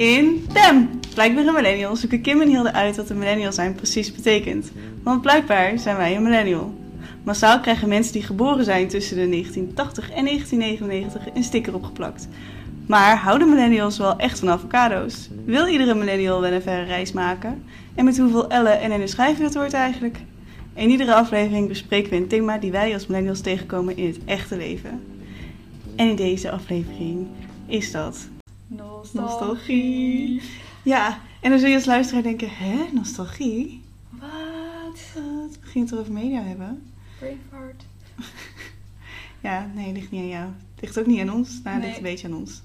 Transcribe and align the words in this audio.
in. 0.00 0.46
Blijkbaar 1.14 1.46
een 1.46 1.54
millennial 1.54 1.96
zoeken 1.96 2.20
Kim 2.20 2.40
en 2.40 2.48
Hilde 2.48 2.72
uit 2.72 2.96
wat 2.96 3.10
een 3.10 3.18
millennial 3.18 3.52
zijn 3.52 3.74
precies 3.74 4.12
betekent. 4.12 4.72
Want 5.02 5.22
blijkbaar 5.22 5.78
zijn 5.78 5.96
wij 5.96 6.16
een 6.16 6.22
millennial. 6.22 6.74
Massaal 7.22 7.60
krijgen 7.60 7.88
mensen 7.88 8.12
die 8.12 8.22
geboren 8.22 8.64
zijn 8.64 8.88
tussen 8.88 9.16
de 9.16 9.28
1980 9.28 10.10
en 10.10 10.24
1999 10.24 11.34
een 11.34 11.44
sticker 11.44 11.74
opgeplakt. 11.74 12.28
Maar 12.86 13.16
houden 13.16 13.48
millennials 13.48 13.98
wel 13.98 14.16
echt 14.16 14.38
van 14.38 14.50
avocado's? 14.50 15.28
Wil 15.44 15.66
iedere 15.66 15.94
millennial 15.94 16.40
wel 16.40 16.52
een 16.52 16.62
verre 16.62 16.84
reis 16.84 17.12
maken? 17.12 17.62
En 17.94 18.04
met 18.04 18.18
hoeveel 18.18 18.46
L'en 18.48 18.80
en 18.80 18.90
N'en 18.90 19.08
schrijf 19.08 19.36
je 19.36 19.42
dat 19.42 19.54
woord 19.54 19.72
eigenlijk? 19.72 20.18
In 20.74 20.90
iedere 20.90 21.14
aflevering 21.14 21.68
bespreken 21.68 22.10
we 22.10 22.16
een 22.16 22.28
thema 22.28 22.58
die 22.58 22.70
wij 22.70 22.92
als 22.92 23.06
millennials 23.06 23.40
tegenkomen 23.40 23.96
in 23.96 24.06
het 24.06 24.18
echte 24.24 24.56
leven. 24.56 25.02
En 25.96 26.08
in 26.08 26.16
deze 26.16 26.50
aflevering 26.50 27.26
is 27.66 27.92
dat 27.92 28.28
nostalgie. 29.12 30.42
Ja, 30.82 31.20
en 31.40 31.50
dan 31.50 31.58
zul 31.58 31.68
je 31.68 31.74
als 31.74 31.84
luisteraar 31.84 32.22
denken, 32.22 32.48
hè, 32.50 32.84
nostalgie? 32.92 33.82
Wat? 34.10 34.30
Wat? 35.14 35.58
We 35.60 35.66
gingen 35.66 35.88
het 35.88 35.98
over 35.98 36.12
media 36.12 36.42
hebben. 36.42 36.82
Braveheart. 37.18 37.84
Ja, 39.42 39.70
nee, 39.74 39.92
ligt 39.92 40.10
niet 40.10 40.20
aan 40.20 40.28
jou. 40.28 40.44
Het 40.74 40.80
ligt 40.80 40.98
ook 40.98 41.06
niet 41.06 41.20
aan 41.20 41.32
ons. 41.32 41.48
Nou, 41.62 41.64
het 41.64 41.74
Nee. 41.74 41.84
ligt 41.84 41.96
een 41.96 42.02
beetje 42.02 42.26
aan 42.28 42.34
ons. 42.34 42.62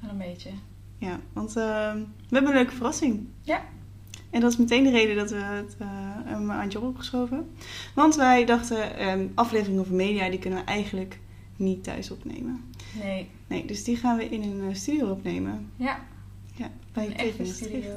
Wel 0.00 0.10
een 0.10 0.18
beetje. 0.18 0.50
Ja, 0.98 1.20
want 1.32 1.56
ehm, 1.56 1.96
we 2.28 2.34
hebben 2.34 2.50
een 2.50 2.56
leuke 2.56 2.74
verrassing. 2.74 3.26
Ja. 3.42 3.62
En 4.30 4.40
dat 4.40 4.50
is 4.52 4.56
meteen 4.58 4.84
de 4.84 4.90
reden 4.90 5.16
dat 5.16 5.30
we 5.30 5.36
het 5.36 5.76
eh, 5.78 5.88
hem 6.24 6.50
aan 6.50 6.68
job 6.68 6.82
opgeschoven. 6.82 7.50
Want 7.94 8.14
wij 8.16 8.44
dachten, 8.44 8.96
ehm 8.96 9.26
afleveringen 9.34 9.80
over 9.80 9.94
media, 9.94 10.28
die 10.30 10.38
kunnen 10.38 10.58
we 10.58 10.64
eigenlijk 10.64 11.18
niet 11.56 11.84
thuis 11.84 12.10
opnemen. 12.10 12.64
Nee. 13.02 13.28
Nee, 13.46 13.64
dus 13.66 13.84
die 13.84 13.96
gaan 13.96 14.16
we 14.16 14.28
in 14.28 14.42
een 14.42 14.68
eh, 14.68 14.74
studio 14.74 15.10
opnemen. 15.10 15.70
Ja, 15.76 16.00
Ja, 16.54 16.70
bij 16.92 17.06
een 17.06 17.16
echte 17.16 17.44
studio. 17.44 17.96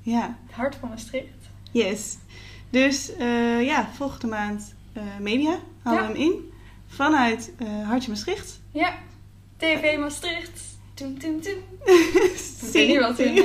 Ja, 0.00 0.38
Het 0.46 0.54
hart 0.56 0.74
van 0.76 0.88
Maastricht. 0.88 1.26
yes. 1.70 2.16
Dus 2.70 3.16
eh, 3.16 3.64
ja, 3.64 3.88
volgende 3.94 4.26
maand 4.26 4.74
eh, 4.92 5.02
media 5.20 5.58
halen 5.82 6.02
Ja. 6.02 6.12
we 6.12 6.18
hem 6.18 6.22
in. 6.32 6.50
Vanuit 6.86 7.52
Hartje 7.84 8.10
Maastricht. 8.10 8.60
Ja. 8.70 8.94
TV 9.56 9.98
Maastricht. 9.98 10.60
Toem, 10.94 11.18
toem, 11.18 11.40
toem. 11.40 11.58
Zie 12.60 12.70
weet 12.72 12.88
niet 12.88 12.98
wat 13.00 13.18
in, 13.18 13.34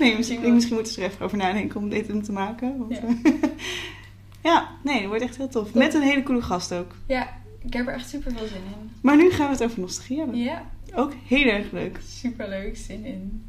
Nee, 0.00 0.16
misschien, 0.16 0.54
misschien 0.54 0.74
moeten 0.74 0.92
ze 0.92 1.00
er 1.02 1.10
even 1.10 1.24
over 1.24 1.36
nadenken 1.38 1.80
om 1.80 1.88
dit 1.88 2.06
hem 2.06 2.22
te 2.22 2.32
maken. 2.32 2.78
Want, 2.78 3.00
Ja. 3.22 3.30
ja, 4.50 4.68
nee, 4.82 4.98
dat 5.00 5.08
wordt 5.08 5.22
echt 5.24 5.36
heel 5.36 5.48
tof. 5.48 5.74
Met 5.74 5.94
een 5.94 6.02
hele 6.02 6.22
coole 6.22 6.42
gast 6.42 6.72
ook. 6.72 6.94
Ja, 7.06 7.39
ik 7.64 7.72
heb 7.72 7.86
er 7.86 7.94
echt 7.94 8.08
super 8.08 8.32
veel 8.32 8.46
zin 8.46 8.56
in. 8.56 8.90
Maar 9.00 9.16
nu 9.16 9.30
gaan 9.30 9.46
we 9.46 9.52
het 9.52 9.62
over 9.62 9.80
nostalgie 9.80 10.18
hebben. 10.18 10.36
Ja, 10.36 10.62
Ook 10.94 11.12
heel 11.26 11.46
erg 11.46 11.70
leuk. 11.72 12.00
super 12.08 12.48
leuk. 12.48 12.76
Zin 12.76 13.04
in. 13.04 13.44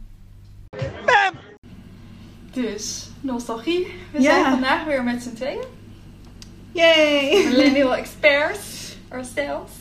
Dus, 2.54 3.10
nostalgie. 3.22 3.88
We 4.12 4.22
Ja. 4.22 4.32
zijn 4.32 4.52
vandaag 4.52 4.86
weer 4.86 5.04
met 5.04 5.24
z'n 5.24 5.34
tweeën. 5.34 5.64
Yay! 6.72 7.46
Millennial 7.50 7.96
experts. 7.96 8.96
Ourselves. 9.08 9.72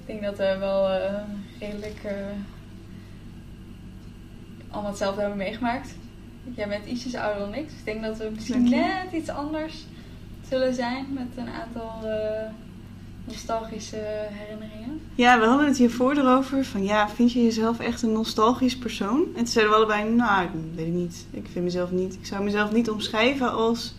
Ik 0.00 0.06
denk 0.06 0.22
dat 0.22 0.36
we 0.36 0.56
wel 0.58 0.88
eh, 0.90 1.22
redelijk 1.60 2.00
eh, 2.04 2.12
allemaal 4.70 4.90
hetzelfde 4.90 5.20
hebben 5.20 5.38
meegemaakt. 5.38 5.94
Jij 6.54 6.68
bent 6.68 6.86
ietsjes 6.86 7.14
ouder 7.14 7.40
dan 7.40 7.54
ik. 7.54 7.68
Dus 7.68 7.78
ik 7.78 7.84
denk 7.84 8.02
dat 8.02 8.16
we 8.18 8.30
misschien 8.34 8.68
net 8.70 9.12
iets 9.12 9.28
anders 9.28 9.84
zullen 10.48 10.74
zijn. 10.74 11.06
Met 11.12 11.26
een 11.36 11.48
aantal 11.48 12.10
eh, 12.10 12.50
nostalgische 13.26 14.02
herinneringen. 14.30 15.00
Ja, 15.14 15.38
we 15.40 15.46
hadden 15.46 15.66
het 15.66 15.78
hiervoor 15.78 16.16
erover 16.16 16.64
van 16.64 16.84
ja, 16.84 17.08
vind 17.08 17.32
je 17.32 17.42
jezelf 17.42 17.78
echt 17.78 18.02
een 18.02 18.12
nostalgisch 18.12 18.78
persoon? 18.78 19.20
En 19.26 19.34
toen 19.34 19.46
zeiden 19.46 19.74
we 19.74 19.78
allebei, 19.78 20.10
nou, 20.10 20.44
ik 20.44 20.50
weet 20.74 20.86
ik 20.86 20.92
niet. 20.92 21.26
Ik 21.30 21.46
vind 21.52 21.64
mezelf 21.64 21.90
niet. 21.90 22.14
Ik 22.14 22.26
zou 22.26 22.44
mezelf 22.44 22.72
niet 22.72 22.90
omschrijven 22.90 23.52
als 23.52 23.94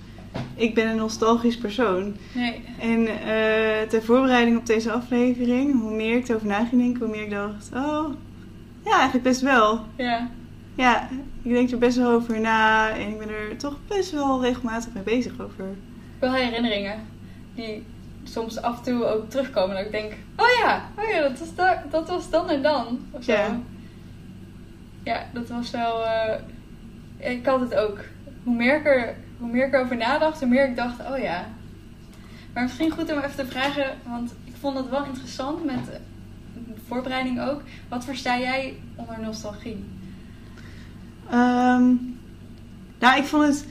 ik 0.56 0.74
ben 0.74 0.88
een 0.88 0.96
nostalgisch 0.96 1.58
persoon. 1.58 2.16
Nee. 2.34 2.64
En 2.80 3.08
eh, 3.08 3.88
ter 3.90 4.04
voorbereiding 4.04 4.58
op 4.58 4.66
deze 4.66 4.92
aflevering, 4.92 5.82
hoe 5.82 5.96
meer 5.96 6.18
ik 6.18 6.28
erover 6.28 6.48
na 6.48 6.66
ging 6.66 6.82
denken, 6.82 7.00
hoe 7.06 7.16
meer 7.16 7.24
ik 7.24 7.30
dacht, 7.30 7.70
oh, 7.74 8.14
ja, 8.84 8.92
eigenlijk 8.92 9.24
best 9.24 9.42
wel. 9.42 9.80
Ja. 9.96 10.30
Ja, 10.76 11.10
ik 11.42 11.52
denk 11.52 11.72
er 11.72 11.78
best 11.78 11.98
wel 11.98 12.12
over 12.12 12.40
na 12.40 12.90
en 12.90 13.10
ik 13.10 13.18
ben 13.18 13.30
er 13.30 13.58
toch 13.58 13.78
best 13.88 14.12
wel 14.12 14.42
regelmatig 14.42 14.94
mee 14.94 15.04
bezig 15.04 15.32
over. 15.40 15.66
Wel 16.20 16.34
herinneringen 16.34 17.00
die 17.56 17.84
soms 18.28 18.62
af 18.62 18.78
en 18.78 18.84
toe 18.84 19.06
ook 19.06 19.30
terugkomen. 19.30 19.76
Dat 19.76 19.86
ik 19.86 19.92
denk, 19.92 20.12
oh 20.36 20.46
ja, 20.64 20.82
oh 20.98 21.10
ja 21.10 21.22
dat, 21.22 21.40
was 21.40 21.56
da- 21.56 21.84
dat 21.90 22.08
was 22.10 22.30
dan 22.30 22.50
en 22.50 22.62
dan. 22.62 23.00
Of 23.12 23.24
zo. 23.24 23.32
Ja. 23.32 23.60
Ja, 25.04 25.24
dat 25.34 25.48
was 25.50 25.72
wel... 25.72 26.06
eh, 26.06 26.34
ik 27.32 27.46
had 27.46 27.60
het 27.60 27.76
ook. 27.76 28.00
Hoe 28.44 28.56
meer, 28.56 28.78
ik 28.78 28.86
er, 28.86 29.16
hoe 29.40 29.50
meer 29.52 29.68
ik 29.68 29.74
erover 29.74 29.98
nadacht, 29.98 30.40
hoe 30.40 30.48
meer 30.50 30.70
ik 30.70 30.76
dacht, 30.76 31.00
oh 31.12 31.18
ja. 31.18 31.46
Maar 32.54 32.64
misschien 32.64 32.92
goed 32.92 33.12
om 33.12 33.18
even 33.18 33.36
te 33.36 33.46
vragen, 33.46 33.86
want 34.06 34.34
ik 34.44 34.54
vond 34.60 34.78
het 34.78 34.90
wel 34.90 35.06
interessant 35.06 35.66
met 35.66 35.86
de 35.86 36.74
voorbereiding 36.88 37.42
ook. 37.42 37.62
Wat 37.90 38.06
versta 38.06 38.40
jij 38.40 38.78
onder 38.96 39.20
nostalgie? 39.22 39.86
Ehm, 41.30 41.94
nou, 43.00 43.18
ik 43.18 43.24
vond 43.26 43.44
het 43.48 43.68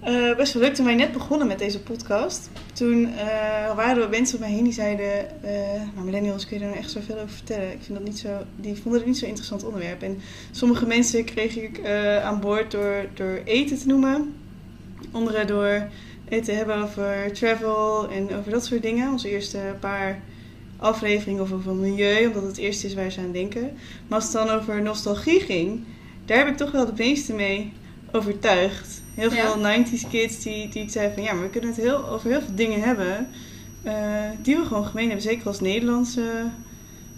eh, 0.00 0.36
best 0.36 0.52
wel 0.52 0.62
leuk 0.62 0.74
toen 0.74 0.84
wij 0.84 0.94
net 0.94 1.12
begonnen 1.12 1.46
met 1.46 1.58
deze 1.58 1.80
podcast. 1.80 2.50
Toen 2.72 3.14
eh, 3.16 3.74
waren 3.76 4.02
er 4.02 4.08
mensen 4.08 4.34
om 4.36 4.44
mij 4.44 4.52
heen 4.52 4.64
die 4.64 4.72
zeiden... 4.72 5.42
eh 5.42 5.82
maar 5.94 6.04
millennials, 6.04 6.46
kun 6.46 6.56
je 6.56 6.62
er 6.62 6.68
nou 6.68 6.82
echt 6.82 6.90
zoveel 6.90 7.14
over 7.14 7.28
vertellen? 7.28 7.72
Ik 7.72 7.78
vind 7.82 7.98
dat 7.98 8.06
niet 8.06 8.18
zo... 8.18 8.28
Die 8.56 8.74
vonden 8.74 9.00
het 9.00 9.08
niet 9.08 9.18
zo'n 9.18 9.28
interessant 9.28 9.64
onderwerp. 9.64 10.02
En 10.02 10.18
sommige 10.50 10.86
mensen 10.86 11.24
kreeg 11.24 11.56
ik 11.56 11.80
aan 12.22 12.40
boord 12.40 12.70
door, 12.70 13.06
door 13.14 13.40
eten 13.44 13.78
te 13.78 13.86
noemen. 13.86 14.34
Anderen 15.12 15.46
door 15.46 15.88
het 16.24 16.44
te 16.44 16.52
hebben 16.52 16.76
over 16.76 17.32
travel 17.32 18.08
en 18.08 18.34
over 18.34 18.50
dat 18.50 18.64
soort 18.64 18.82
dingen. 18.82 19.10
Onze 19.10 19.30
eerste 19.30 19.58
paar 19.80 20.22
afleveringen 20.76 21.42
of 21.42 21.52
over 21.52 21.74
milieu, 21.74 22.26
omdat 22.26 22.42
het 22.42 22.56
eerste 22.56 22.86
is 22.86 22.94
waar 22.94 23.10
ze 23.10 23.20
aan 23.20 23.32
denken. 23.32 23.62
Maar 24.08 24.18
als 24.18 24.32
het 24.32 24.46
dan 24.46 24.48
over 24.48 24.82
nostalgie 24.82 25.40
ging, 25.40 25.84
daar 26.24 26.38
heb 26.38 26.48
ik 26.48 26.56
toch 26.56 26.70
wel 26.70 26.86
de 26.86 26.92
meeste 26.96 27.32
mee 27.32 27.72
overtuigd. 28.12 28.99
Heel 29.14 29.32
Ja. 29.32 29.46
veel 29.52 29.84
90s 29.84 30.08
kids 30.10 30.42
die, 30.42 30.68
die 30.68 30.90
zeiden 30.90 31.14
van 31.14 31.22
ja, 31.22 31.32
maar 31.32 31.42
we 31.42 31.50
kunnen 31.50 31.70
het 31.70 31.78
heel, 31.78 32.08
over 32.08 32.30
heel 32.30 32.40
veel 32.40 32.54
dingen 32.54 32.80
hebben 32.82 33.28
eh, 33.82 33.94
die 34.42 34.56
we 34.56 34.64
gewoon 34.64 34.84
gemeen 34.86 35.04
hebben. 35.06 35.22
Zeker 35.22 35.46
als 35.46 35.60
Nederlandse 35.60 36.44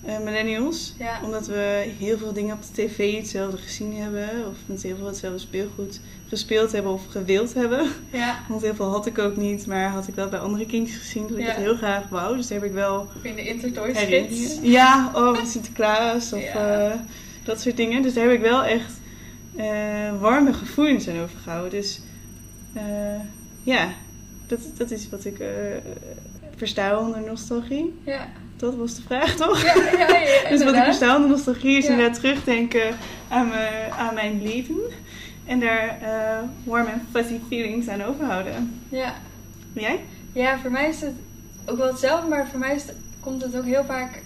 eh, 0.04 0.18
millennials. 0.18 0.94
Ja. 0.98 1.20
Omdat 1.24 1.46
we 1.46 1.92
heel 1.98 2.18
veel 2.18 2.32
dingen 2.32 2.54
op 2.54 2.62
de 2.62 2.86
tv 2.86 3.16
hetzelfde 3.16 3.56
gezien 3.56 3.96
hebben. 3.96 4.28
Of 4.50 4.56
met 4.66 4.82
heel 4.82 4.96
veel 4.96 5.06
hetzelfde 5.06 5.38
speelgoed 5.38 6.00
gespeeld 6.28 6.72
hebben 6.72 6.92
of 6.92 7.02
gewild 7.08 7.54
hebben. 7.54 7.86
Ja, 8.10 8.38
Want 8.48 8.62
heel 8.62 8.74
veel 8.74 8.90
had 8.90 9.06
ik 9.06 9.18
ook 9.18 9.36
niet, 9.36 9.66
maar 9.66 9.88
had 9.90 10.08
ik 10.08 10.14
wel 10.14 10.28
bij 10.28 10.38
andere 10.38 10.66
kindjes 10.66 10.98
gezien 10.98 11.26
dat 11.28 11.38
ik 11.38 11.46
het 11.46 11.56
heel 11.56 11.76
graag 11.76 12.08
wou. 12.08 12.36
Dus 12.36 12.46
daar 12.48 12.58
heb 12.58 12.68
ik 12.68 12.74
wel 12.74 13.08
in 13.22 13.34
de 13.34 13.44
Intertoys. 13.48 14.58
Ja, 14.62 15.10
oh, 15.14 15.36
met 15.36 15.48
Sinterklaas 15.48 16.32
of 16.32 16.44
eh, 16.44 16.92
dat 17.44 17.60
soort 17.60 17.76
dingen. 17.76 18.02
Dus 18.02 18.14
daar 18.14 18.24
heb 18.24 18.32
ik 18.32 18.40
wel 18.40 18.64
echt 18.64 19.00
eh, 19.56 20.20
warme 20.20 20.52
gevoelens 20.52 21.08
aan 21.08 21.20
overgehouden. 21.20 21.70
Dus 21.70 22.00
eh, 22.72 22.82
ja, 23.62 23.88
dat, 24.46 24.58
dat 24.76 24.90
is 24.90 25.08
wat 25.08 25.24
ik 25.24 25.38
eh, 25.38 25.48
versta 26.56 26.98
onder 26.98 27.20
nostalgie. 27.20 28.00
Ja, 28.04 28.26
Dat 28.56 28.74
was 28.74 28.94
de 28.94 29.02
vraag, 29.02 29.34
toch? 29.34 29.62
ja, 29.62 29.74
ja, 29.74 30.18
ja, 30.18 30.48
Dus 30.50 30.64
wat 30.64 30.74
ik 30.74 30.82
versta 30.82 31.14
onder 31.16 31.30
nostalgie 31.30 31.76
is 31.78 31.86
inderdaad 31.86 32.14
terugdenken 32.20 32.96
aan, 33.28 33.48
mijn, 33.48 33.90
aan 33.92 34.14
mijn 34.14 34.42
leven. 34.42 34.76
En 35.46 35.60
daar 35.60 35.98
warm 36.64 36.86
en 36.86 37.06
fuzzy 37.10 37.38
feelings 37.48 37.88
aan 37.88 38.02
overhouden. 38.02 38.80
Ja. 38.88 39.14
Jij? 39.72 40.00
Ja, 40.32 40.58
voor 40.58 40.70
mij 40.70 40.88
is 40.88 41.00
het 41.00 41.12
ook 41.66 41.76
wel 41.78 41.86
hetzelfde, 41.86 42.28
maar 42.28 42.46
voor 42.48 42.58
mij 42.58 42.74
is 42.74 42.82
het- 42.82 42.94
komt 43.20 43.42
het 43.42 43.56
ook 43.56 43.64
heel 43.64 43.84
vaak 43.84 44.22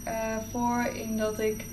voor 0.52 0.86
in 0.94 1.16
dat 1.16 1.38
ik 1.40 1.64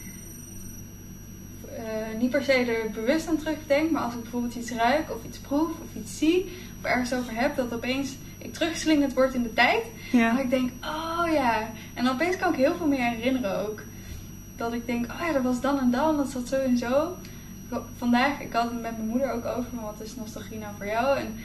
eh, 1.78 2.20
niet 2.20 2.30
per 2.30 2.44
se 2.44 2.54
er 2.54 2.92
bewust 2.92 3.28
aan 3.28 3.38
terugdenk, 3.38 3.92
maar 3.92 4.02
als 4.02 4.14
ik 4.14 4.22
bijvoorbeeld 4.22 4.56
iets 4.56 4.72
ruik 4.72 5.12
of 5.12 5.24
iets 5.26 5.38
proef 5.38 5.70
of 5.70 6.02
iets 6.02 6.18
zie 6.18 6.52
of 6.80 6.86
ergens 6.86 7.14
over 7.14 7.36
heb, 7.36 7.56
dat 7.56 7.74
opeens 7.74 8.16
ik 8.38 8.54
teruggeslingerd 8.54 9.14
word 9.14 9.34
in 9.34 9.44
de 9.44 9.54
tijd. 9.54 9.84
Ja. 10.12 10.32
Dat 10.32 10.44
ik 10.44 10.50
denk, 10.50 10.72
oh 10.82 11.32
ja. 11.34 11.70
En 11.94 12.10
opeens 12.10 12.38
kan 12.38 12.52
ik 12.52 12.60
heel 12.60 12.76
veel 12.76 12.88
meer 12.88 13.10
herinneren 13.10 13.68
ook. 13.68 13.82
Dat 14.56 14.74
ik 14.74 14.86
denk, 14.86 15.06
oh 15.12 15.20
ja, 15.28 15.32
dat 15.32 15.44
was 15.44 15.62
dan 15.62 15.80
en 15.80 15.92
dan, 15.92 16.18
dat 16.18 16.30
zat 16.30 16.48
zo 16.48 16.56
en 16.56 16.78
zo. 16.78 17.18
Vandaag, 17.98 18.40
ik 18.40 18.54
had 18.54 18.64
het 18.64 18.82
met 18.82 18.98
mijn 18.98 19.10
moeder 19.10 19.32
ook 19.32 19.46
over, 19.46 19.70
van 19.76 19.84
wat 19.84 20.02
is 20.02 20.16
nostalgie 20.16 20.58
nou 20.58 20.74
voor 20.78 20.86
jou? 20.86 21.18
En 21.18 21.36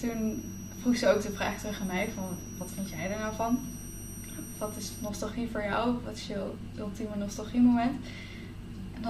toen 0.00 0.42
vroeg 0.80 0.96
ze 0.96 1.08
ook 1.08 1.22
de 1.22 1.32
vraag 1.32 1.58
terug 1.58 1.80
aan 1.80 1.86
mij, 1.86 2.08
van 2.14 2.24
wat 2.58 2.68
vind 2.74 2.90
jij 2.90 3.10
er 3.10 3.18
nou 3.20 3.34
van? 3.34 3.58
Wat 4.58 4.72
is 4.76 4.92
nostalgie 4.98 5.48
voor 5.50 5.62
jou? 5.62 5.96
Wat 6.04 6.14
is 6.14 6.26
je 6.26 6.50
ultieme 6.78 7.16
nostalgie 7.16 7.60
moment? 7.60 8.06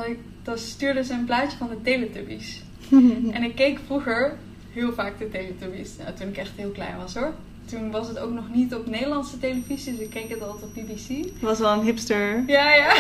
Ik, 0.06 0.18
dan 0.42 0.58
stuurde 0.58 1.04
ze 1.04 1.12
een 1.12 1.24
plaatje 1.24 1.58
van 1.58 1.68
de 1.68 1.82
Teletubbies. 1.82 2.62
En 3.36 3.42
ik 3.42 3.54
keek 3.54 3.78
vroeger 3.86 4.36
heel 4.72 4.92
vaak 4.92 5.18
de 5.18 5.30
Teletubbies. 5.30 5.90
Nou, 5.98 6.14
toen 6.16 6.28
ik 6.28 6.36
echt 6.36 6.50
heel 6.56 6.70
klein 6.70 6.96
was 6.96 7.14
hoor. 7.14 7.34
toen 7.64 7.90
was 7.90 8.08
het 8.08 8.18
ook 8.18 8.32
nog 8.32 8.44
niet 8.54 8.74
op 8.74 8.86
Nederlandse 8.86 9.38
televisie, 9.38 9.92
dus 9.92 10.04
ik 10.04 10.10
keek 10.10 10.28
het 10.28 10.42
altijd 10.42 10.62
op 10.64 10.74
BBC. 10.74 11.40
Was 11.40 11.58
wel 11.58 11.72
een 11.72 11.82
hipster. 11.84 12.42
Ja, 12.46 12.74
ja. 12.74 12.92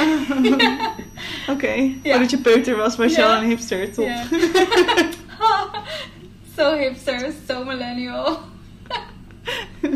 Oké. 1.54 1.72
Ja. 2.02 2.10
Voordat 2.10 2.30
je 2.30 2.38
peuter 2.38 2.76
was, 2.76 2.96
was 2.96 3.14
je 3.14 3.20
Ja. 3.20 3.36
al 3.36 3.42
een 3.42 3.48
hipster. 3.48 3.92
Top. 3.92 4.04
Ja. 4.06 4.22
Zo 6.56 6.76
hipster, 6.76 7.32
zo 7.48 7.64
millennial. 7.64 8.38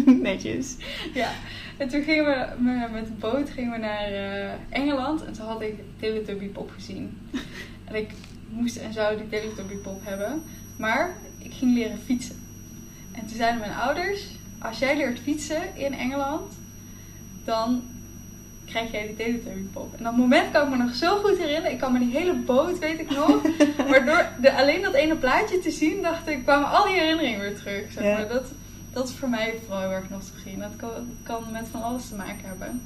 Netjes. 0.05 0.77
Ja. 1.15 1.31
En 1.83 1.89
toen 1.89 2.03
gingen 2.03 2.25
we 2.25 2.47
me- 2.63 2.89
met 2.93 3.07
de 3.07 3.13
boot 3.13 3.51
gingen 3.51 3.73
we 3.73 3.79
naar 3.79 4.13
eh, 4.13 4.51
Engeland 4.69 5.25
en 5.25 5.33
toen 5.33 5.47
had 5.47 5.63
ik 5.63 5.75
Teletubby 6.01 6.47
Pop 6.49 6.71
gezien. 6.71 7.19
En 7.85 7.95
ik 7.95 8.11
moest 8.49 8.77
en 8.77 8.93
zou 8.93 9.17
die 9.17 9.29
Teletubby 9.29 9.75
Pop 9.75 10.01
hebben, 10.05 10.43
maar 10.77 11.17
ik 11.39 11.53
ging 11.55 11.75
leren 11.75 11.99
fietsen. 12.05 12.37
En 13.13 13.21
toen 13.27 13.37
zeiden 13.37 13.61
mijn 13.61 13.73
ouders, 13.75 14.27
als 14.59 14.79
jij 14.79 14.97
leert 14.97 15.19
fietsen 15.21 15.63
in 15.75 15.95
Engeland, 15.95 16.53
dan 17.45 17.83
krijg 18.67 18.91
jij 18.93 19.07
die 19.07 19.17
Teletubby 19.17 19.63
Pop. 19.73 19.95
En 19.97 20.05
dat 20.05 20.17
moment 20.17 20.51
kan 20.51 20.63
ik 20.63 20.69
me 20.79 20.85
nog 20.85 20.95
zo 20.95 21.17
goed 21.17 21.39
herinneren. 21.39 21.73
Ik 21.73 21.79
kan 21.79 21.93
me 21.93 21.99
die 21.99 22.13
hele 22.17 22.35
boot, 22.35 22.79
weet 22.79 23.01
ik 23.01 23.11
nog. 23.11 23.43
Maar 23.89 24.05
door 24.05 24.27
de, 24.41 24.53
alleen 24.53 24.83
dat 24.83 24.95
ene 24.95 25.17
plaatje 25.17 25.59
te 25.59 25.71
zien, 25.71 26.03
dacht 26.03 26.29
ik, 26.29 26.43
kwamen 26.43 26.69
al 26.71 26.85
die 26.85 26.95
herinneringen 26.99 27.41
weer 27.41 27.57
terug. 27.57 27.93
Zeg 27.93 28.05
Ja. 28.05 28.13
maar. 28.17 28.29
dat, 28.29 28.53
dat 28.93 29.09
is 29.09 29.15
voor 29.15 29.29
mij 29.29 29.59
vooral 29.65 29.81
heel 29.81 29.91
erg 29.91 30.11
nostalgie. 30.11 30.53
En 30.53 30.59
dat 30.59 30.77
kan, 30.77 30.91
kan 31.23 31.43
met 31.53 31.69
van 31.71 31.83
alles 31.83 32.09
te 32.09 32.15
maken 32.15 32.45
hebben. 32.45 32.83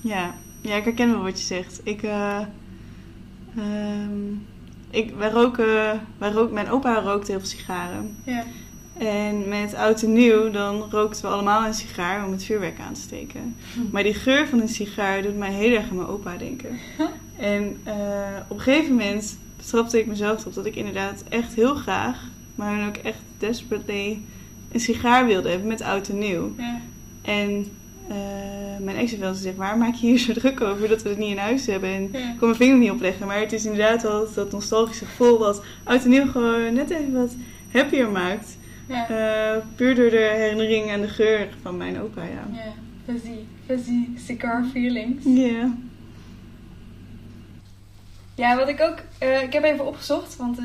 Ja. 0.00 0.34
ja, 0.60 0.74
ik 0.74 0.84
herken 0.84 1.10
wel 1.10 1.22
wat 1.22 1.38
je 1.40 1.46
zegt. 1.46 1.80
Ik, 1.84 2.02
eh 2.02 2.40
ehm, 3.56 4.32
ik, 4.90 5.14
wij 5.14 5.30
roken, 5.30 6.00
wij 6.18 6.30
roken, 6.30 6.54
mijn 6.54 6.70
opa 6.70 7.00
rookte 7.00 7.30
heel 7.30 7.40
veel 7.40 7.48
sigaren. 7.48 8.16
Ja. 8.24 8.44
En 8.98 9.48
met 9.48 9.74
oud 9.74 10.02
en 10.02 10.12
nieuw, 10.12 10.50
dan 10.50 10.90
rookten 10.90 11.22
we 11.22 11.28
allemaal 11.28 11.66
een 11.66 11.74
sigaar 11.74 12.24
om 12.24 12.32
het 12.32 12.44
vuurwerk 12.44 12.80
aan 12.80 12.94
te 12.94 13.00
steken. 13.00 13.56
Maar 13.90 14.02
die 14.02 14.14
geur 14.14 14.48
van 14.48 14.60
een 14.60 14.68
sigaar 14.68 15.22
doet 15.22 15.36
mij 15.36 15.52
heel 15.52 15.76
erg 15.76 15.90
aan 15.90 15.96
mijn 15.96 16.08
opa 16.08 16.36
denken. 16.36 16.78
En 17.36 17.80
eh, 17.84 17.94
op 18.48 18.56
een 18.56 18.62
gegeven 18.62 18.90
moment 18.90 19.38
betrapte 19.56 19.98
ik 19.98 20.06
mezelf 20.06 20.46
op 20.46 20.54
dat 20.54 20.66
ik 20.66 20.76
inderdaad 20.76 21.24
echt 21.28 21.54
heel 21.54 21.74
graag, 21.74 22.22
maar 22.54 22.76
dan 22.76 22.88
ook 22.88 22.96
echt 22.96 23.18
desperately, 23.38 24.20
een 24.76 24.82
sigaar 24.94 25.26
wilde 25.26 25.48
hebben 25.48 25.68
met 25.68 25.82
oud 25.82 26.08
en 26.08 26.18
nieuw. 26.18 26.54
Ja. 26.56 26.80
En 27.22 27.66
eh, 28.08 28.16
mijn 28.80 28.96
ex 28.96 29.10
heeft 29.10 29.22
wel 29.22 29.32
gezegd, 29.32 29.56
waar 29.56 29.78
maak 29.78 29.94
je 29.94 30.06
hier 30.06 30.18
zo 30.18 30.32
druk 30.32 30.60
over 30.60 30.88
dat 30.88 31.02
we 31.02 31.08
het 31.08 31.18
niet 31.18 31.30
in 31.30 31.38
huis 31.38 31.66
hebben? 31.66 31.88
En 31.94 32.08
Ja. 32.12 32.18
ik 32.18 32.38
kon 32.38 32.48
mijn 32.48 32.54
vinger 32.54 32.78
niet 32.78 32.90
opleggen, 32.90 33.26
maar 33.26 33.40
het 33.40 33.52
is 33.52 33.64
inderdaad 33.64 34.02
wel 34.02 34.28
dat 34.34 34.52
nostalgische 34.52 35.04
gevoel 35.04 35.38
wat 35.38 35.62
oud 35.84 36.04
en 36.04 36.10
nieuw 36.10 36.26
gewoon 36.26 36.74
net 36.74 36.90
even 36.90 37.12
wat 37.12 37.34
happier 37.72 38.10
maakt. 38.10 38.56
Ja. 38.88 39.08
Eh, 39.08 39.62
puur 39.76 39.94
door 39.94 40.10
de 40.10 40.32
herinnering 40.36 40.90
aan 40.92 41.00
de 41.00 41.08
geur 41.08 41.48
van 41.62 41.76
mijn 41.76 42.00
opa, 42.00 42.22
ja. 42.22 42.48
Ja. 42.52 42.72
Fuzzy, 43.04 43.38
fuzzy 43.66 44.08
cigar 44.26 44.64
feelings. 44.72 45.24
Ja. 45.24 45.74
Ja, 48.34 48.56
wat 48.56 48.68
ik 48.68 48.80
ook... 48.80 48.98
eh, 49.18 49.42
ik 49.42 49.52
heb 49.52 49.64
even 49.64 49.86
opgezocht, 49.86 50.36
want 50.36 50.58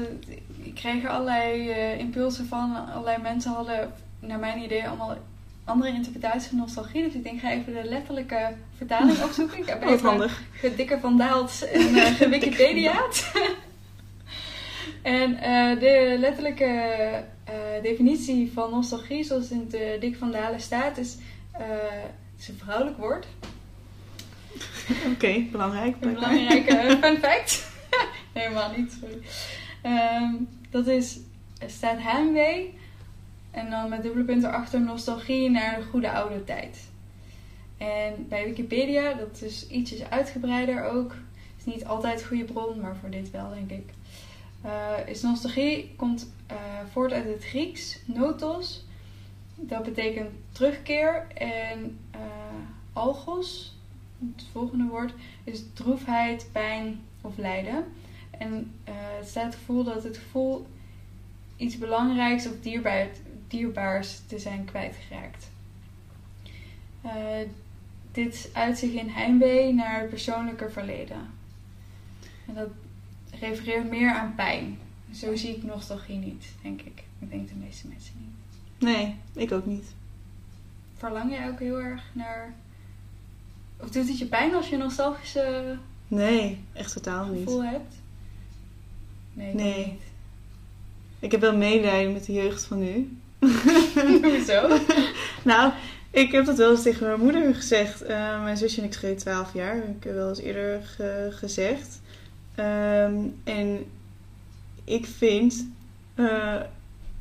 ik 0.71 0.77
kreeg 0.77 1.03
er 1.03 1.09
allerlei 1.09 1.69
eh, 1.69 1.99
impulsen 1.99 2.47
van. 2.47 2.89
Allerlei 2.93 3.21
mensen 3.21 3.51
hadden, 3.51 3.93
naar 4.19 4.39
mijn 4.39 4.63
idee, 4.63 4.87
allemaal 4.87 5.17
andere 5.65 5.91
interpretaties 5.91 6.47
van 6.47 6.57
nostalgie. 6.57 7.03
Dus 7.03 7.13
ik 7.13 7.23
denk, 7.23 7.39
ga 7.39 7.51
even 7.51 7.73
de 7.73 7.83
letterlijke 7.83 8.53
vertaling 8.77 9.23
opzoeken. 9.27 9.57
Ik 9.57 9.67
heb 9.67 9.83
even 9.83 10.09
handig. 10.09 10.41
gedikker 10.51 10.99
van 10.99 11.17
Daalt 11.17 11.69
en 11.73 11.95
uh, 11.95 12.05
gewikipediaat. 12.05 13.31
en 15.01 15.37
eh, 15.37 15.79
de 15.79 16.15
letterlijke 16.19 17.23
definitie 17.81 18.51
van 18.53 18.71
nostalgie, 18.71 19.23
zoals 19.23 19.49
in 19.49 19.67
eh, 19.71 19.99
Dik 19.99 20.17
van 20.17 20.31
Dalen 20.31 20.61
staat, 20.61 20.97
is... 20.97 21.17
het 21.51 22.39
is 22.39 22.47
een 22.47 22.59
vrouwelijk 22.63 22.97
woord. 22.97 23.25
Oké, 25.13 25.45
belangrijk. 25.51 25.95
Een 25.99 26.13
belangrijke 26.13 26.97
fun 27.01 27.17
fact. 27.17 27.69
helemaal 28.33 28.71
niet, 28.77 28.97
sorry. 28.99 29.21
Ehm, 29.81 30.33
dat 30.69 30.87
is, 30.87 31.19
staat 31.65 32.01
heimwee. 32.01 32.73
En 33.51 33.69
dan 33.69 33.89
met 33.89 34.01
dubbele 34.01 34.23
punten 34.23 34.49
erachter 34.49 34.81
nostalgie 34.81 35.49
naar 35.49 35.75
de 35.75 35.85
goede 35.85 36.11
oude 36.11 36.43
tijd. 36.43 36.89
En 37.77 38.27
bij 38.29 38.45
Wikipedia, 38.45 39.13
dat 39.13 39.41
is 39.41 39.67
ietsjes 39.67 40.09
uitgebreider 40.09 40.83
ook. 40.83 41.15
Is 41.57 41.65
niet 41.73 41.85
altijd 41.85 42.21
een 42.21 42.27
goede 42.27 42.43
bron, 42.43 42.79
maar 42.79 42.95
voor 42.95 43.09
dit 43.09 43.31
wel, 43.31 43.49
denk 43.49 43.71
ik. 43.71 43.89
Eh, 44.61 45.07
is 45.07 45.21
nostalgie 45.21 45.93
komt 45.95 46.33
eh, 46.47 46.55
voort 46.91 47.11
uit 47.11 47.25
het 47.25 47.43
Grieks, 47.43 47.99
notos. 48.05 48.85
Dat 49.55 49.83
betekent 49.83 50.29
terugkeer. 50.51 51.27
En 51.33 51.99
eh, 52.11 52.19
algos, 52.93 53.77
het 54.35 54.45
volgende 54.51 54.87
woord, 54.87 55.13
is 55.43 55.63
droefheid, 55.73 56.49
pijn 56.51 57.01
of 57.21 57.37
lijden. 57.37 57.85
En 58.41 58.71
eh, 58.83 58.93
het 59.17 59.27
staat 59.27 59.45
het 59.45 59.55
gevoel 59.55 59.83
dat 59.83 60.03
het 60.03 60.17
gevoel 60.17 60.67
iets 61.57 61.77
belangrijks 61.77 62.47
of 62.47 62.53
dierbaar, 62.61 63.07
dierbaars 63.47 64.19
te 64.27 64.39
zijn 64.39 64.65
kwijtgeraakt. 64.65 65.49
Eh, 67.01 67.13
dit 68.11 68.49
uit 68.53 68.77
zich 68.77 68.91
in 68.91 69.07
heimwee 69.07 69.73
naar 69.73 69.99
het 69.99 70.09
persoonlijke 70.09 70.69
verleden. 70.69 71.29
En 72.47 72.53
dat 72.53 72.69
refereert 73.39 73.89
meer 73.89 74.13
aan 74.13 74.35
pijn. 74.35 74.79
Zo 75.13 75.35
zie 75.35 75.55
ik 75.55 75.63
nostalgie 75.63 76.17
niet, 76.17 76.45
denk 76.61 76.81
ik. 76.81 77.03
Ik 77.19 77.29
denk 77.29 77.47
de 77.47 77.55
meeste 77.55 77.87
mensen 77.87 78.13
niet. 78.19 78.59
Nee, 78.89 79.15
ik 79.33 79.51
ook 79.51 79.65
niet. 79.65 79.85
Verlang 80.97 81.31
jij 81.31 81.49
ook 81.49 81.59
heel 81.59 81.81
erg 81.81 82.03
naar. 82.13 82.53
Of 83.77 83.89
doet 83.89 84.07
het 84.07 84.19
je 84.19 84.25
pijn 84.25 84.53
als 84.53 84.69
je 84.69 84.77
nostalgische 84.77 85.77
Nee, 86.07 86.63
echt 86.73 86.93
totaal 86.93 87.25
niet. 87.25 87.43
gevoel 87.43 87.63
hebt? 87.63 88.00
Nee, 89.33 89.49
ik 89.49 89.55
Nee. 89.55 89.99
Ik 91.19 91.31
heb 91.31 91.41
wel 91.41 91.55
medelijden 91.57 92.13
met 92.13 92.25
de 92.25 92.33
jeugd 92.33 92.63
van 92.65 92.79
nu. 92.79 93.17
Hoezo? 94.23 94.67
Nou, 95.43 95.71
ik 96.11 96.31
heb 96.31 96.45
dat 96.45 96.57
wel 96.57 96.71
eens 96.71 96.81
tegen 96.81 97.07
mijn 97.07 97.19
moeder 97.19 97.55
gezegd. 97.55 98.01
Eh, 98.01 98.43
mijn 98.43 98.57
zusje 98.57 98.81
en 98.81 98.87
ik 98.87 98.93
schreef 98.93 99.17
12 99.17 99.53
jaar. 99.53 99.75
Dat 99.75 99.85
heb 99.85 100.05
ik 100.05 100.11
wel 100.11 100.29
eens 100.29 100.39
eerder 100.39 100.81
ge- 100.83 101.27
gezegd. 101.31 102.01
Ehm, 102.55 103.15
en 103.43 103.85
ik 104.83 105.05
vind. 105.05 105.67
eh, 106.15 106.55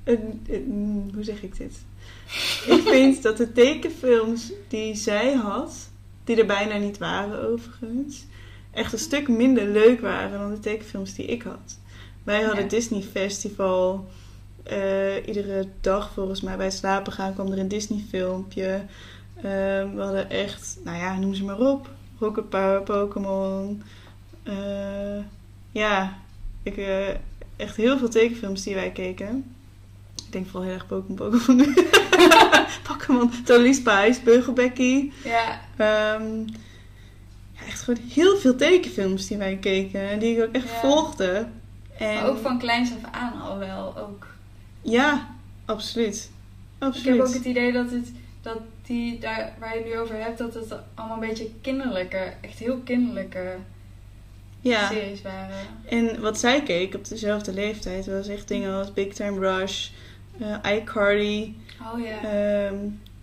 een- 0.05 0.43
een- 0.49 1.11
hoe 1.15 1.25
zeg 1.25 1.43
ik 1.43 1.57
dit? 1.57 1.73
ik 2.67 2.83
vind 2.87 3.23
dat 3.23 3.37
de 3.37 3.53
tekenfilms 3.53 4.53
die 4.69 4.95
zij 4.95 5.33
had, 5.33 5.91
die 6.25 6.37
er 6.37 6.47
bijna 6.47 6.77
niet 6.77 6.99
waren 6.99 7.49
overigens, 7.49 8.25
echt 8.71 8.93
een 8.93 8.99
stuk 8.99 9.29
minder 9.29 9.69
leuk 9.69 10.01
waren 10.01 10.39
dan 10.39 10.51
de 10.51 10.61
tekenfilms 10.61 11.15
die 11.15 11.27
ik 11.27 11.43
had. 11.43 11.79
Wij 12.23 12.43
hadden 12.43 12.63
Ja. 12.63 12.69
Disney 12.69 13.03
Festival. 13.03 14.09
Eh, 14.63 15.27
iedere 15.27 15.67
dag 15.81 16.11
volgens 16.15 16.41
mij 16.41 16.57
bij 16.57 16.67
het 16.67 16.75
slapen 16.75 17.13
gaan 17.13 17.35
kwam 17.35 17.53
er 17.53 17.59
een 17.59 17.69
Disney 17.69 18.05
filmpje. 18.09 18.83
we 19.41 19.93
hadden 19.97 20.31
echt, 20.31 20.79
nou 20.85 20.97
ja, 20.99 21.19
noem 21.19 21.35
ze 21.35 21.45
maar 21.45 21.59
op. 21.61 21.91
Rocket 22.19 22.49
Power, 22.49 22.83
Pokémon. 22.83 23.83
Eh, 24.43 25.19
ja, 25.73 26.19
ik, 26.63 26.77
eh, 26.77 27.09
echt 27.57 27.77
heel 27.77 27.99
veel 27.99 28.09
tekenfilms 28.09 28.63
die 28.63 28.75
wij 28.75 28.91
keken. 28.91 29.55
Ik 30.27 30.33
denk 30.33 30.47
vooral 30.49 30.63
heel 30.69 30.75
erg 30.75 30.87
Pokémon, 30.87 31.17
Pokémon. 31.31 31.75
Pokémon, 32.89 33.31
Totally 33.45 33.73
Spice, 33.73 34.21
Beugelbecky. 34.25 35.11
Ja, 35.25 35.61
Ehm, 35.77 36.39
ja, 37.53 37.67
echt 37.69 37.81
gewoon 37.83 38.01
heel 38.09 38.37
veel 38.37 38.57
tekenfilms 38.57 39.27
die 39.27 39.37
wij 39.37 39.57
keken. 39.57 40.09
En 40.11 40.19
die 40.19 40.37
ik 40.37 40.43
ook 40.45 40.55
echt 40.55 40.69
Ja. 40.69 40.81
volgde. 40.81 41.47
En, 42.01 42.15
maar 42.15 42.29
ook 42.29 42.39
van 42.39 42.59
kleins 42.59 42.91
af 42.91 43.11
aan 43.13 43.41
al 43.41 43.59
wel. 43.59 43.99
Ook. 43.99 44.27
Ja, 44.83 45.29
absoluut. 45.65 46.31
Ik 46.79 46.87
Absoluut. 46.87 47.17
heb 47.19 47.27
ook 47.27 47.35
het 47.35 47.45
idee 47.45 47.73
dat, 47.73 47.91
het, 47.91 48.13
dat 48.43 48.59
die 48.83 49.19
daar 49.19 49.53
waar 49.59 49.75
je 49.77 49.83
het 49.83 49.93
nu 49.93 49.99
over 49.99 50.23
hebt, 50.23 50.39
dat 50.39 50.55
het 50.55 50.75
allemaal 50.95 51.23
een 51.23 51.29
beetje 51.29 51.51
kinderlijke, 51.61 52.33
echt 52.41 52.59
heel 52.59 52.79
kinderlijke 52.85 53.55
ja. 54.61 54.89
series 54.89 55.23
waren. 55.23 55.57
En 55.89 56.21
wat 56.21 56.39
zij 56.39 56.63
keek 56.63 56.95
op 56.95 57.09
dezelfde 57.09 57.53
leeftijd 57.53 58.07
was 58.07 58.29
echt 58.29 58.49
dingen 58.49 58.75
als 58.75 58.93
Big 58.93 59.13
Time 59.15 59.39
Rush, 59.39 59.89
eh 60.39 60.57
iCarly. 60.77 61.55
Oh 61.95 62.01
ja. 62.01 62.23
ehm, 62.23 62.77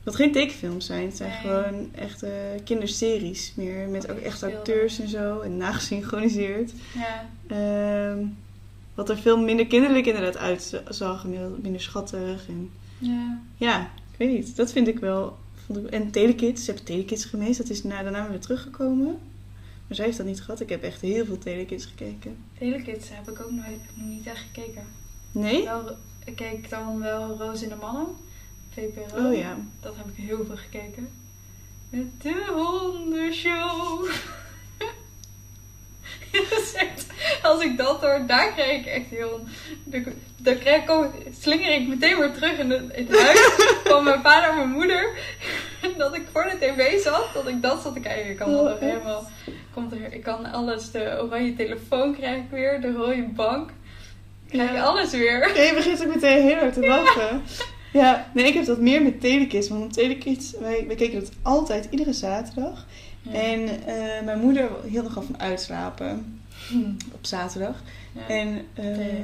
wat 0.04 0.16
geen 0.16 0.32
tekenfilms 0.32 0.86
zijn. 0.86 1.06
Het 1.06 1.18
zijn 1.18 1.30
Nee. 1.30 1.40
gewoon 1.40 1.90
echte 1.96 2.32
kinderseries 2.64 3.54
meer. 3.56 3.88
Met 3.88 4.12
Ook 4.12 4.18
echt 4.20 4.44
acteurs 4.44 5.00
en 5.00 5.08
zo. 5.08 5.40
En 5.40 5.58
nagesynchroniseerd. 5.68 6.72
ja. 6.94 7.26
Ehm, 7.48 8.20
wat 8.98 9.10
er 9.10 9.18
veel 9.18 9.38
minder 9.38 9.68
kinderlijk 9.68 10.06
inderdaad 10.06 10.38
uitzag. 10.38 11.26
Minder 11.62 11.82
schattig. 11.82 12.48
En 12.48 12.72
ja. 12.98 13.42
ja, 13.56 13.82
ik 14.12 14.18
weet 14.18 14.30
niet. 14.30 14.56
Dat 14.56 14.72
vind 14.72 14.88
ik 14.88 15.00
wel. 15.00 15.38
Vond 15.66 15.78
ik, 15.78 15.86
en 15.86 16.12
Telekids. 16.12 16.66
Ze 16.66 16.72
hebben 16.72 16.86
Telekids 16.86 17.26
gemist. 17.26 17.58
Dat 17.58 17.70
is 17.70 17.84
na, 17.84 18.04
daarna 18.04 18.30
weer 18.30 18.40
teruggekomen. 18.40 19.18
Maar 19.88 19.96
zij 19.96 20.06
heeft 20.06 20.18
dat 20.18 20.26
niet 20.26 20.42
gehad. 20.42 20.60
Ik 20.60 20.70
heb 20.70 20.84
echt 20.84 21.02
heel 21.02 21.26
veel 21.26 21.38
Telekids 21.38 21.86
gekeken. 21.86 22.38
Telekids 22.58 23.10
heb 23.12 23.30
ik 23.30 23.42
ook 23.42 23.52
nooit, 23.52 23.80
nog 23.94 24.08
niet 24.08 24.26
echt 24.26 24.46
gekeken. 24.52 24.84
Nee? 25.32 25.64
Wel, 25.64 25.98
ik 26.26 26.36
keek 26.36 26.70
dan 26.70 27.00
wel 27.00 27.38
Roos 27.38 27.62
in 27.62 27.70
de 27.70 27.76
Mannen. 27.76 28.08
VPRO. 28.70 29.28
Oh 29.28 29.38
ja. 29.38 29.58
Dat 29.80 29.96
heb 29.96 30.08
ik 30.08 30.16
heel 30.16 30.46
veel 30.46 30.58
gekeken. 30.58 31.10
Met 31.90 32.22
de 32.22 32.46
hondenshow. 32.54 34.10
Als 37.52 37.64
ik 37.64 37.78
dat 37.78 38.02
hoor, 38.02 38.22
daar 38.28 38.54
krijg 38.54 38.80
ik 38.80 38.86
echt 38.86 39.06
heel... 39.10 39.40
Dan, 40.38 40.58
krijg 40.60 40.84
ik 40.84 40.90
ook, 40.90 41.14
slinger 41.40 41.74
ik 41.74 41.88
meteen 41.88 42.18
weer 42.18 42.32
terug 42.34 42.58
in, 42.58 42.70
het 42.72 43.20
huis 43.22 43.40
van 43.84 44.04
mijn 44.04 44.22
vader 44.22 44.50
en 44.50 44.56
mijn 44.56 44.70
moeder. 44.70 45.10
Dat 45.98 46.16
ik 46.16 46.22
voor 46.32 46.44
de 46.44 46.58
tv 46.60 47.02
zat, 47.02 47.26
dat 47.34 47.48
ik 47.48 47.62
dat 47.62 47.82
zat 47.82 47.94
te 47.94 48.00
kijken. 48.00 48.30
Ik 48.30 48.38
kan 48.38 48.52
dat 48.52 48.62
Oh, 48.62 48.70
nog 48.70 48.80
helemaal... 48.80 49.30
Komt 49.74 49.92
er, 49.92 50.14
ik 50.14 50.24
kan 50.24 50.52
alles, 50.52 50.92
de 50.92 51.20
oranje 51.22 51.56
telefoon 51.56 52.16
krijg 52.16 52.38
ik 52.38 52.50
weer, 52.52 52.82
de 52.82 52.92
rode 52.92 53.24
bank. 53.36 53.70
Krijg 54.50 54.70
ik 54.70 54.76
Ja. 54.76 54.84
alles 54.84 55.12
weer. 55.12 55.52
Ja, 55.56 55.62
je 55.62 55.74
begint 55.74 56.06
ook 56.06 56.14
meteen 56.14 56.42
heel 56.44 56.56
hard 56.56 56.74
te 56.74 56.86
lachen. 56.88 57.42
Ja, 57.94 58.30
nee, 58.34 58.46
ik 58.46 58.54
heb 58.54 58.66
dat 58.66 58.80
meer 58.80 59.02
met 59.02 59.22
Telekids. 59.22 59.70
Want 59.70 59.84
op 59.84 59.92
Telekids, 59.94 60.54
wij, 60.60 60.84
wij 60.88 60.96
keken 60.96 61.20
dat 61.20 61.30
altijd 61.42 61.88
iedere 61.90 62.14
zaterdag. 62.14 62.86
En 63.32 63.86
eh, 63.86 64.26
mijn 64.26 64.40
moeder 64.40 64.70
hield 64.86 65.04
nogal 65.04 65.24
van 65.24 65.40
uitslapen 65.40 66.42
op 67.14 67.26
zaterdag. 67.26 67.84
Ja. 68.14 68.28
En 68.28 68.58
eh, 68.74 68.84
Terecht. 68.84 69.22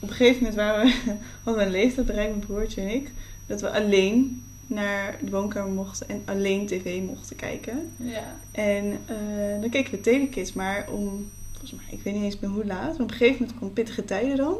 op 0.00 0.08
een 0.08 0.14
gegeven 0.14 0.36
moment 0.36 0.54
waren 0.54 0.84
we, 0.86 1.16
hadden 1.44 1.62
we 1.62 1.68
een 1.68 1.80
leeftijd 1.80 2.06
bereikt, 2.06 2.34
mijn 2.34 2.46
broertje 2.46 2.80
en 2.80 2.94
ik, 2.94 3.10
dat 3.46 3.60
we 3.60 3.70
alleen 3.70 4.44
naar 4.66 5.18
de 5.22 5.30
woonkamer 5.30 5.72
mochten 5.72 6.08
en 6.08 6.22
alleen 6.24 6.66
tv 6.66 7.02
mochten 7.02 7.36
kijken. 7.36 7.90
ja. 7.96 8.36
En 8.52 8.98
eh, 9.06 9.60
dan 9.60 9.70
keken 9.70 9.90
we 9.92 10.00
Telekids, 10.00 10.52
maar 10.52 10.86
om, 10.90 11.30
volgens 11.50 11.72
mij, 11.72 11.84
ik 11.90 12.02
weet 12.02 12.14
niet 12.14 12.22
eens 12.22 12.38
meer 12.38 12.50
hoe 12.50 12.66
laat, 12.66 12.92
maar 12.92 13.06
op 13.06 13.10
een 13.10 13.16
gegeven 13.16 13.40
moment 13.40 13.56
kwam 13.56 13.72
Pittige 13.72 14.04
Tijden 14.04 14.36
dan. 14.36 14.56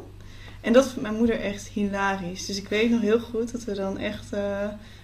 En 0.61 0.73
dat 0.73 0.89
vond 0.89 1.01
mijn 1.03 1.17
moeder 1.17 1.41
echt 1.41 1.69
hilarisch. 1.69 2.47
Dus 2.47 2.57
ik 2.57 2.69
weet 2.69 2.91
nog 2.91 3.01
heel 3.01 3.21
goed 3.21 3.53
dat 3.53 3.65
we 3.65 3.75
dan 3.75 3.99
echt 3.99 4.33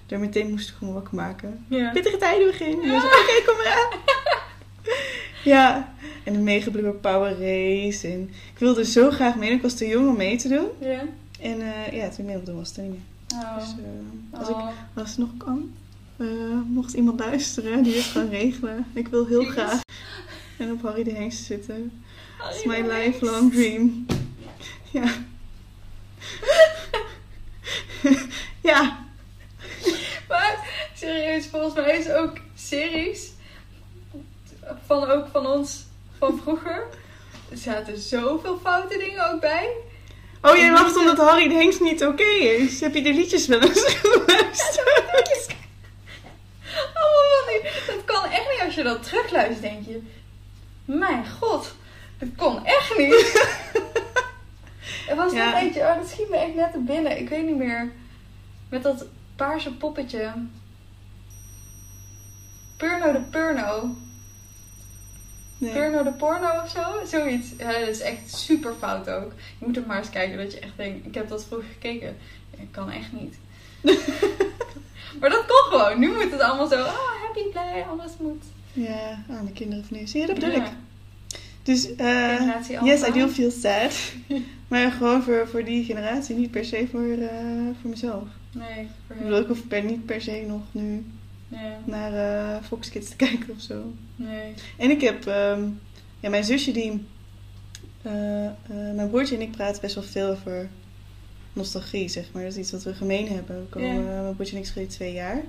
er 0.08 0.18
meteen 0.18 0.50
moesten 0.50 0.74
komen 0.78 0.94
wakker 0.94 1.14
maken. 1.14 1.64
Ja. 1.68 1.90
Pittige 1.90 2.16
Tijden 2.16 2.46
beginnen. 2.46 3.00
Zo, 3.00 3.06
Oké, 3.06 3.42
kom 3.46 3.56
eraan. 3.60 3.98
ja, 5.52 5.94
en 6.24 6.32
de 6.32 6.38
Mega 6.38 6.70
Blubber 6.70 6.94
Power 6.94 7.30
Race. 7.30 8.08
En 8.08 8.22
ik 8.52 8.58
wilde 8.58 8.84
zo 8.84 9.10
graag 9.10 9.36
mee. 9.36 9.50
Ik 9.50 9.62
was 9.62 9.74
te 9.74 9.86
jong 9.86 10.08
om 10.08 10.16
mee 10.16 10.36
te 10.36 10.48
doen. 10.48 10.66
Ja. 10.80 11.02
En 11.40 11.60
eh, 11.60 11.92
ja, 11.92 12.08
toen 12.08 12.18
ik 12.18 12.24
mee 12.24 12.36
op 12.36 12.46
doen 12.46 12.56
was 12.56 12.68
het 12.68 12.78
niet 12.78 12.90
meer. 12.90 13.00
Oh. 13.42 13.58
Dus 13.58 13.64
eh, 13.68 14.38
als, 14.40 14.48
ik, 14.48 14.54
Oh. 14.54 14.68
als 14.94 15.08
het 15.08 15.18
nog 15.18 15.36
kan, 15.36 15.72
eh, 16.16 16.26
mocht 16.66 16.92
iemand 16.92 17.20
luisteren 17.20 17.82
die 17.82 17.96
het 17.96 18.12
kan 18.12 18.28
regelen. 18.28 18.86
Ik 18.94 19.08
wil 19.08 19.26
heel 19.26 19.44
graag 19.44 19.80
en 20.58 20.72
op 20.72 20.82
Harry 20.82 21.02
de 21.04 21.12
Hengst 21.12 21.44
zitten. 21.44 22.04
It's 22.50 22.64
my 22.64 22.80
lifelong 22.80 23.52
dream. 23.52 24.06
Ja. 24.90 25.04
ja. 28.70 29.05
Maar 30.28 30.68
serieus, 30.94 31.46
volgens 31.46 31.74
mij 31.74 31.98
is 31.98 32.10
ook 32.10 32.32
series 32.56 33.30
van 34.86 35.10
ook 35.10 35.26
van 35.32 35.46
ons 35.46 35.84
van 36.18 36.40
vroeger. 36.42 36.84
Er 37.50 37.56
zaten 37.56 37.98
zoveel 37.98 38.58
foute 38.62 38.98
dingen 38.98 39.32
ook 39.32 39.40
bij. 39.40 39.68
Oh, 40.42 40.56
jij 40.56 40.70
lacht 40.72 40.96
omdat 40.96 41.16
Harry 41.18 41.48
de 41.48 41.54
Hengst 41.54 41.80
niet 41.80 42.04
oké 42.04 42.22
is. 42.22 42.80
Heb 42.80 42.94
je 42.94 43.02
de 43.02 43.12
liedjes 43.12 43.46
wel 43.46 43.60
eens 43.62 43.84
geluisterd? 44.02 45.46
Die- 47.48 47.70
Dat 47.86 48.04
kan 48.04 48.24
echt 48.30 48.50
niet 48.50 48.60
als 48.64 48.74
je 48.74 48.82
dat 48.82 49.02
terugluistert, 49.02 49.60
denk 49.62 49.86
je. 49.86 50.02
Mijn 50.84 51.24
god, 51.40 51.74
dat 52.18 52.28
kon 52.36 52.64
echt 52.66 52.98
niet. 52.98 53.14
Er 55.08 55.16
was 55.16 55.32
Ja. 55.32 55.50
nog 55.50 55.60
eentje, 55.60 55.80
oh 55.80 55.94
dat 55.96 56.08
schiet 56.08 56.28
me 56.28 56.36
echt 56.36 56.54
net 56.54 56.72
te 56.72 56.78
binnen. 56.78 57.18
Ik 57.18 57.28
weet 57.28 57.44
niet 57.46 57.56
meer. 57.56 57.92
Met 58.68 58.82
dat 58.82 59.04
paarse 59.36 59.72
poppetje. 59.72 60.32
Purno 62.76 63.12
de 63.12 63.20
Purno. 63.30 63.96
Nee. 65.58 65.72
Purno 65.72 66.02
de 66.02 66.12
Porno 66.12 66.62
of 66.62 66.70
zo? 66.70 67.06
Zoiets. 67.06 67.48
Ja, 67.58 67.72
dat 67.78 67.88
is 67.88 68.00
echt 68.00 68.34
super 68.34 68.74
fout 68.78 69.10
ook. 69.10 69.32
Je 69.58 69.66
moet 69.66 69.76
er 69.76 69.86
maar 69.86 69.98
eens 69.98 70.10
kijken 70.10 70.38
dat 70.38 70.52
je 70.52 70.58
echt 70.58 70.76
denkt, 70.76 71.06
ik 71.06 71.14
heb 71.14 71.28
dat 71.28 71.44
vroeger 71.44 71.68
gekeken. 71.72 72.16
Ik 72.56 72.68
kan 72.70 72.90
echt 72.90 73.12
niet. 73.12 73.38
maar 75.20 75.30
dat 75.30 75.46
kon 75.46 75.78
gewoon. 75.78 75.98
Nu 75.98 76.12
moet 76.12 76.30
het 76.30 76.40
allemaal 76.40 76.68
zo, 76.68 76.80
oh 76.82 77.22
happy, 77.24 77.50
blij, 77.50 77.84
alles 77.90 78.12
moet. 78.18 78.44
Ja, 78.72 79.24
aan 79.30 79.46
de 79.46 79.52
kinderen 79.52 79.84
van 79.84 79.96
nu. 79.96 80.06
Zie 80.06 80.20
je, 80.20 80.26
dat 80.26 80.34
bedoel 80.34 80.50
Ja. 80.54 80.64
ik. 80.64 80.70
Dus, 81.62 81.94
eh 81.96 82.36
Generatie 82.36 82.84
yes. 82.84 83.08
I 83.08 83.12
do 83.12 83.28
feel 83.28 83.50
sad. 83.50 83.92
maar 84.68 84.90
gewoon 84.90 85.22
voor, 85.22 85.48
voor 85.48 85.64
die 85.64 85.84
generatie, 85.84 86.36
niet 86.36 86.50
per 86.50 86.64
se 86.64 86.88
voor, 86.90 87.10
eh, 87.10 87.28
voor 87.80 87.90
mezelf. 87.90 88.24
Nee, 88.58 88.88
voor 89.06 89.16
Ik 89.16 89.22
bedoel, 89.22 89.40
ik 89.40 89.46
hoef 89.46 89.66
per, 89.66 89.84
niet 89.84 90.06
per 90.06 90.20
se 90.20 90.44
nog 90.46 90.62
nu 90.72 91.04
Ja, 91.48 91.78
naar 91.84 92.12
eh, 92.12 92.62
Fox 92.64 92.88
Kids 92.88 93.08
te 93.08 93.16
kijken 93.26 93.54
of 93.54 93.60
zo. 93.60 93.92
nee. 94.16 94.54
En 94.76 94.90
ik 94.90 95.00
heb, 95.00 95.26
ehm, 95.26 95.68
ja, 96.20 96.28
mijn 96.30 96.44
zusje 96.44 96.72
die, 96.72 97.04
eh, 98.02 98.46
eh, 98.46 98.52
mijn 98.94 99.08
broertje 99.10 99.34
en 99.34 99.40
ik 99.42 99.50
praten 99.50 99.80
best 99.80 99.94
wel 99.94 100.04
veel 100.04 100.28
over 100.28 100.68
nostalgie, 101.52 102.08
zeg 102.08 102.24
maar. 102.32 102.42
Dat 102.42 102.52
is 102.52 102.58
iets 102.58 102.70
wat 102.70 102.82
we 102.82 102.94
gemeen 102.94 103.28
hebben. 103.28 103.60
We 103.60 103.66
komen. 103.68 104.04
Mijn 104.04 104.34
broertje 104.34 104.54
en 104.56 104.62
ik 104.62 104.68
schelen 104.68 104.88
twee 104.88 105.12
jaar. 105.12 105.42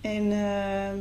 En 0.00 0.32
ehm, 0.32 0.98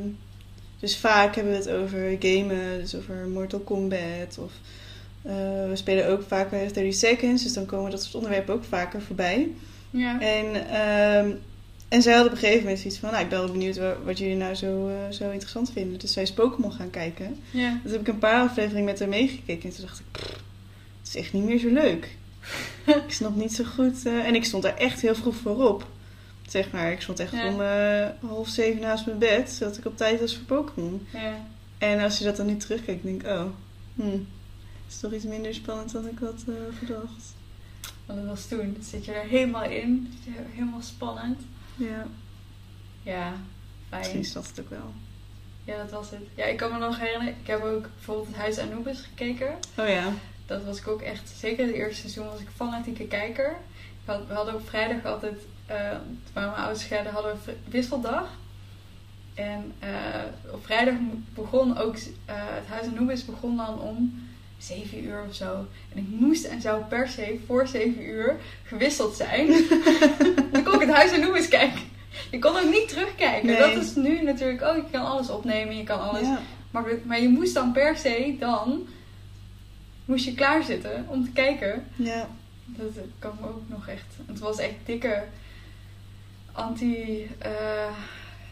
dus 0.80 0.98
vaak 0.98 1.36
hebben 1.36 1.54
we 1.54 1.60
het 1.60 1.70
over 1.70 2.16
gamen, 2.20 2.80
dus 2.80 2.96
over 2.96 3.28
Mortal 3.28 3.60
Kombat. 3.60 4.38
Of 4.40 4.52
we 5.22 5.72
spelen 5.74 6.08
ook 6.08 6.24
vaak 6.24 6.50
bij 6.50 6.72
30 6.72 6.94
Seconds, 6.94 7.44
dus 7.44 7.54
dan 7.54 7.66
komen 7.66 7.92
dat 7.92 8.02
soort 8.04 8.16
onderwerpen 8.16 8.54
ook 8.54 8.64
vaker 8.64 9.02
voorbij. 9.02 9.50
Ja. 9.96 10.20
En, 10.22 10.70
ehm, 10.70 11.32
en 11.88 12.02
zij 12.02 12.14
had 12.14 12.26
op 12.26 12.32
een 12.32 12.38
gegeven 12.38 12.62
moment 12.62 12.80
zoiets 12.80 13.00
van, 13.00 13.12
nou, 13.12 13.24
ik 13.24 13.30
ben 13.30 13.40
wel 13.40 13.52
benieuwd 13.52 13.78
wa- 13.78 13.98
wat 14.06 14.18
jullie 14.18 14.36
nou 14.36 14.54
zo, 14.56 14.88
eh, 14.88 15.12
zo 15.12 15.30
interessant 15.30 15.72
vinden. 15.72 16.00
Dus 16.00 16.14
zij 16.14 16.24
is 16.24 16.34
Pokémon 16.34 16.72
gaan 16.74 16.90
kijken. 16.90 17.40
Ja. 17.52 17.80
Dus 17.84 17.92
heb 17.92 18.02
ik 18.02 18.08
een 18.08 18.20
paar 18.20 18.42
afleveringen 18.48 18.86
met 18.86 19.00
haar 19.00 19.10
meegekeken. 19.10 19.70
En 19.70 19.76
toen 19.76 19.86
dacht 19.86 20.00
ik, 20.00 20.06
"Pff, 20.12 20.30
het 21.00 21.08
is 21.08 21.16
echt 21.16 21.34
niet 21.34 21.44
meer 21.44 21.60
zo 21.60 21.70
leuk. 21.70 22.16
ik 23.08 23.12
snap 23.14 23.36
niet 23.36 23.54
zo 23.54 23.64
goed. 23.64 24.06
eh, 24.06 24.26
en 24.28 24.36
ik 24.36 24.46
stond 24.46 24.64
daar 24.64 24.78
echt 24.78 25.02
heel 25.02 25.16
vroeg 25.16 25.36
voor 25.36 25.68
op. 25.70 25.88
Zeg 26.48 26.72
maar, 26.72 26.92
ik 26.92 27.02
stond 27.02 27.20
echt 27.20 27.32
Ja. 27.32 27.48
om 27.48 27.62
eh, 27.62 28.30
half 28.30 28.48
zeven 28.48 28.82
naast 28.82 29.06
mijn 29.06 29.18
bed. 29.18 29.50
Zodat 29.52 29.78
ik 29.78 29.86
op 29.86 29.98
tijd 29.98 30.20
was 30.20 30.36
voor 30.36 30.44
Pokémon. 30.46 31.08
Ja. 31.14 31.46
En 31.78 32.00
als 32.00 32.18
je 32.18 32.24
dat 32.24 32.38
dan 32.38 32.46
nu 32.46 32.58
terugkijkt, 32.58 33.04
denk 33.04 33.22
ik, 33.24 33.28
oh, 33.28 33.46
het 33.96 34.14
is 34.90 35.00
toch 35.00 35.14
iets 35.14 35.24
minder 35.26 35.54
spannend 35.54 35.92
dan 35.92 36.08
ik 36.08 36.18
had 36.20 36.44
gedacht. 36.80 37.34
Want 38.06 38.20
dat 38.20 38.28
was 38.28 38.48
toen. 38.48 38.78
Zit 38.82 39.06
je 39.06 39.12
er 39.14 39.28
helemaal 39.28 39.64
in. 39.64 40.14
Zit 40.24 40.34
je 40.34 40.42
Helemaal 40.54 40.82
spannend. 40.82 41.42
Ja, 41.76 42.06
Ja, 43.04 43.34
misschien 43.90 44.12
fijn. 44.12 44.20
is 44.24 44.34
dat 44.34 44.48
het 44.48 44.60
ook 44.60 44.70
wel. 44.70 44.94
Ja, 45.64 45.78
dat 45.78 45.92
was 45.92 46.10
het. 46.12 46.22
Ja, 46.36 46.46
ik 46.46 46.58
kan 46.58 46.72
me 46.72 46.78
nog 46.78 47.00
herinneren. 47.00 47.36
Ik 47.42 47.48
heb 47.48 47.64
ook 47.64 47.90
bijvoorbeeld 47.96 48.28
het 48.28 48.36
Huis 48.36 48.58
Anubis 48.58 49.02
gekeken. 49.02 49.56
Oh 49.78 49.88
ja. 49.88 50.12
Dat 50.46 50.64
was 50.64 50.78
ik 50.80 50.88
ook 50.88 51.02
echt, 51.02 51.30
zeker 51.38 51.66
het 51.66 51.76
eerste 51.76 52.00
seizoen 52.02 52.26
was 52.26 52.40
ik 52.40 52.48
fanatieke 52.56 53.08
kijker. 53.08 53.50
Ik 53.80 54.12
had, 54.12 54.28
we 54.28 54.34
hadden 54.34 54.56
op 54.56 54.70
vrijdag 54.70 55.06
altijd, 55.06 55.40
toen 55.68 56.34
mijn 56.34 56.54
ouders 56.54 56.82
scheiden, 56.84 57.12
hadden 57.14 57.38
we 57.46 57.56
wisseldag. 57.70 58.30
En 59.34 59.74
eh, 59.80 59.90
op 60.52 60.66
vrijdag 60.66 60.94
begon 61.34 61.78
ook, 61.78 61.96
eh, 61.96 62.36
het 62.38 62.68
Huis 62.68 62.88
Anubis 62.88 63.26
begon 63.26 63.58
dan 63.58 63.80
om 63.80 64.25
7 64.58 65.04
uur 65.06 65.24
of 65.30 65.36
zo. 65.36 65.66
En 65.94 65.98
ik 65.98 66.06
moest 66.08 66.46
en 66.46 66.62
zou 66.62 66.84
per 66.84 67.08
se 67.08 67.40
voor 67.46 67.68
7 67.68 68.04
uur 68.04 68.36
gewisseld 68.64 69.16
zijn. 69.16 69.48
dan 70.52 70.64
kon 70.64 70.74
ik 70.74 70.80
het 70.88 70.96
Huis 70.96 71.12
Anubis 71.12 71.48
kijken. 71.48 71.80
Je 72.32 72.40
kon 72.40 72.56
ook 72.58 72.70
niet 72.72 72.88
terugkijken. 72.90 73.46
Nee. 73.48 73.58
Dat 73.58 73.84
is 73.84 73.96
nu 73.96 74.22
natuurlijk 74.24 74.62
ook, 74.62 74.76
je 74.76 74.92
kan 74.92 75.06
alles 75.06 75.30
opnemen, 75.30 75.78
je 75.78 75.84
kan 75.84 76.00
alles 76.10 76.22
Ja. 76.22 76.40
maar, 76.72 76.84
maar 77.04 77.22
je 77.22 77.30
moest 77.30 77.54
dan 77.54 77.72
per 77.72 77.98
se 77.98 78.36
dan 78.40 78.88
moest 80.06 80.26
je 80.26 80.34
klaarzitten 80.34 81.06
om 81.10 81.24
te 81.26 81.32
kijken. 81.32 81.88
ja. 81.96 82.28
Dat 82.68 82.88
kan 83.20 83.38
me 83.42 83.48
ook 83.48 83.62
nog 83.68 83.88
echt. 83.88 84.06
Het 84.26 84.40
was 84.40 84.58
echt 84.58 84.74
dikke 84.86 85.24
anti. 86.52 87.30
eh, 87.40 87.98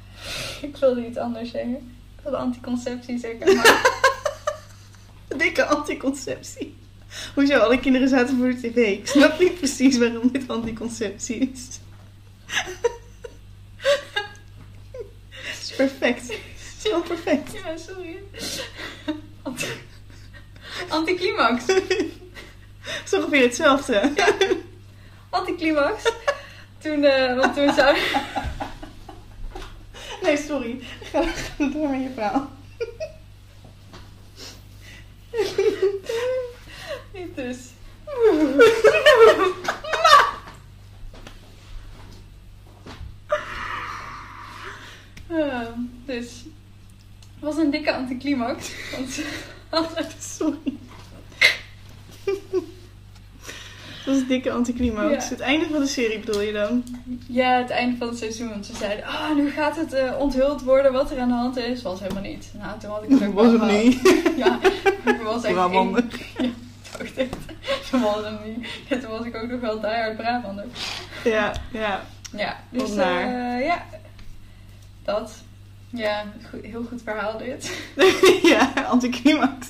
ik 0.67 0.77
wilde 0.77 1.07
iets 1.07 1.17
anders 1.17 1.51
zeggen. 1.51 1.95
Ik 2.17 2.23
wilde 2.23 2.37
anticonceptie 2.37 3.17
zeggen. 3.19 3.55
Maar 3.55 3.81
Dikke 5.37 5.65
anticonceptie. 5.65 6.75
Hoezo? 7.33 7.57
Alle 7.57 7.79
kinderen 7.79 8.09
zaten 8.09 8.37
voor 8.37 8.47
de 8.47 8.59
tv. 8.59 8.75
Ik 8.75 9.07
snap 9.07 9.39
niet 9.39 9.57
precies 9.57 9.97
waarom 9.97 10.31
dit 10.31 10.47
anticonceptie 10.47 11.51
is. 11.53 11.79
Het 15.29 15.61
is 15.61 15.73
perfect. 15.75 16.21
Het 16.21 16.39
is 16.77 16.81
gewoon 16.81 17.03
perfect. 17.03 17.51
ja, 17.53 17.77
sorry. 17.77 18.17
Anti, 19.41 19.65
anticlimax. 20.87 21.65
Het 21.65 23.01
is 23.05 23.13
ongeveer 23.13 23.41
hetzelfde. 23.41 24.11
Anticlimax. 25.29 26.03
Toen, 26.77 27.03
eh 27.03 27.35
want 27.35 27.55
toen 27.55 27.73
zou. 27.73 27.97
Nee, 30.23 30.37
sorry. 30.37 30.79
Ga, 31.01 31.21
ga 31.23 31.69
door 31.69 31.89
met 31.89 32.01
je 32.01 32.09
verhaal. 32.13 32.51
Dus. 37.35 37.57
Dus 46.05 46.43
het 47.33 47.39
was 47.39 47.57
een 47.57 47.69
dikke 47.71 47.93
anticlimax. 47.93 48.71
Want 48.95 49.09
ze 49.09 49.25
hadden- 49.69 50.05
Sorry. 50.19 50.57
Dat 54.05 54.13
was 54.13 54.21
een 54.21 54.27
dikke 54.27 54.51
anticlimax. 54.51 55.23
Ja. 55.23 55.29
Het 55.29 55.39
einde 55.39 55.65
van 55.71 55.79
de 55.79 55.87
serie 55.87 56.19
bedoel 56.19 56.41
je 56.41 56.51
dan? 56.51 56.83
ja, 57.27 57.57
het 57.57 57.69
einde 57.69 57.97
van 57.97 58.07
het 58.07 58.17
seizoen. 58.17 58.49
Want 58.49 58.65
ze 58.65 58.75
zeiden, 58.75 59.05
ah, 59.05 59.35
nu 59.35 59.49
gaat 59.51 59.75
het 59.75 59.93
eh, 59.93 60.19
onthuld 60.19 60.61
worden 60.61 60.91
wat 60.93 61.11
er 61.11 61.19
aan 61.19 61.27
de 61.27 61.33
hand 61.33 61.57
is. 61.57 61.81
Was 61.81 61.99
helemaal 61.99 62.21
niet. 62.23 62.51
Nou, 62.59 62.79
toen 62.79 62.89
had 62.89 63.03
ik 63.03 63.09
het 63.09 63.27
ook 63.27 63.33
was 63.33 63.51
het 63.51 63.83
niet. 63.83 64.21
Ja, 64.37 64.59
ik 65.05 65.21
was 65.23 65.43
echt... 65.43 65.55
Één-. 65.71 66.09
Was 68.01 68.25
niet. 68.45 68.67
En 68.89 68.99
toen 68.99 69.09
was 69.09 69.25
ik 69.25 69.35
ook 69.35 69.49
nog 69.49 69.59
wel 69.59 69.79
diehard 69.79 70.17
Brabander. 70.17 70.65
Ja, 71.23 71.53
ja. 71.71 72.03
Ja, 72.37 72.59
dus 72.69 72.93
ja. 72.95 73.85
Dat. 75.03 75.33
Ja, 75.89 76.23
heel 76.63 76.83
goed 76.89 77.01
verhaal 77.03 77.37
dit. 77.37 77.77
ja, 78.43 78.73
anticlimax. 78.87 79.67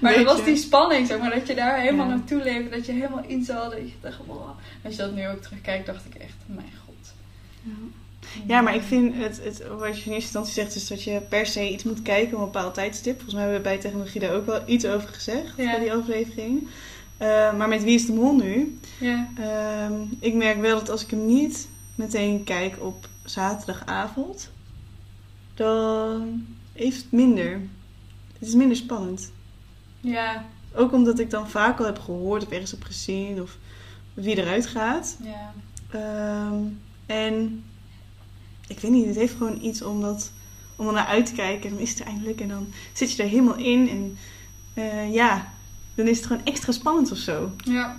Maar 0.00 0.14
dat 0.14 0.24
was 0.24 0.44
die 0.44 0.56
spanning, 0.56 1.06
zeg 1.06 1.18
maar, 1.18 1.30
dat 1.34 1.46
je 1.46 1.54
daar 1.54 1.80
helemaal 1.80 2.08
Ja. 2.08 2.14
naartoe 2.14 2.42
leefde, 2.42 2.68
dat 2.70 2.86
je 2.86 2.92
helemaal 2.92 3.24
in 3.26 3.44
zat, 3.44 3.70
dat 3.70 3.80
je 3.80 3.92
dacht, 4.00 4.16
wow. 4.26 4.48
Als 4.84 4.96
je 4.96 5.02
dat 5.02 5.12
nu 5.12 5.28
ook 5.28 5.42
terugkijkt, 5.42 5.86
dacht 5.86 6.04
ik 6.04 6.14
echt, 6.14 6.34
mijn 6.46 6.72
god. 6.86 6.94
Ja, 8.46 8.60
maar 8.60 8.74
ik 8.74 8.82
vind 8.82 9.14
het, 9.16 9.40
het, 9.44 9.66
wat 9.66 9.78
je 9.78 10.04
in 10.04 10.12
eerste 10.12 10.12
instantie 10.12 10.52
zegt, 10.52 10.74
is 10.74 10.86
dat 10.88 11.02
je 11.02 11.20
per 11.28 11.46
se 11.46 11.68
iets 11.70 11.84
moet 11.84 12.02
kijken 12.02 12.34
op 12.36 12.38
een 12.46 12.50
bepaald 12.52 12.74
tijdstip. 12.74 13.14
Volgens 13.14 13.34
mij 13.34 13.42
hebben 13.42 13.62
we 13.62 13.68
bij 13.68 13.78
technologie 13.78 14.20
daar 14.20 14.34
ook 14.34 14.46
wel 14.46 14.62
iets 14.66 14.84
over 14.86 15.08
gezegd, 15.08 15.56
Ja. 15.56 15.70
bij 15.70 15.80
die 15.80 15.92
aflevering. 15.92 16.68
Eh, 17.16 17.56
maar 17.56 17.68
met 17.68 17.82
Wie 17.82 17.94
is 17.94 18.06
de 18.06 18.12
Mol 18.12 18.34
nu? 18.36 18.78
Ja, 19.00 19.28
Ehm, 19.38 20.00
ik 20.18 20.34
merk 20.34 20.60
wel 20.60 20.78
dat 20.78 20.90
als 20.90 21.02
ik 21.04 21.10
hem 21.10 21.26
niet 21.26 21.68
meteen 21.94 22.44
kijk 22.44 22.76
op 22.80 23.08
zaterdagavond, 23.24 24.50
dan 25.54 26.46
heeft 26.72 26.96
het 27.02 27.12
minder. 27.12 27.60
Het 28.38 28.48
is 28.48 28.54
minder 28.54 28.76
spannend. 28.76 29.32
ja, 30.00 30.44
Ook 30.74 30.92
omdat 30.92 31.18
ik 31.18 31.30
dan 31.30 31.50
vaak 31.50 31.78
al 31.78 31.84
heb 31.84 31.98
gehoord 31.98 32.46
of 32.46 32.50
ergens 32.52 32.70
heb 32.70 32.82
gezien 32.84 33.42
of 33.42 33.56
wie 34.14 34.36
eruit 34.38 34.66
gaat. 34.66 35.16
ja. 35.22 35.52
Ehm, 35.90 36.54
en 37.06 37.64
ik 38.68 38.78
weet 38.80 38.90
niet, 38.90 39.06
het 39.06 39.16
heeft 39.16 39.34
gewoon 39.36 39.58
iets 39.62 39.82
om, 39.82 40.00
dat, 40.00 40.32
om 40.76 40.86
er 40.86 40.92
naar 40.92 41.06
uit 41.06 41.26
te 41.26 41.32
kijken. 41.32 41.68
En 41.68 41.74
dan 41.74 41.82
is 41.82 41.90
het 41.90 42.00
er 42.00 42.06
eindelijk 42.06 42.40
en 42.40 42.48
dan 42.48 42.66
zit 42.92 43.12
je 43.12 43.22
er 43.22 43.28
helemaal 43.28 43.56
in. 43.56 43.88
En 43.88 44.16
eh, 44.74 45.14
ja, 45.14 45.52
dan 45.96 46.06
is 46.06 46.16
het 46.16 46.26
gewoon 46.26 46.44
extra 46.44 46.72
spannend 46.72 47.12
of 47.12 47.18
zo. 47.18 47.50
Ja. 47.64 47.96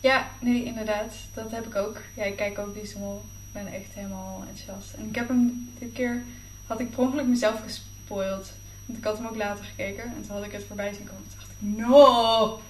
Ja, 0.00 0.30
nee, 0.40 0.64
inderdaad. 0.64 1.14
Dat 1.34 1.50
heb 1.50 1.66
ik 1.66 1.76
ook. 1.76 1.96
Ja, 2.16 2.22
ik 2.22 2.36
kijk 2.36 2.58
ook 2.58 2.74
Diesel. 2.74 3.24
Ik 3.46 3.52
ben 3.52 3.72
echt 3.72 3.92
helemaal 3.94 4.44
enthousiast. 4.48 4.94
En 4.94 5.08
ik 5.08 5.14
heb 5.14 5.28
hem 5.28 5.70
dit 5.78 5.92
keer, 5.92 6.22
had 6.66 6.80
ik 6.80 6.90
per 6.90 6.98
ongeluk 6.98 7.26
mezelf 7.26 7.62
gespoild. 7.62 8.52
Want 8.86 8.98
ik 8.98 9.04
had 9.04 9.16
hem 9.18 9.26
ook 9.26 9.36
later 9.36 9.64
gekeken. 9.64 10.04
En 10.04 10.22
toen 10.26 10.36
had 10.36 10.44
ik 10.44 10.52
het 10.52 10.64
voorbij 10.66 10.92
zien 10.94 11.06
komen. 11.06 11.22
Toen 11.28 11.38
dacht 11.38 11.50
ik, 11.50 11.86
no! 11.86 12.60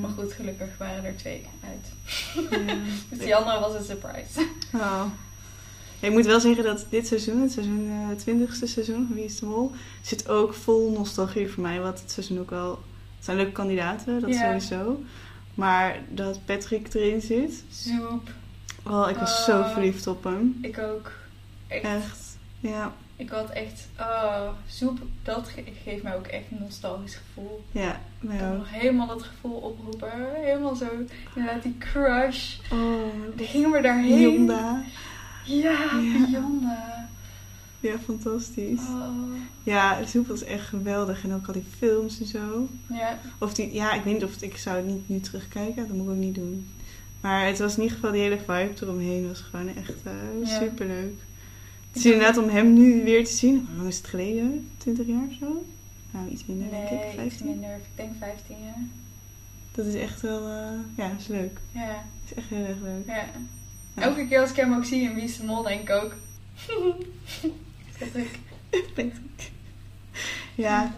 Maar 0.00 0.10
goed, 0.10 0.32
gelukkig 0.32 0.68
waren 0.78 1.04
er 1.04 1.16
twee 1.16 1.46
uit. 1.64 1.92
Ja. 2.50 2.74
Dus 3.10 3.18
die 3.18 3.36
andere 3.36 3.60
was 3.60 3.74
een 3.74 3.84
surprise. 3.84 4.46
Oh. 4.74 5.04
Ik 6.00 6.10
moet 6.10 6.26
wel 6.26 6.40
zeggen 6.40 6.64
dat 6.64 6.86
dit 6.90 7.06
seizoen, 7.06 7.40
het 7.40 7.52
seizoen, 7.52 7.90
het 7.90 8.18
twintigste 8.18 8.66
seizoen 8.66 9.06
van 9.06 9.16
Wie 9.16 9.24
is 9.24 9.38
de 9.38 9.46
Mol, 9.46 9.72
zit 10.02 10.28
ook 10.28 10.54
vol 10.54 10.90
nostalgie 10.90 11.48
voor 11.48 11.62
mij. 11.62 11.80
Wat 11.80 12.00
het 12.00 12.10
seizoen 12.10 12.38
ook 12.38 12.50
wel... 12.50 12.78
Het 13.16 13.24
zijn 13.24 13.36
leuke 13.36 13.52
kandidaten, 13.52 14.20
dat 14.20 14.34
sowieso. 14.34 15.02
Maar 15.54 15.98
dat 16.08 16.38
Patrick 16.44 16.94
erin 16.94 17.20
zit... 17.20 17.64
Zoep. 17.70 18.30
Oh, 18.86 19.10
ik 19.10 19.16
was 19.16 19.44
zo 19.44 19.58
Oh. 19.60 19.72
verliefd 19.72 20.06
op 20.06 20.24
hem. 20.24 20.58
Ik 20.62 20.78
ook. 20.78 21.12
Echt. 21.66 21.82
Echt. 21.84 22.38
Ja, 22.60 22.92
Ik 23.16 23.28
had 23.30 23.50
echt, 23.50 23.88
oh, 23.98 24.48
soep, 24.68 24.98
dat 25.22 25.48
ge- 25.48 25.64
geeft 25.84 26.02
mij 26.02 26.16
ook 26.16 26.26
echt 26.26 26.44
een 26.50 26.58
nostalgisch 26.60 27.14
gevoel. 27.14 27.64
ja, 27.72 28.00
mij 28.20 28.50
ook. 28.50 28.56
nog 28.56 28.70
helemaal 28.72 29.06
dat 29.06 29.22
gevoel 29.22 29.56
oproepen. 29.56 30.10
Helemaal 30.34 30.74
zo, 30.74 30.86
inderdaad, 31.36 31.62
die 31.62 31.76
crush. 31.78 32.56
Oh, 32.72 32.78
Dan 33.36 33.46
gingen 33.46 33.70
we 33.70 33.80
daarheen. 33.80 34.20
Yonda. 34.20 34.82
Ja, 35.44 35.70
Ja. 36.00 36.26
Yonda. 36.30 37.08
Ja, 37.86 37.98
fantastisch. 38.04 38.80
Oh. 38.80 39.08
Ja, 39.62 40.04
Zoep 40.06 40.26
was 40.26 40.42
echt 40.44 40.66
geweldig. 40.66 41.24
En 41.24 41.32
ook 41.34 41.46
al 41.46 41.52
die 41.52 41.64
films 41.78 42.20
en 42.20 42.26
zo. 42.26 42.68
Ja, 42.88 43.18
Of 43.38 43.54
die, 43.54 43.72
ja, 43.74 43.92
ik 43.94 44.02
weet 44.02 44.12
niet 44.14 44.24
of 44.24 44.32
het, 44.32 44.42
ik 44.42 44.56
zou 44.56 44.76
het 44.76 44.86
niet 44.86 45.08
nu 45.08 45.20
terugkijken. 45.20 45.88
Dat 45.88 45.96
moet 45.96 46.06
ik 46.06 46.12
ook 46.12 46.16
niet 46.18 46.34
doen. 46.34 46.68
Maar 47.20 47.46
het 47.46 47.58
was 47.58 47.76
in 47.76 47.82
ieder 47.82 47.96
geval, 47.96 48.12
die 48.12 48.20
hele 48.22 48.38
vibe 48.38 48.72
eromheen 48.82 49.28
was 49.28 49.40
gewoon 49.40 49.68
echt 49.68 49.94
eh 50.04 50.12
Ja. 50.44 50.58
superleuk. 50.60 51.14
Het 51.88 52.04
is 52.04 52.12
inderdaad 52.12 52.36
om 52.36 52.48
hem 52.48 52.72
nu 52.72 53.04
weer 53.04 53.24
te 53.24 53.32
zien. 53.32 53.66
Hoe 53.68 53.76
lang 53.76 53.88
is 53.88 53.96
het 53.96 54.06
geleden? 54.06 54.68
20 54.76 55.06
jaar 55.06 55.22
of 55.30 55.34
zo? 55.40 55.64
Nou, 56.10 56.28
iets 56.30 56.46
minder 56.46 56.70
denk 56.70 56.84
ik. 56.84 56.90
nee, 56.90 57.06
iets 57.06 57.14
15. 57.16 57.46
minder. 57.46 57.70
Ik 57.76 57.82
denk 57.94 58.10
15 58.18 58.56
jaar. 58.64 58.82
Dat 59.72 59.86
is 59.86 59.94
echt 59.94 60.20
wel, 60.20 60.48
eh, 60.48 60.70
ja, 60.96 61.10
is 61.18 61.26
leuk. 61.26 61.58
Ja, 61.72 61.80
Het 62.24 62.30
is 62.30 62.34
echt 62.36 62.48
heel 62.48 62.64
erg 62.64 62.80
leuk. 62.82 63.06
ja. 63.06 63.14
Ja. 63.14 64.02
Elke 64.02 64.26
keer 64.28 64.40
als 64.40 64.50
ik 64.50 64.56
hem 64.56 64.74
ook 64.74 64.84
zie 64.84 65.00
in 65.02 65.14
Wie 65.14 65.24
is 65.24 65.36
de 65.36 65.44
Mol, 65.44 65.62
denk 65.62 65.80
ik 65.80 65.90
ook... 65.90 66.14
Patrick. 67.98 68.38
Ja, 70.54 70.92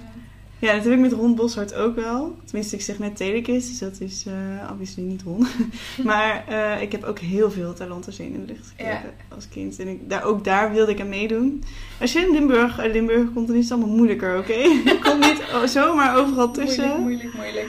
ja, 0.58 0.72
dat 0.74 0.84
heb 0.84 0.92
ik 0.92 0.98
met 0.98 1.12
Ron 1.12 1.34
Boshart 1.34 1.74
ook 1.74 1.94
wel. 1.96 2.36
Tenminste, 2.44 2.76
ik 2.76 2.82
zeg 2.82 2.98
net 2.98 3.16
Telekis, 3.16 3.68
dus 3.68 3.78
dat 3.78 4.00
is 4.00 4.24
eh 4.26 4.70
obviously 4.70 5.02
niet 5.02 5.22
Ron. 5.22 5.46
maar 6.04 6.44
eh, 6.48 6.82
ik 6.82 6.92
heb 6.92 7.04
ook 7.04 7.18
heel 7.18 7.50
veel 7.50 7.72
talentenzin 7.74 8.34
in 8.34 8.40
de 8.46 8.52
lucht 8.52 8.68
gekregen 8.68 8.92
Ja. 9.28 9.34
als 9.34 9.48
kind. 9.48 9.78
En 9.78 9.88
ik, 9.88 10.10
daar, 10.10 10.24
ook 10.24 10.44
daar 10.44 10.72
wilde 10.72 10.92
ik 10.92 11.00
aan 11.00 11.08
meedoen. 11.08 11.64
Als 12.00 12.12
je 12.12 12.20
in 12.20 12.30
Limburg, 12.32 12.78
uit 12.78 12.92
Limburg 12.92 13.32
komt, 13.32 13.46
dan 13.46 13.56
is 13.56 13.62
het 13.68 13.72
allemaal 13.72 13.96
moeilijker, 13.96 14.38
oké? 14.38 14.52
je 14.88 14.98
komt 15.02 15.20
niet 15.20 15.70
zomaar 15.70 16.16
overal 16.16 16.50
tussen. 16.50 17.00
Moeilijk, 17.00 17.22
moeilijk, 17.22 17.34
moeilijk. 17.34 17.68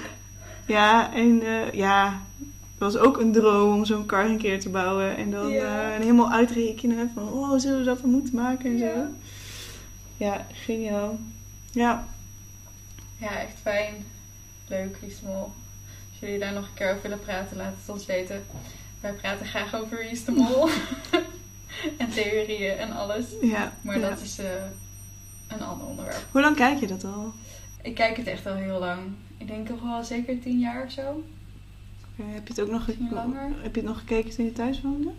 Ja, 0.68 1.14
en 1.14 1.42
eh, 1.42 1.72
ja, 1.74 2.22
was 2.80 2.98
ook 2.98 3.18
een 3.18 3.32
droom 3.32 3.74
om 3.74 3.86
zo'n 3.86 4.06
kar 4.06 4.26
een 4.26 4.38
keer 4.38 4.60
te 4.60 4.70
bouwen. 4.70 5.18
En 5.18 5.32
dan 5.32 5.52
eh, 5.52 5.96
en 5.96 6.02
helemaal 6.02 6.32
uitrekenen 6.32 7.12
van, 7.14 7.28
oh, 7.32 7.60
zullen 7.60 7.80
we 7.80 7.84
dat 7.84 8.00
voor 8.00 8.10
moeten 8.10 8.36
maken 8.36 8.72
en 8.72 8.80
zo. 8.80 9.06
Ja. 10.18 10.46
Geniaal. 10.54 11.20
Ja, 11.72 12.08
Ja, 13.18 13.40
echt 13.40 13.58
fijn. 13.62 13.94
Leuk, 14.68 14.98
Wie 15.00 15.10
is 15.10 15.20
de 15.20 15.26
Mol. 15.26 15.52
Als 16.10 16.20
jullie 16.20 16.40
daar 16.40 16.54
nog 16.54 16.68
een 16.68 16.74
keer 16.74 16.90
over 16.90 17.02
willen 17.02 17.20
praten, 17.20 17.58
laat 17.58 17.74
het 17.80 17.90
ons 17.90 18.06
weten. 18.06 18.46
Wij 19.00 19.14
praten 19.14 19.46
graag 19.46 19.76
over 19.76 19.98
Wie 19.98 20.10
is 20.10 20.26
de 20.26 20.32
Mol. 20.32 20.70
en 21.98 22.10
theorieën 22.10 22.78
en 22.78 22.92
alles. 22.92 23.26
ja. 23.42 23.74
Maar 23.82 24.00
ja. 24.00 24.10
dat 24.10 24.22
is 24.22 24.40
eh, 24.40 24.46
een 25.48 25.62
ander 25.62 25.88
onderwerp. 25.88 26.26
Hoe 26.32 26.42
lang 26.42 26.56
kijk 26.56 26.80
je 26.80 26.88
dat 26.88 27.04
al? 27.04 27.34
Ik 27.82 27.96
kijk 27.96 28.18
het 28.18 28.28
echt 28.28 28.46
al 28.46 28.56
heel 28.56 28.80
lang. 28.80 29.00
Ik 29.38 29.48
denk 29.48 29.68
toch 29.68 29.82
wel 29.82 30.04
zeker 30.04 30.40
tien 30.40 30.60
jaar 30.60 30.84
of 30.84 30.92
zo. 30.92 31.24
Eh, 32.20 32.26
heb, 32.34 32.48
je 32.48 32.54
het 32.54 32.62
ook 32.62 32.70
nog 32.72 32.86
heb 32.86 33.76
je 33.76 33.82
het 33.82 33.84
nog 33.90 34.00
gekeken 34.00 34.32
toen 34.36 34.46
je 34.46 34.52
thuis 34.52 34.82
woonde? 34.82 35.12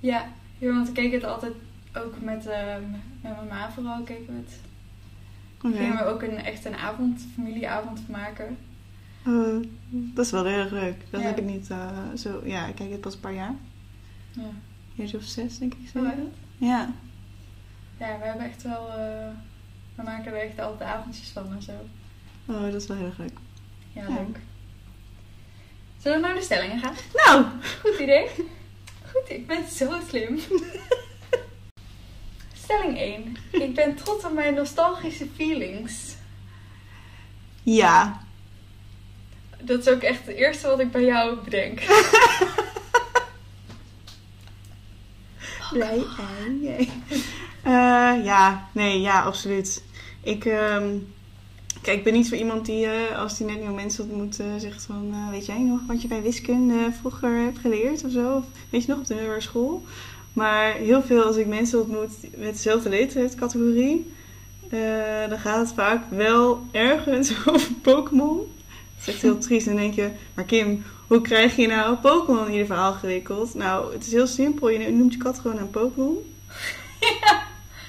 Ja, 0.00 0.26
ja 0.58 0.72
want 0.72 0.88
ik 0.88 0.94
keek 0.94 1.12
het 1.12 1.24
altijd 1.24 1.52
ook 1.94 2.20
met, 2.20 2.46
eh, 2.46 2.76
met 3.22 3.36
mijn 3.36 3.48
ma 3.48 3.70
vooral 3.70 4.02
keken 4.02 4.26
we 4.26 4.32
het. 4.32 4.60
Gingen 5.76 5.96
we 5.96 6.04
ook 6.04 6.22
een, 6.22 6.36
echt 6.36 6.64
een 6.64 6.74
avond, 6.76 7.26
familieavond 7.34 8.08
maken. 8.08 8.56
Oh, 9.26 9.64
dat 9.90 10.24
is 10.24 10.30
wel 10.30 10.44
heel 10.44 10.58
erg 10.58 10.70
leuk. 10.70 10.96
Dat 11.10 11.20
Ja. 11.20 11.26
heb 11.26 11.38
ik 11.38 11.44
niet 11.44 11.70
eh, 11.70 11.98
zo... 12.16 12.40
Ja, 12.44 12.66
ik 12.66 12.74
kijk 12.74 12.90
het 12.90 13.00
pas 13.00 13.14
een 13.14 13.20
paar 13.20 13.34
jaar. 13.34 13.54
Ja. 14.32 14.42
Jaar 14.94 15.14
of 15.14 15.22
zes, 15.22 15.58
denk 15.58 15.74
ik. 15.74 15.88
Zo. 15.88 16.04
Zo? 16.04 16.10
Ja. 16.56 16.92
Ja, 17.98 18.18
we 18.18 18.24
hebben 18.24 18.46
echt 18.46 18.62
wel... 18.62 18.86
we 19.94 20.02
maken 20.02 20.32
er 20.32 20.40
echt 20.40 20.58
altijd 20.60 20.90
avondjes 20.90 21.28
van 21.28 21.52
en 21.52 21.62
zo. 21.62 21.72
Oh, 22.46 22.62
dat 22.62 22.74
is 22.74 22.86
wel 22.86 22.96
heel 22.96 23.06
erg 23.06 23.18
leuk. 23.18 23.38
Ja, 23.92 24.02
Ja. 24.02 24.08
leuk. 24.14 24.38
Zullen 26.04 26.20
we 26.20 26.26
naar 26.26 26.34
de 26.34 26.42
stellingen 26.42 26.80
gaan? 26.80 26.94
Nou! 27.12 27.44
Goed 27.80 27.98
idee. 27.98 28.28
Goed, 29.12 29.30
ik 29.30 29.46
ben 29.46 29.68
zo 29.68 30.00
slim. 30.08 30.40
Stelling 32.62 32.98
1. 32.98 33.36
Ik 33.50 33.74
ben 33.74 33.94
trots 33.94 34.24
op 34.24 34.32
mijn 34.32 34.54
nostalgische 34.54 35.26
feelings. 35.36 36.14
Ja. 37.62 38.22
Dat 39.58 39.86
is 39.86 39.88
ook 39.88 40.02
echt 40.02 40.26
het 40.26 40.36
eerste 40.36 40.66
wat 40.66 40.80
ik 40.80 40.90
bij 40.90 41.04
jou 41.04 41.36
bedenk. 41.44 41.80
Blij 45.72 46.04
en 46.46 46.60
jij. 46.62 46.88
Eh, 47.62 48.24
ja, 48.24 48.68
nee, 48.72 49.00
ja, 49.00 49.22
absoluut. 49.22 49.84
Ik, 50.22 50.44
ehm, 50.44 50.96
kijk, 51.84 51.98
ik 51.98 52.04
ben 52.04 52.12
niet 52.12 52.26
zo 52.26 52.34
iemand 52.34 52.66
die, 52.66 52.86
eh, 52.86 53.18
als 53.18 53.36
die 53.36 53.46
net 53.46 53.58
nieuwe 53.58 53.74
mensen 53.74 54.04
ontmoet, 54.04 54.40
eh, 54.40 54.46
zegt 54.58 54.84
van, 54.84 55.10
eh, 55.12 55.30
weet 55.30 55.46
jij 55.46 55.58
nog 55.58 55.80
wat 55.86 56.02
je 56.02 56.08
bij 56.08 56.22
wiskunde 56.22 56.92
vroeger 57.00 57.36
hebt 57.36 57.58
geleerd 57.58 58.04
of 58.04 58.10
zo? 58.10 58.36
Of, 58.36 58.44
weet 58.70 58.84
je 58.84 58.88
nog, 58.88 58.98
op 58.98 59.06
de 59.06 59.14
middelbare 59.14 59.42
school? 59.42 59.82
Maar 60.32 60.72
heel 60.72 61.02
veel 61.02 61.22
als 61.22 61.36
ik 61.36 61.46
mensen 61.46 61.80
ontmoet 61.80 62.10
met 62.36 62.52
dezelfde 62.52 62.88
leeftijdscategorie, 62.88 64.12
dan 65.28 65.38
gaat 65.38 65.66
het 65.66 65.72
vaak 65.74 66.02
wel 66.10 66.62
ergens 66.70 67.32
over 67.46 67.72
Pokémon. 67.82 68.36
Dat 68.36 68.46
is 69.00 69.08
echt 69.08 69.22
heel 69.22 69.38
triest. 69.38 69.66
En 69.66 69.72
dan 69.72 69.82
denk 69.82 69.94
je, 69.94 70.10
maar 70.34 70.44
Kim, 70.44 70.84
hoe 71.06 71.20
krijg 71.20 71.56
je 71.56 71.66
nou 71.66 71.96
Pokémon 71.96 72.46
in 72.46 72.54
je 72.54 72.66
verhaal 72.66 72.92
gewikkeld? 72.92 73.54
Nou, 73.54 73.92
het 73.92 74.06
is 74.06 74.12
heel 74.12 74.26
simpel. 74.26 74.68
Je 74.68 74.90
noemt 74.90 75.12
je 75.12 75.18
kat 75.18 75.38
gewoon 75.38 75.58
een 75.58 75.70
Pokémon. 75.70 76.16
Snap 76.98 77.42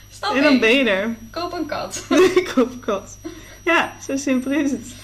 Stap 0.10 0.36
en 0.36 0.44
dan 0.44 0.60
ben 0.60 0.76
je 0.76 0.90
er. 0.90 1.16
Koop 1.32 1.54
een 1.54 1.66
kat. 1.66 2.06
Koop 2.54 2.72
een 2.72 2.80
kat. 2.80 3.18
Ja, 3.72 3.94
zo 4.02 4.18
simpel 4.18 4.52
is 4.52 4.72
het. 4.72 4.96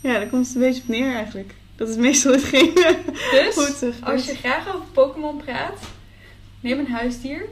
Ja, 0.00 0.12
daar 0.12 0.26
komt 0.26 0.46
het 0.46 0.54
een 0.54 0.60
beetje 0.60 0.82
op 0.82 0.88
neer 0.88 1.14
eigenlijk. 1.14 1.54
Dat 1.76 1.88
is 1.88 1.96
meestal 1.96 2.32
hetgene 2.32 2.98
Dus, 3.54 3.78
zich 3.78 4.00
als 4.00 4.24
je 4.24 4.34
graag 4.34 4.74
over 4.74 4.86
Pokémon 4.92 5.36
praat, 5.36 5.78
neem 6.60 6.78
een 6.78 6.90
huisdier. 6.90 7.48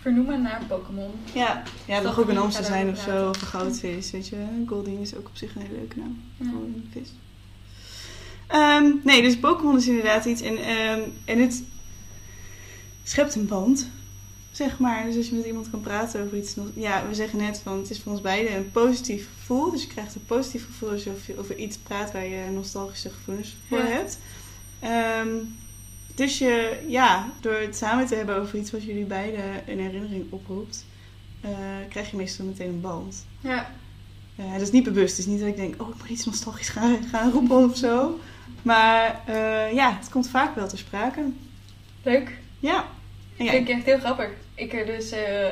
Vernoem 0.00 0.28
het 0.28 0.40
naar 0.40 0.62
Pokémon. 0.68 1.10
Ja, 1.32 1.62
ja 1.86 1.94
Dat 1.94 2.04
mag 2.04 2.18
ook 2.18 2.28
een 2.28 2.52
gaan 2.52 2.64
zijn 2.64 2.88
of 2.90 2.98
zo. 2.98 3.28
Of 3.28 3.40
een 3.40 3.46
goudvis, 3.46 4.10
weet 4.10 4.28
je. 4.28 4.36
Goldien 4.66 5.00
is 5.00 5.14
ook 5.14 5.28
op 5.28 5.36
zich 5.36 5.54
een 5.54 5.62
hele 5.62 5.74
leuke 5.74 5.98
naam. 5.98 6.22
Ja. 6.36 6.50
Vis. 6.92 7.12
Ehm, 8.46 8.90
nee, 9.04 9.22
dus 9.22 9.38
Pokémon 9.38 9.76
is 9.76 9.88
inderdaad 9.88 10.24
iets. 10.24 10.42
En, 10.42 10.56
ehm, 10.56 11.00
en 11.24 11.38
het 11.38 11.64
schept 13.02 13.34
een 13.34 13.46
band, 13.46 13.90
zeg 14.58 14.78
maar. 14.78 15.04
Dus 15.04 15.16
als 15.16 15.28
je 15.28 15.34
met 15.34 15.44
iemand 15.44 15.70
kan 15.70 15.80
praten 15.80 16.24
over 16.24 16.38
iets... 16.38 16.56
Ja, 16.74 17.06
we 17.08 17.14
zeggen 17.14 17.38
net 17.38 17.60
van 17.62 17.78
het 17.78 17.90
is 17.90 18.00
voor 18.00 18.12
ons 18.12 18.20
beiden 18.20 18.56
een 18.56 18.70
positief 18.70 19.28
gevoel. 19.38 19.70
Dus 19.70 19.82
je 19.82 19.88
krijgt 19.88 20.14
een 20.14 20.24
positief 20.26 20.64
gevoel 20.66 20.90
als 20.90 21.04
je 21.04 21.12
over, 21.38 21.56
iets 21.56 21.76
praat 21.76 22.12
waar 22.12 22.26
je 22.26 22.50
nostalgische 22.52 23.10
gevoelens 23.10 23.56
voor 23.68 23.78
Ja. 23.78 23.84
hebt. 23.84 24.18
Ehm, 24.80 25.28
dus 26.14 26.38
je, 26.38 26.84
ja, 26.88 27.30
door 27.40 27.54
het 27.54 27.76
samen 27.76 28.06
te 28.06 28.14
hebben 28.14 28.36
over 28.36 28.58
iets 28.58 28.70
wat 28.70 28.84
jullie 28.84 29.04
beiden 29.04 29.44
een 29.70 29.80
herinnering 29.80 30.26
oproept... 30.32 30.84
eh, 31.40 31.50
krijg 31.88 32.10
je 32.10 32.16
meestal 32.16 32.44
meteen 32.46 32.68
een 32.68 32.80
band. 32.80 33.24
Ja, 33.40 33.70
Ja, 34.34 34.52
dat 34.52 34.60
is 34.60 34.70
niet 34.70 34.84
bewust. 34.84 35.16
Het 35.16 35.26
is 35.26 35.32
niet 35.32 35.40
dat 35.40 35.48
ik 35.48 35.56
denk, 35.56 35.82
oh, 35.82 35.88
ik 35.88 35.94
moet 35.98 36.08
iets 36.08 36.24
nostalgisch 36.24 36.68
gaan, 36.68 36.98
gaan 37.10 37.30
roepen 37.30 37.56
of 37.70 37.76
zo. 37.76 38.18
Maar 38.62 39.20
eh, 39.26 39.72
ja, 39.72 39.96
het 39.98 40.08
komt 40.08 40.28
vaak 40.28 40.54
wel 40.54 40.68
ter 40.68 40.78
sprake. 40.78 41.20
leuk. 42.02 42.38
Ja. 42.60 42.84
En 43.36 43.44
Dat 43.44 43.54
vind 43.54 43.68
ik 43.68 43.74
echt 43.76 43.84
heel 43.84 43.98
grappig. 43.98 44.28
Ik 44.58 44.72
er 44.72 44.86
dus, 44.86 45.10
eh, 45.10 45.48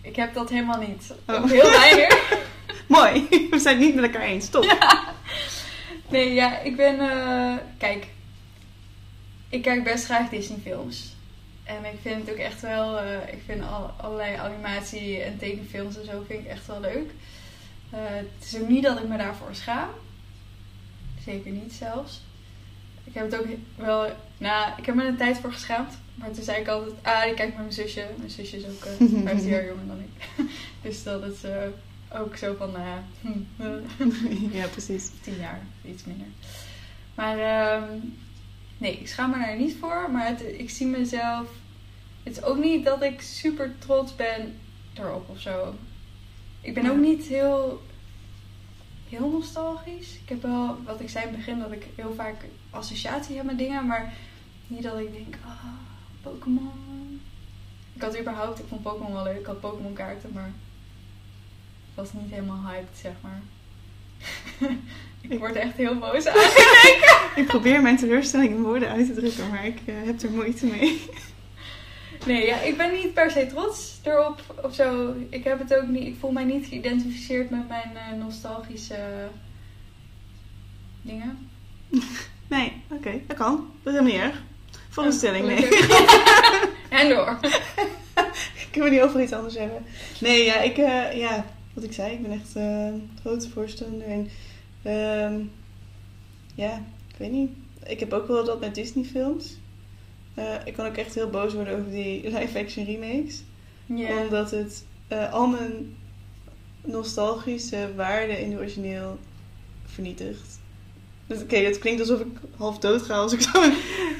ik 0.00 0.16
heb 0.16 0.34
dat 0.34 0.50
helemaal 0.50 0.80
niet. 0.80 1.12
Oh. 1.26 1.50
Heel 1.50 1.70
weinig. 1.70 2.38
Mooi. 2.86 3.26
We 3.50 3.58
zijn 3.58 3.76
het 3.76 3.86
niet 3.86 3.94
met 3.94 4.04
elkaar 4.04 4.22
eens. 4.22 4.48
Top. 4.48 4.76
Nee, 6.08 6.34
ja, 6.34 6.58
ik 6.58 6.76
ben, 6.76 7.00
eh, 7.00 7.56
kijk, 7.78 8.06
ik 9.48 9.62
kijk 9.62 9.84
best 9.84 10.04
graag 10.04 10.28
Disney 10.28 10.58
films. 10.62 11.14
En 11.64 11.84
ik 11.84 11.98
vind 12.02 12.20
het 12.20 12.30
ook 12.30 12.40
echt 12.40 12.60
wel, 12.60 12.98
eh, 12.98 13.32
ik 13.32 13.42
vind 13.46 13.62
al, 13.62 13.94
allerlei 13.96 14.36
animatie 14.36 15.22
en 15.22 15.38
tekenfilms 15.38 15.98
en 15.98 16.04
zo 16.04 16.24
vind 16.26 16.44
ik 16.44 16.50
echt 16.50 16.66
wel 16.66 16.80
leuk. 16.80 17.10
Het 17.90 18.44
is 18.44 18.60
ook 18.60 18.68
niet 18.68 18.82
dat 18.82 18.98
ik 18.98 19.08
me 19.08 19.16
daarvoor 19.16 19.54
schaam. 19.54 19.88
Zeker 21.24 21.50
niet 21.50 21.72
zelfs. 21.72 22.20
Ik 23.04 23.14
heb 23.14 23.30
het 23.30 23.40
ook 23.40 23.46
wel, 23.76 24.10
nou, 24.38 24.70
ik 24.76 24.86
heb 24.86 24.94
me 24.94 25.02
er 25.02 25.08
een 25.08 25.16
tijd 25.16 25.38
voor 25.38 25.52
geschaamd. 25.52 25.94
Maar 26.14 26.30
toen 26.30 26.44
zei 26.44 26.60
ik 26.60 26.68
altijd, 26.68 26.94
ah, 27.02 27.26
ik 27.26 27.36
kijk 27.36 27.48
met 27.48 27.58
mijn 27.58 27.72
zusje. 27.72 28.06
Mijn 28.16 28.30
zusje 28.30 28.56
is 28.56 28.64
ook 28.64 28.84
eh 28.84 28.92
15 29.24 29.48
jaar 29.48 29.66
jonger 29.66 29.86
dan 29.86 29.98
ik. 29.98 30.26
dus 30.82 31.02
dat 31.02 31.22
is 31.22 31.44
eh, 31.44 31.66
ook 32.14 32.36
zo 32.36 32.54
van, 32.58 32.70
nou 32.72 32.84
ja, 32.84 33.04
hm, 33.20 33.62
eh, 33.62 34.54
ja, 34.60 34.66
precies. 34.66 35.10
10 35.20 35.36
jaar, 35.36 35.60
iets 35.84 36.04
minder. 36.04 36.26
Maar 37.14 37.38
ehm, 37.38 37.98
nee, 38.78 38.96
ik 38.96 39.08
schaam 39.08 39.30
me 39.30 39.38
daar 39.38 39.56
niet 39.56 39.76
voor. 39.80 40.10
Maar 40.12 40.26
het, 40.26 40.40
ik 40.40 40.70
zie 40.70 40.86
mezelf. 40.86 41.48
Het 42.22 42.36
is 42.36 42.42
ook 42.42 42.58
niet 42.58 42.84
dat 42.84 43.02
ik 43.02 43.20
super 43.20 43.74
trots 43.78 44.16
ben 44.16 44.54
erop 44.94 45.28
of 45.28 45.40
zo. 45.40 45.74
Ik 46.60 46.74
ben 46.74 46.90
ook 46.90 46.98
niet 46.98 47.24
heel, 47.24 47.82
heel 49.08 49.30
nostalgisch. 49.30 50.14
Ik 50.22 50.28
heb 50.28 50.42
wel, 50.42 50.76
wat 50.84 51.00
ik 51.00 51.08
zei 51.08 51.24
in 51.24 51.30
het 51.30 51.38
begin, 51.38 51.58
dat 51.58 51.72
ik 51.72 51.86
heel 51.94 52.14
vaak 52.14 52.44
associatie 52.70 53.36
heb 53.36 53.44
met 53.44 53.58
dingen. 53.58 53.86
Maar 53.86 54.12
niet 54.66 54.82
dat 54.82 54.98
ik 54.98 55.12
denk, 55.12 55.34
ah, 55.44 55.64
Pokémon. 56.22 57.20
Ik 57.94 58.02
had 58.02 58.18
überhaupt, 58.18 58.58
ik 58.58 58.64
vond 58.68 58.82
Pokémon 58.82 59.12
wel 59.12 59.22
leuk. 59.22 59.38
Ik 59.38 59.46
had 59.46 59.60
Pokémon 59.60 59.92
kaarten, 59.92 60.30
maar 60.32 60.46
ik 60.46 61.94
was 61.94 62.12
niet 62.12 62.30
helemaal 62.30 62.62
hyped, 62.66 62.98
zeg 63.02 63.12
maar. 63.20 63.40
ik 65.32 65.38
word 65.38 65.54
echt 65.54 65.76
heel 65.76 65.98
boos 65.98 66.26
aan. 66.26 66.36
Ik 67.42 67.46
probeer 67.46 67.82
mijn 67.82 67.96
teleurstelling 67.96 68.50
in 68.50 68.62
woorden 68.62 68.88
uit 68.88 69.06
te 69.06 69.14
drukken, 69.14 69.48
maar 69.48 69.66
ik 69.66 69.80
eh, 69.84 69.94
heb 70.04 70.22
er 70.22 70.30
moeite 70.30 70.66
mee. 70.66 71.00
Nee, 72.26 72.46
ja, 72.46 72.60
ik 72.60 72.76
ben 72.76 72.92
niet 72.92 73.14
per 73.14 73.30
se 73.30 73.46
trots 73.46 73.98
erop 74.02 74.60
of 74.62 74.74
zo. 74.74 75.14
Ik 75.28 75.44
heb 75.44 75.58
het 75.58 75.74
ook 75.74 75.88
niet. 75.88 76.06
Ik 76.06 76.16
voel 76.20 76.32
mij 76.32 76.44
niet 76.44 76.66
geïdentificeerd 76.66 77.50
met 77.50 77.68
mijn 77.68 77.96
eh, 77.96 78.18
nostalgische 78.18 79.28
dingen. 81.02 81.48
Nee, 82.48 82.82
oké, 82.90 83.20
dat 83.26 83.36
kan. 83.36 83.70
Dat 83.82 83.92
is 83.94 83.98
helemaal 84.00 84.24
niet 84.24 84.32
erg. 84.32 84.42
Volgende 84.92 85.18
stelling, 85.18 85.46
nee. 85.46 85.68
En 87.00 87.08
door. 87.08 87.38
Kunnen 88.70 88.90
we 88.90 88.96
niet 88.96 89.04
over 89.04 89.22
iets 89.22 89.32
anders 89.32 89.54
hebben? 89.54 89.84
Nee, 90.20 90.44
ja, 90.44 90.60
ik, 90.60 90.78
eh, 90.78 91.18
ja, 91.18 91.46
wat 91.72 91.84
ik 91.84 91.92
zei, 91.92 92.12
ik 92.12 92.22
ben 92.22 92.32
echt 92.32 92.54
een 92.54 93.10
grote 93.20 93.50
voorstander. 93.50 94.06
En, 94.06 94.30
ehm, 94.82 95.40
ja, 96.54 96.74
ik 97.08 97.16
weet 97.16 97.30
niet. 97.30 97.50
Ik 97.86 98.00
heb 98.00 98.12
ook 98.12 98.26
wel 98.26 98.44
dat 98.44 98.60
met 98.60 98.74
Disney 98.74 99.04
films. 99.04 99.56
Eh, 100.34 100.54
ik 100.64 100.72
kan 100.72 100.86
ook 100.86 100.96
echt 100.96 101.14
heel 101.14 101.30
boos 101.30 101.54
worden 101.54 101.78
over 101.78 101.90
die 101.90 102.22
live-action 102.38 102.84
remakes. 102.84 103.42
Omdat 104.26 104.50
het 104.50 104.84
al 105.30 105.46
mijn 105.46 105.96
nostalgische 106.80 107.94
waarde 107.96 108.40
in 108.40 108.50
de 108.50 108.56
origineel 108.56 109.18
vernietigt. 109.86 110.60
Dus 111.32 111.42
oké, 111.42 111.62
dat 111.62 111.78
klinkt 111.78 112.00
alsof 112.00 112.20
ik 112.20 112.26
half 112.56 112.78
dood 112.78 113.02
ga 113.02 113.14
als 113.14 113.32
ik 113.32 113.40
zo'n 113.52 113.72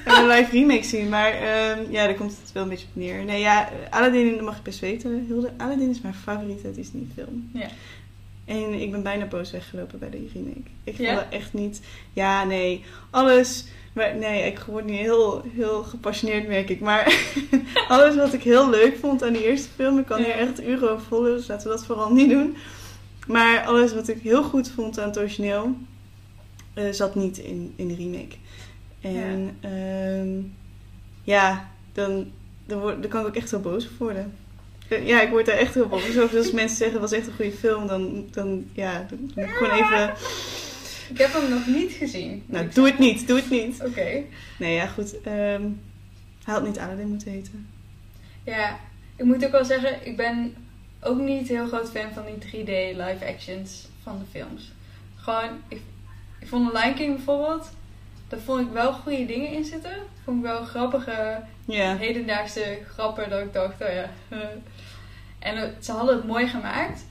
een 0.05 0.27
live 0.27 0.51
remake 0.51 0.83
zie. 0.85 1.05
Maar 1.05 1.33
ehm, 1.33 1.90
ja, 1.90 2.05
daar 2.07 2.14
komt 2.14 2.37
het 2.42 2.53
wel 2.53 2.62
een 2.62 2.68
beetje 2.68 2.87
op 2.94 3.01
neer. 3.03 3.25
Nee, 3.25 3.40
ja, 3.40 3.68
Aladdin 3.90 4.33
dat 4.35 4.40
mag 4.44 4.57
ik 4.57 4.62
best 4.62 4.81
weten. 4.81 5.25
Hilde, 5.29 5.51
Aladdin 5.57 5.90
is 5.90 6.01
mijn 6.01 6.14
favoriete 6.14 6.72
Disney 6.72 7.03
film. 7.14 7.51
Ja. 7.53 7.66
En 8.44 8.72
ik 8.81 8.90
ben 8.90 9.03
bijna 9.03 9.25
boos 9.27 9.51
weggelopen 9.51 9.98
bij 9.98 10.11
de 10.11 10.29
remake. 10.35 10.70
Ik 10.85 10.96
vond 10.96 11.09
Ja? 11.09 11.14
dat 11.14 11.25
echt 11.31 11.53
niet... 11.53 11.81
Ja, 12.12 12.44
nee. 12.44 12.85
Alles... 13.11 13.64
Maar 13.92 14.16
nee, 14.16 14.46
ik 14.46 14.59
word 14.59 14.85
nu 14.85 14.92
heel, 14.92 15.42
heel 15.57 15.83
gepassioneerd, 15.83 16.48
merk 16.48 16.68
ik. 16.70 16.81
Maar 16.81 17.14
alles 17.88 18.16
wat 18.16 18.33
ik 18.33 18.42
heel 18.42 18.70
leuk 18.70 18.96
vond 19.01 19.22
aan 19.22 19.33
die 19.33 19.44
eerste 19.46 19.68
film... 19.77 19.98
Ik 19.98 20.07
kan 20.07 20.18
Ja. 20.18 20.25
hier 20.25 20.35
echt 20.35 20.62
uren 20.62 20.90
over 20.90 21.07
volgen, 21.07 21.37
dus 21.37 21.46
laten 21.46 21.68
we 21.68 21.75
dat 21.77 21.87
vooral 21.87 22.12
niet 22.12 22.31
doen. 22.31 22.57
Maar 23.27 23.64
alles 23.64 23.94
wat 23.94 24.09
ik 24.09 24.18
heel 24.22 24.42
goed 24.42 24.70
vond 24.70 24.98
aan 24.98 25.09
het 25.09 25.18
origineel... 25.18 25.77
eh, 26.74 26.90
zat 26.90 27.14
niet 27.14 27.38
in, 27.38 27.72
in 27.76 27.88
de 27.88 27.94
remake. 27.94 28.37
En 29.00 29.56
ja, 29.61 30.22
ja 31.24 31.70
dan, 31.92 32.30
dan, 32.66 32.80
word, 32.80 33.00
dan 33.02 33.11
kan 33.11 33.20
ik 33.20 33.26
ook 33.26 33.37
echt 33.37 33.50
heel 33.50 33.61
boos 33.61 33.85
op 33.85 33.98
worden. 33.98 34.32
Eh, 34.88 35.06
Ja, 35.06 35.20
ik 35.22 35.30
word 35.30 35.46
daar 35.46 35.56
echt 35.56 35.74
heel 35.74 35.88
boos. 35.88 36.06
Dus 36.06 36.18
ook 36.18 36.35
als 36.35 36.52
mensen 36.62 36.76
zeggen, 36.76 37.00
het 37.00 37.11
was 37.11 37.18
echt 37.18 37.26
een 37.26 37.35
goede 37.35 37.52
film, 37.52 37.87
dan, 37.87 38.26
dan 38.30 38.66
ja, 38.72 39.06
dan 39.08 39.18
moet 39.20 39.37
ik 39.37 39.50
gewoon 39.50 39.72
even... 39.72 40.14
Ik 41.11 41.18
heb 41.18 41.32
hem 41.32 41.50
nog 41.50 41.66
niet 41.66 41.92
gezien. 41.92 42.42
Nou, 42.46 42.68
doe 42.68 42.87
het 42.87 42.98
niet, 42.98 43.26
doe 43.26 43.37
het 43.37 43.50
niet. 43.50 43.82
Oké. 43.85 44.22
Nee, 44.58 44.74
ja, 44.74 44.87
goed. 44.87 45.20
ehm 45.22 45.62
hij 46.44 46.54
had 46.54 46.64
niet 46.66 46.78
Aladdin 46.78 47.08
moeten 47.08 47.30
heten. 47.30 47.68
Ja, 48.44 48.78
ik 49.16 49.24
moet 49.24 49.44
ook 49.44 49.50
wel 49.50 49.64
zeggen, 49.64 50.06
ik 50.06 50.16
ben 50.16 50.54
ook 51.00 51.20
niet 51.20 51.48
heel 51.48 51.66
groot 51.66 51.90
fan 51.90 52.12
van 52.14 52.24
die 52.24 52.64
3D 52.64 52.96
live 52.96 53.26
actions 53.26 53.88
van 54.02 54.18
de 54.18 54.24
films. 54.38 54.72
Gewoon, 55.16 55.50
ik, 55.68 55.80
ik 56.42 56.48
vond 56.48 56.72
Lion 56.72 56.94
King 56.94 57.14
bijvoorbeeld, 57.16 57.70
daar 58.28 58.40
vond 58.40 58.61
ik 58.66 58.72
wel 58.72 58.92
goede 58.92 59.26
dingen 59.26 59.52
in 59.52 59.64
zitten. 59.64 59.92
Vond 60.24 60.37
ik 60.37 60.42
wel 60.42 60.64
grappige, 60.64 61.42
hedendaagse 61.96 62.78
grappen 62.94 63.31
dat 63.31 63.40
ik 63.40 63.52
dacht, 63.52 63.81
oh 63.83 63.88
ja. 63.88 64.11
En 65.38 65.57
het- 65.57 65.85
ze 65.85 65.92
hadden 65.92 66.16
het 66.16 66.26
mooi 66.26 66.46
gemaakt. 66.48 67.05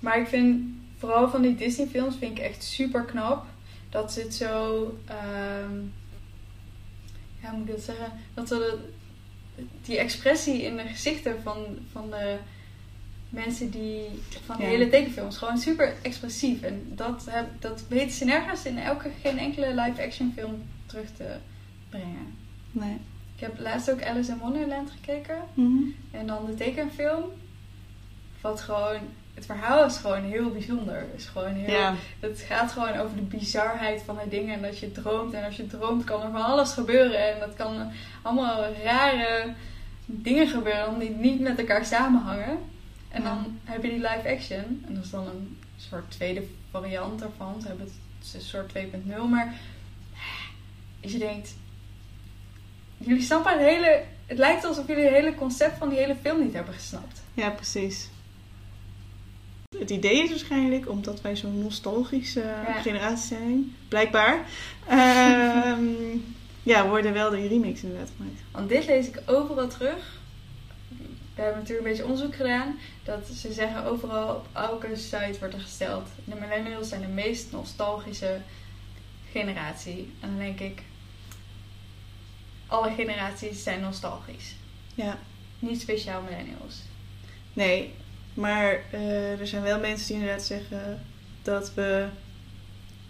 Maar 0.00 0.18
ik 0.20 0.26
vind, 0.26 0.64
vooral 0.98 1.28
van 1.28 1.42
die 1.42 1.54
Disney 1.54 1.86
films, 1.86 2.16
vind 2.18 2.38
ik 2.38 2.44
echt 2.44 2.62
super 2.62 3.02
knap. 3.04 3.44
Dat 3.90 4.12
ze 4.12 4.20
het 4.20 4.34
zo, 4.34 4.84
ehm, 5.06 5.76
ja, 7.42 7.50
hoe 7.50 7.58
moet 7.58 7.68
ik 7.68 7.74
dat 7.74 7.84
zeggen? 7.84 8.12
Dat 8.34 8.48
ze 8.48 8.54
de- 9.54 9.64
die 9.82 9.98
expressie 9.98 10.62
in 10.62 10.76
de 10.76 10.82
gezichten 10.86 11.42
van, 11.42 11.64
van 11.92 12.10
de 12.10 12.36
mensen 13.28 13.70
die 13.70 14.22
van 14.44 14.56
die 14.56 14.64
Ja. 14.66 14.70
hele 14.72 14.88
tekenfilms 14.88 15.36
gewoon 15.36 15.58
super 15.58 15.92
expressief. 16.02 16.62
En 16.62 16.92
dat, 16.94 17.26
heb, 17.30 17.46
dat 17.58 17.84
weten 17.88 18.10
ze 18.10 18.24
nergens 18.24 18.64
in 18.64 18.78
elke, 18.78 19.10
geen 19.22 19.38
enkele 19.38 19.74
live-action 19.74 20.32
film 20.36 20.62
terug 20.86 21.06
te 21.16 21.36
brengen. 21.88 22.34
nee. 22.70 22.96
Ik 23.36 23.44
heb 23.44 23.58
laatst 23.58 23.90
ook 23.90 24.02
Alice 24.02 24.30
in 24.30 24.38
Wonderland 24.38 24.90
gekeken. 24.90 25.36
Mhm. 25.54 25.82
En 26.10 26.26
dan 26.26 26.46
de 26.46 26.54
tekenfilm. 26.54 27.24
Wat 28.40 28.60
gewoon... 28.60 28.98
Het 29.34 29.46
verhaal 29.46 29.84
is 29.84 29.96
gewoon 29.96 30.22
heel 30.22 30.50
bijzonder. 30.50 31.06
Is 31.16 31.26
gewoon 31.26 31.52
heel, 31.52 31.74
Ja, 31.74 31.94
het 32.20 32.40
gaat 32.40 32.72
gewoon 32.72 32.96
over 32.96 33.16
de 33.16 33.22
bizarheid 33.36 34.02
van 34.02 34.16
de 34.24 34.28
dingen. 34.28 34.54
En 34.54 34.62
dat 34.62 34.78
je 34.78 34.92
droomt. 34.92 35.32
En 35.32 35.44
als 35.44 35.56
je 35.56 35.66
droomt 35.66 36.04
kan 36.04 36.22
er 36.22 36.30
van 36.30 36.44
alles 36.44 36.72
gebeuren. 36.72 37.34
En 37.34 37.40
dat 37.40 37.54
kan 37.54 37.90
allemaal 38.22 38.64
rare 38.84 39.52
dingen 40.06 40.48
gebeuren. 40.48 40.98
Die 40.98 41.10
niet 41.10 41.40
met 41.40 41.58
elkaar 41.58 41.84
samenhangen. 41.84 42.58
En 43.08 43.22
dan 43.22 43.58
heb 43.64 43.82
je 43.82 43.88
die 43.90 43.98
live 44.00 44.28
action. 44.34 44.84
En 44.86 44.94
dat 44.94 45.04
is 45.04 45.10
dan 45.10 45.26
een 45.26 45.58
soort 45.76 46.10
tweede 46.10 46.42
variant 46.70 47.18
daarvan. 47.18 47.60
Ze 47.60 47.66
hebben 47.66 47.86
het, 47.86 48.34
een 48.34 48.40
soort 48.40 48.72
2.0. 48.76 49.28
Maar 49.30 49.54
als 51.02 51.12
je 51.12 51.18
denkt... 51.18 51.54
Jullie 52.98 53.22
snappen 53.22 53.52
het 53.52 53.60
hele... 53.60 54.02
Het 54.26 54.38
lijkt 54.38 54.64
alsof 54.64 54.86
jullie 54.86 55.04
het 55.04 55.12
hele 55.14 55.34
concept 55.34 55.78
van 55.78 55.88
die 55.88 55.98
hele 55.98 56.16
film 56.22 56.42
niet 56.44 56.52
hebben 56.54 56.74
gesnapt. 56.74 57.22
ja, 57.34 57.50
precies. 57.50 58.08
het 59.78 59.90
idee 59.90 60.22
is 60.22 60.28
waarschijnlijk, 60.30 60.88
omdat 60.88 61.20
wij 61.20 61.36
zo'n 61.36 61.62
nostalgische 61.62 62.40
Ja. 62.40 62.72
generatie 62.80 63.26
zijn, 63.36 63.76
blijkbaar, 63.88 64.46
ehm, 64.88 65.84
ja, 66.62 66.88
worden 66.88 67.12
wel 67.12 67.30
die 67.30 67.48
remakes 67.48 67.82
inderdaad 67.82 68.10
gemaakt. 68.16 68.40
Want 68.52 68.68
dit 68.68 68.86
lees 68.86 69.06
ik 69.08 69.22
overal 69.26 69.68
terug. 69.68 70.17
We 71.38 71.44
hebben 71.44 71.62
natuurlijk 71.62 71.88
een 71.88 71.92
beetje 71.94 72.10
onderzoek 72.10 72.34
gedaan. 72.34 72.78
Dat 73.02 73.26
ze 73.26 73.52
zeggen 73.52 73.84
overal 73.84 74.34
op 74.34 74.46
elke 74.52 74.96
site 74.96 75.36
wordt 75.38 75.54
er 75.54 75.60
gesteld. 75.60 76.08
De 76.24 76.34
millennials 76.34 76.88
zijn 76.88 77.00
de 77.00 77.06
meest 77.06 77.52
nostalgische 77.52 78.40
generatie. 79.30 80.12
En 80.20 80.28
dan 80.28 80.38
denk 80.38 80.60
ik, 80.60 80.82
alle 82.66 82.90
generaties 82.90 83.62
zijn 83.62 83.80
nostalgisch. 83.80 84.54
Ja, 84.94 85.18
Niet 85.58 85.80
speciaal 85.80 86.22
millennials. 86.22 86.82
nee, 87.52 87.94
maar 88.34 88.80
eh, 88.90 89.40
er 89.40 89.46
zijn 89.46 89.62
wel 89.62 89.78
mensen 89.80 90.06
die 90.06 90.16
inderdaad 90.16 90.44
zeggen 90.44 91.02
dat 91.42 91.74
we, 91.74 92.08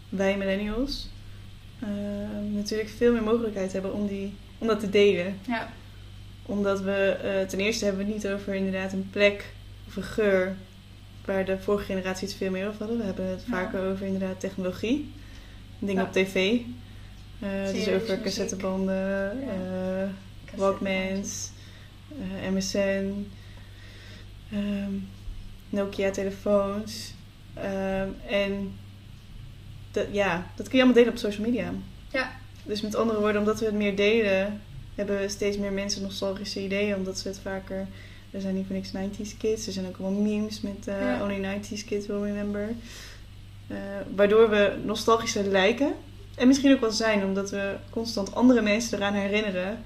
wij 0.08 0.36
millennials, 0.36 1.08
eh, 1.78 1.88
natuurlijk 2.50 2.88
veel 2.88 3.12
meer 3.12 3.22
mogelijkheid 3.22 3.72
hebben 3.72 3.92
om, 3.92 4.06
die, 4.06 4.34
om 4.58 4.66
dat 4.66 4.80
te 4.80 4.90
delen. 4.90 5.38
Ja, 5.46 5.72
Omdat 6.48 6.80
we 6.80 6.92
eh, 7.22 7.46
ten 7.46 7.58
eerste 7.60 7.84
hebben 7.84 8.06
we 8.06 8.12
het 8.12 8.22
niet 8.22 8.32
over 8.32 8.54
inderdaad 8.54 8.92
een 8.92 9.08
plek 9.10 9.44
of 9.88 9.96
een 9.96 10.02
geur 10.02 10.56
waar 11.24 11.44
de 11.44 11.58
vorige 11.58 11.84
generatie 11.84 12.28
het 12.28 12.36
veel 12.36 12.50
meer 12.50 12.66
over 12.66 12.78
hadden. 12.78 12.98
We 12.98 13.04
hebben 13.04 13.26
het 13.26 13.42
Ja. 13.46 13.52
vaker 13.52 13.80
over 13.90 14.06
inderdaad 14.06 14.40
technologie, 14.40 15.10
dingen 15.78 16.02
Ja. 16.02 16.06
op 16.08 16.12
tv. 16.12 16.58
Eh, 17.40 17.64
dus 17.72 17.88
over 17.88 18.00
muziek. 18.00 18.22
cassettebanden, 18.22 19.40
Ja. 19.40 19.52
eh, 20.02 20.08
Walkmans, 20.58 21.50
eh, 22.20 22.50
MSN, 22.52 23.30
ehm, 24.52 24.92
Nokia-telefoons. 25.70 27.12
Ehm, 27.54 28.08
en 28.28 28.72
dat, 29.90 30.06
ja, 30.10 30.46
dat 30.56 30.68
kun 30.68 30.78
je 30.78 30.84
allemaal 30.84 31.02
delen 31.02 31.12
op 31.12 31.18
social 31.18 31.46
media. 31.46 31.72
Ja. 32.12 32.32
Dus 32.62 32.80
met 32.80 32.94
andere 32.94 33.18
woorden, 33.20 33.40
omdat 33.40 33.58
we 33.60 33.64
het 33.66 33.74
meer 33.74 33.96
delen, 33.96 34.60
hebben 34.98 35.20
we 35.20 35.28
steeds 35.28 35.56
meer 35.56 35.72
mensen 35.72 36.02
nostalgische 36.02 36.62
ideeën. 36.62 36.94
Omdat 36.94 37.18
ze 37.18 37.28
het 37.28 37.38
vaker... 37.42 37.86
Er 38.30 38.40
zijn 38.40 38.54
niet 38.54 38.66
voor 38.66 38.76
niks 38.76 38.92
90s 38.92 39.36
kids. 39.38 39.66
Er 39.66 39.72
zijn 39.72 39.86
ook 39.86 39.96
allemaal 39.98 40.20
memes 40.20 40.60
met 40.60 40.86
eh, 40.86 41.00
Ja. 41.00 41.22
Only 41.22 41.60
90s 41.60 41.84
kids 41.86 42.06
will 42.06 42.22
remember. 42.22 42.68
Eh, 43.66 43.76
waardoor 44.14 44.50
we 44.50 44.76
nostalgischer 44.84 45.44
lijken. 45.44 45.92
En 46.36 46.46
misschien 46.46 46.72
ook 46.72 46.80
wel 46.80 46.90
zijn, 46.90 47.24
omdat 47.24 47.50
we 47.50 47.76
constant 47.90 48.34
andere 48.34 48.60
mensen 48.60 48.98
eraan 48.98 49.14
herinneren. 49.14 49.84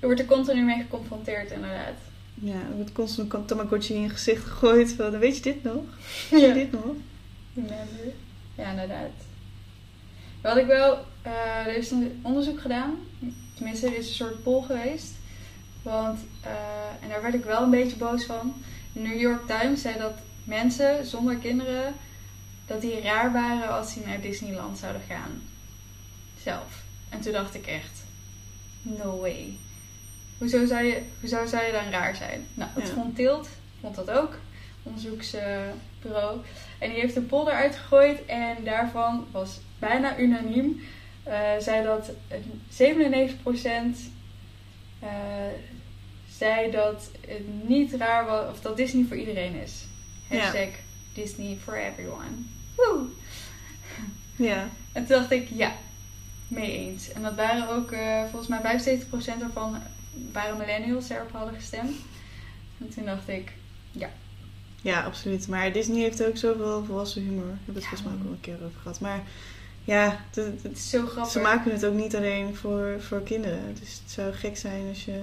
Je 0.00 0.06
wordt 0.06 0.20
er 0.20 0.26
continu 0.26 0.62
mee 0.62 0.82
geconfronteerd 0.82 1.50
inderdaad. 1.50 1.94
Ja, 2.34 2.54
er 2.54 2.76
wordt 2.76 2.92
constant 2.92 3.32
een 3.32 3.44
Tamagotchi 3.44 3.94
in 3.94 4.02
je 4.02 4.08
gezicht 4.08 4.44
gegooid. 4.44 4.92
Van, 4.92 5.18
weet 5.18 5.36
je 5.36 5.42
dit 5.42 5.62
nog? 5.62 5.82
Weet 6.30 6.40
je 6.40 6.52
dit 6.52 6.72
nog? 6.72 6.94
Remember? 7.54 8.12
Ja, 8.54 8.70
inderdaad. 8.70 9.10
Wat 10.40 10.56
ik 10.56 10.66
wel, 10.66 10.98
eh, 11.22 11.66
er 11.66 11.76
is 11.76 11.90
een 11.90 12.20
onderzoek 12.22 12.60
gedaan. 12.60 12.94
Tenminste, 13.62 13.86
er 13.90 13.96
is 13.98 14.08
een 14.08 14.14
soort 14.14 14.42
poll 14.42 14.62
geweest. 14.62 15.10
Want, 15.82 16.20
eh, 16.40 16.50
en 17.02 17.08
daar 17.08 17.22
werd 17.22 17.34
ik 17.34 17.44
wel 17.44 17.62
een 17.62 17.70
beetje 17.70 17.96
boos 17.96 18.24
van. 18.24 18.54
De 18.92 19.00
New 19.00 19.20
York 19.20 19.46
Times 19.46 19.80
zei 19.80 19.98
dat 19.98 20.12
mensen 20.44 21.06
zonder 21.06 21.36
kinderen, 21.36 21.94
dat 22.66 22.80
die 22.80 23.00
raar 23.00 23.32
waren 23.32 23.68
als 23.68 23.94
die 23.94 24.06
naar 24.06 24.20
Disneyland 24.20 24.78
zouden 24.78 25.02
gaan. 25.08 25.42
Zelf. 26.42 26.82
En 27.08 27.20
toen 27.20 27.32
dacht 27.32 27.54
ik 27.54 27.66
echt, 27.66 28.02
no 28.82 29.20
way. 29.20 29.56
Hoezo 30.38 30.66
zou 30.66 30.84
je, 30.84 31.02
hoezo 31.20 31.46
zou 31.46 31.64
je 31.64 31.72
dan 31.72 31.90
raar 31.90 32.16
zijn? 32.16 32.46
Nou, 32.54 32.70
dat 32.74 32.86
Ja. 32.88 32.94
vond 32.94 33.14
Tilt, 33.16 33.48
vond 33.80 33.94
dat 33.94 34.10
ook. 34.10 34.38
Onderzoeksbureau. 34.82 36.40
En 36.78 36.90
die 36.90 37.00
heeft 37.00 37.16
een 37.16 37.26
poll 37.26 37.46
eruit 37.46 37.76
gegooid 37.76 38.24
en 38.26 38.56
daarvan 38.64 39.26
was 39.30 39.60
bijna 39.78 40.18
unaniem. 40.18 40.80
Eh, 41.22 41.50
zei 41.58 41.84
dat 41.84 42.10
eh, 42.28 42.38
97% 42.68 43.96
eh, 44.98 45.08
zei 46.38 46.70
dat 46.70 47.10
het 47.26 47.68
niet 47.68 47.92
raar 47.94 48.26
was, 48.26 48.50
of 48.50 48.60
dat 48.60 48.76
Disney 48.76 49.04
voor 49.04 49.16
iedereen 49.16 49.54
is. 49.54 49.84
Ja. 50.30 50.38
Hashtag 50.38 50.68
Disney 51.14 51.56
for 51.62 51.76
everyone. 51.76 52.30
Woe! 52.76 53.06
Ja. 54.36 54.68
En 54.92 55.06
toen 55.06 55.18
dacht 55.18 55.30
ik, 55.30 55.48
ja, 55.48 55.72
mee 56.48 56.72
eens. 56.78 57.12
En 57.12 57.22
dat 57.22 57.34
waren 57.34 57.68
ook, 57.68 57.90
eh, 57.90 58.20
volgens 58.30 58.48
mij 58.48 58.60
75% 58.60 59.40
daarvan 59.40 59.82
waren 60.32 60.56
millennials 60.58 61.06
die 61.06 61.16
erop 61.16 61.32
hadden 61.32 61.54
gestemd. 61.54 61.96
En 62.78 62.88
toen 62.94 63.04
dacht 63.04 63.28
ik, 63.28 63.52
ja, 64.82 65.02
absoluut. 65.02 65.48
Maar 65.48 65.72
Disney 65.72 66.00
heeft 66.00 66.24
ook 66.26 66.36
zoveel 66.36 66.84
volwassen 66.84 67.22
humor. 67.22 67.44
We 67.44 67.56
hebben 67.64 67.74
het 67.74 67.82
Ja. 67.82 67.88
volgens 67.88 68.08
mij 68.08 68.12
ook 68.18 68.26
al 68.26 68.32
een 68.32 68.40
keer 68.40 68.54
over 68.64 68.80
gehad. 68.80 69.00
Maar 69.00 69.22
ja, 69.84 70.24
is 70.72 70.90
zo 70.90 71.06
grappig. 71.06 71.32
ze 71.32 71.40
maken 71.40 71.72
het 71.72 71.84
ook 71.84 71.94
niet 71.94 72.16
alleen 72.16 72.54
voor, 72.54 72.96
voor 73.00 73.22
kinderen. 73.22 73.74
Dus 73.80 74.00
het 74.02 74.10
zou 74.10 74.32
gek 74.32 74.56
zijn 74.56 74.88
als 74.88 75.04
je... 75.04 75.20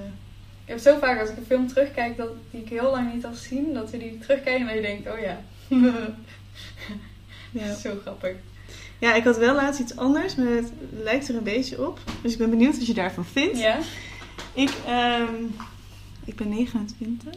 Ik 0.65 0.75
heb 0.75 0.79
zo 0.79 0.99
vaak 0.99 1.19
als 1.19 1.29
ik 1.29 1.37
een 1.37 1.45
film 1.45 1.67
terugkijk 1.67 2.17
dat, 2.17 2.29
die 2.51 2.61
ik 2.61 2.69
heel 2.69 2.91
lang 2.91 3.13
niet 3.13 3.23
had 3.23 3.37
gezien, 3.37 3.73
dat 3.73 3.89
we 3.89 3.97
die 3.97 4.17
terugkijken 4.17 4.67
en 4.67 4.75
je 4.75 4.81
denkt, 4.81 5.09
oh 5.09 5.19
ja. 5.19 5.41
Ja. 7.51 7.73
Zo 7.83 7.97
grappig. 8.01 8.35
ja, 8.99 9.13
ik 9.13 9.23
had 9.23 9.37
wel 9.37 9.55
laatst 9.55 9.81
iets 9.81 9.95
anders, 9.95 10.35
maar 10.35 10.47
het 10.47 10.71
lijkt 11.03 11.29
er 11.29 11.35
een 11.35 11.43
beetje 11.43 11.87
op. 11.87 11.99
Dus 12.21 12.31
ik 12.31 12.37
ben 12.37 12.49
benieuwd 12.49 12.77
wat 12.77 12.87
je 12.87 12.93
daarvan 12.93 13.25
vindt. 13.25 13.59
Ja? 13.59 13.79
Ik, 14.53 14.71
ehm, 14.85 15.33
ik 16.25 16.35
ben 16.35 16.49
29. 16.49 17.33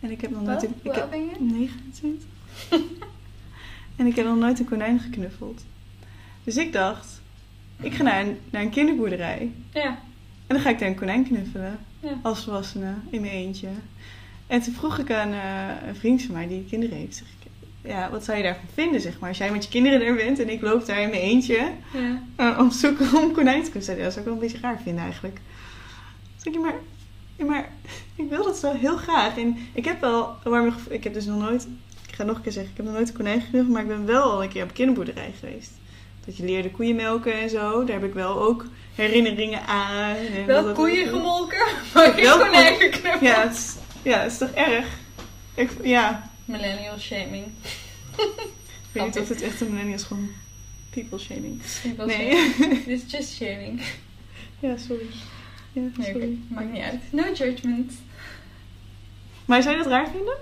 En 0.00 0.10
ik 0.10 0.20
heb 0.20 0.30
nog 0.30 0.42
nooit 0.42 0.62
een... 0.62 0.74
Ik 0.82 0.94
heb, 0.94 1.10
ben 1.10 1.24
je? 1.24 1.30
29. 1.40 2.28
en 3.96 4.06
ik 4.06 4.16
heb 4.16 4.24
nog 4.24 4.36
nooit 4.36 4.58
een 4.58 4.68
konijn 4.68 5.00
geknuffeld. 5.00 5.62
Dus 6.48 6.56
ik 6.56 6.72
dacht, 6.72 7.20
ik 7.80 7.94
ga 7.94 8.02
naar 8.02 8.20
een, 8.20 8.38
naar 8.50 8.62
een 8.62 8.70
kinderboerderij. 8.70 9.50
Ja. 9.72 9.86
En 10.46 10.54
dan 10.56 10.60
ga 10.60 10.70
ik 10.70 10.78
daar 10.78 10.88
een 10.88 10.94
konijn 10.94 11.24
knuffelen. 11.24 11.78
Ja. 12.00 12.18
Als 12.22 12.44
volwassene, 12.44 12.94
in 13.10 13.20
mijn 13.20 13.32
eentje. 13.32 13.68
En 14.46 14.60
toen 14.60 14.74
vroeg 14.74 14.98
ik 14.98 15.12
aan 15.12 15.32
eh, 15.32 15.88
een 15.88 15.96
vriend 15.96 16.22
van 16.22 16.34
mij 16.34 16.48
die 16.48 16.64
kinderen 16.68 16.96
heeft. 16.96 17.16
Zeg 17.16 17.26
ik, 17.26 17.50
ja, 17.90 18.10
wat 18.10 18.24
zou 18.24 18.36
je 18.36 18.42
daarvan 18.42 18.64
vinden, 18.74 19.00
zeg 19.00 19.18
maar? 19.18 19.28
Als 19.28 19.38
jij 19.38 19.50
met 19.50 19.64
je 19.64 19.70
kinderen 19.70 20.06
er 20.06 20.14
bent 20.14 20.38
en 20.38 20.48
ik 20.48 20.60
loop 20.60 20.86
daar 20.86 21.00
in 21.00 21.10
mijn 21.10 21.22
eentje. 21.22 21.70
Ja. 21.92 22.22
eh, 22.36 22.58
om 22.58 22.70
zoeken 22.70 23.16
om 23.22 23.32
konijn 23.32 23.62
te 23.62 23.70
kunnen. 23.70 23.98
Dat 23.98 24.12
zou 24.12 24.18
ik 24.18 24.24
wel 24.24 24.34
een 24.34 24.40
beetje 24.40 24.60
raar 24.60 24.80
vinden 24.82 25.04
eigenlijk. 25.04 25.40
Zeg 26.36 26.52
ik, 26.54 26.60
maar, 26.60 26.74
ja, 27.36 27.44
maar 27.44 27.68
ik 28.14 28.28
wil 28.28 28.44
dat 28.44 28.56
zo 28.58 28.72
heel 28.72 28.96
graag. 28.96 29.38
En 29.38 29.56
ik 29.72 29.84
heb 29.84 30.00
wel 30.00 30.36
een 30.44 30.50
warme 30.50 30.70
gevoel. 30.70 30.92
Ik 30.92 31.04
heb 31.04 31.14
dus 31.14 31.24
nog 31.24 31.40
nooit, 31.40 31.68
ik 32.08 32.14
ga 32.14 32.24
nog 32.24 32.36
een 32.36 32.42
keer 32.42 32.52
zeggen, 32.52 32.70
ik 32.70 32.76
heb 32.76 32.86
nog 32.86 32.94
nooit 32.94 33.08
een 33.08 33.16
konijn 33.16 33.40
geknuffeld. 33.40 33.72
Maar 33.72 33.82
ik 33.82 33.88
ben 33.88 34.06
wel 34.06 34.22
al 34.22 34.42
een 34.42 34.48
keer 34.48 34.64
op 34.64 34.74
kinderboerderij 34.74 35.32
geweest. 35.38 35.70
Dat 36.28 36.36
je 36.36 36.44
leerde 36.44 36.70
koeien 36.70 36.96
melken 36.96 37.32
en 37.32 37.50
zo. 37.50 37.84
Daar 37.84 38.00
heb 38.00 38.08
ik 38.08 38.14
wel 38.14 38.40
ook 38.42 38.66
herinneringen 38.94 39.66
aan. 39.66 40.16
En 40.16 40.46
Wel 40.46 40.72
koeien 40.72 41.06
ook- 41.08 41.14
gemolken, 41.16 41.66
maar 41.94 42.10
konijn 42.12 42.76
koeien- 42.76 42.92
geknuffeld. 42.92 43.20
Ja, 43.20 43.42
het 43.42 43.52
is, 43.56 43.74
ja, 44.02 44.18
het 44.22 44.32
is 44.32 44.38
toch 44.38 44.50
erg? 44.50 44.86
Ik, 45.54 45.70
ja, 45.82 46.30
Millennial 46.44 46.98
shaming. 46.98 47.46
ik 48.16 48.92
weet 48.92 49.04
niet 49.04 49.18
of 49.18 49.28
het 49.28 49.42
echt 49.42 49.60
een 49.60 49.68
millennial 49.70 49.94
is, 49.96 50.02
gewoon 50.02 50.28
people 50.90 51.18
shaming. 51.18 51.62
People 51.82 52.06
Nee. 52.06 52.36
shaming. 52.50 52.84
Dit 52.84 53.02
is 53.04 53.10
just 53.12 53.32
shaming. 53.32 53.82
Ja, 54.60 54.76
sorry. 54.76 55.06
Ja, 55.72 55.80
Nee, 55.96 56.06
sorry. 56.12 56.38
maakt 56.48 56.72
niet 56.72 56.82
uit. 56.82 57.00
No 57.10 57.22
judgment. 57.34 57.92
Maar 59.44 59.62
zou 59.62 59.76
je 59.76 59.82
dat 59.82 59.92
raar 59.92 60.08
vinden? 60.10 60.36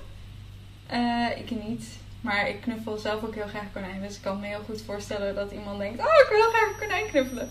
Eh, 0.87 1.39
ik 1.39 1.51
niet. 1.69 1.85
Maar 2.27 2.49
ik 2.49 2.61
knuffel 2.61 2.99
zelf 2.99 3.23
ook 3.23 3.35
heel 3.35 3.47
graag 3.47 3.73
konijn. 3.73 4.01
Dus 4.01 4.17
ik 4.17 4.23
kan 4.23 4.41
me 4.41 4.47
heel 4.47 4.63
goed 4.65 4.83
voorstellen 4.83 5.35
dat 5.35 5.53
iemand 5.53 5.79
denkt... 5.79 5.99
Oh, 5.99 6.05
ik 6.05 6.27
wil 6.29 6.39
heel 6.39 6.51
graag 6.51 6.69
een 6.73 6.79
konijn 6.79 7.07
knuffelen. 7.07 7.51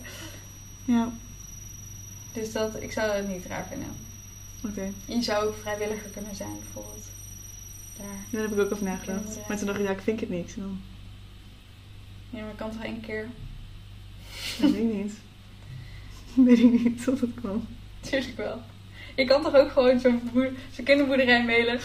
Ja, 0.85 1.11
Dus 2.33 2.51
dat, 2.51 2.81
ik 2.81 2.91
zou 2.91 3.13
dat 3.13 3.27
niet 3.27 3.45
raar 3.45 3.67
vinden. 3.69 3.87
oké. 4.65 4.91
Je 5.05 5.21
zou 5.21 5.47
ook 5.47 5.55
vrijwilliger 5.61 6.09
kunnen 6.09 6.35
zijn, 6.35 6.57
bijvoorbeeld. 6.59 7.05
Daar. 7.97 8.07
Daar 8.31 8.41
heb 8.41 8.51
ik 8.51 8.59
ook 8.59 8.71
over 8.71 8.83
nagedacht. 8.83 9.47
Maar 9.47 9.57
toen 9.57 9.67
dacht 9.67 9.79
ik, 9.79 9.85
ja, 9.85 9.91
ik 9.91 10.01
vind 10.01 10.19
het 10.19 10.29
niks. 10.29 10.55
Dan, 10.55 10.81
Ja, 12.29 12.41
maar 12.41 12.51
ik 12.51 12.57
kan 12.57 12.71
toch 12.71 12.83
één 12.83 13.01
keer... 13.01 13.29
dat 14.59 14.71
weet 14.71 14.81
ik 14.81 14.93
niet. 14.93 15.13
weet 16.47 16.59
ik 16.59 16.83
niet 16.83 17.07
of 17.07 17.19
dat 17.19 17.29
kwam. 17.35 17.67
Tuurlijk 18.09 18.37
wel. 18.37 18.61
Je 19.15 19.25
kan 19.25 19.43
toch 19.43 19.55
ook 19.55 19.71
gewoon 19.71 19.99
zo'n 19.99 20.31
zo'n 20.71 20.85
kinderboerderij 20.85 21.45
mailen. 21.45 21.79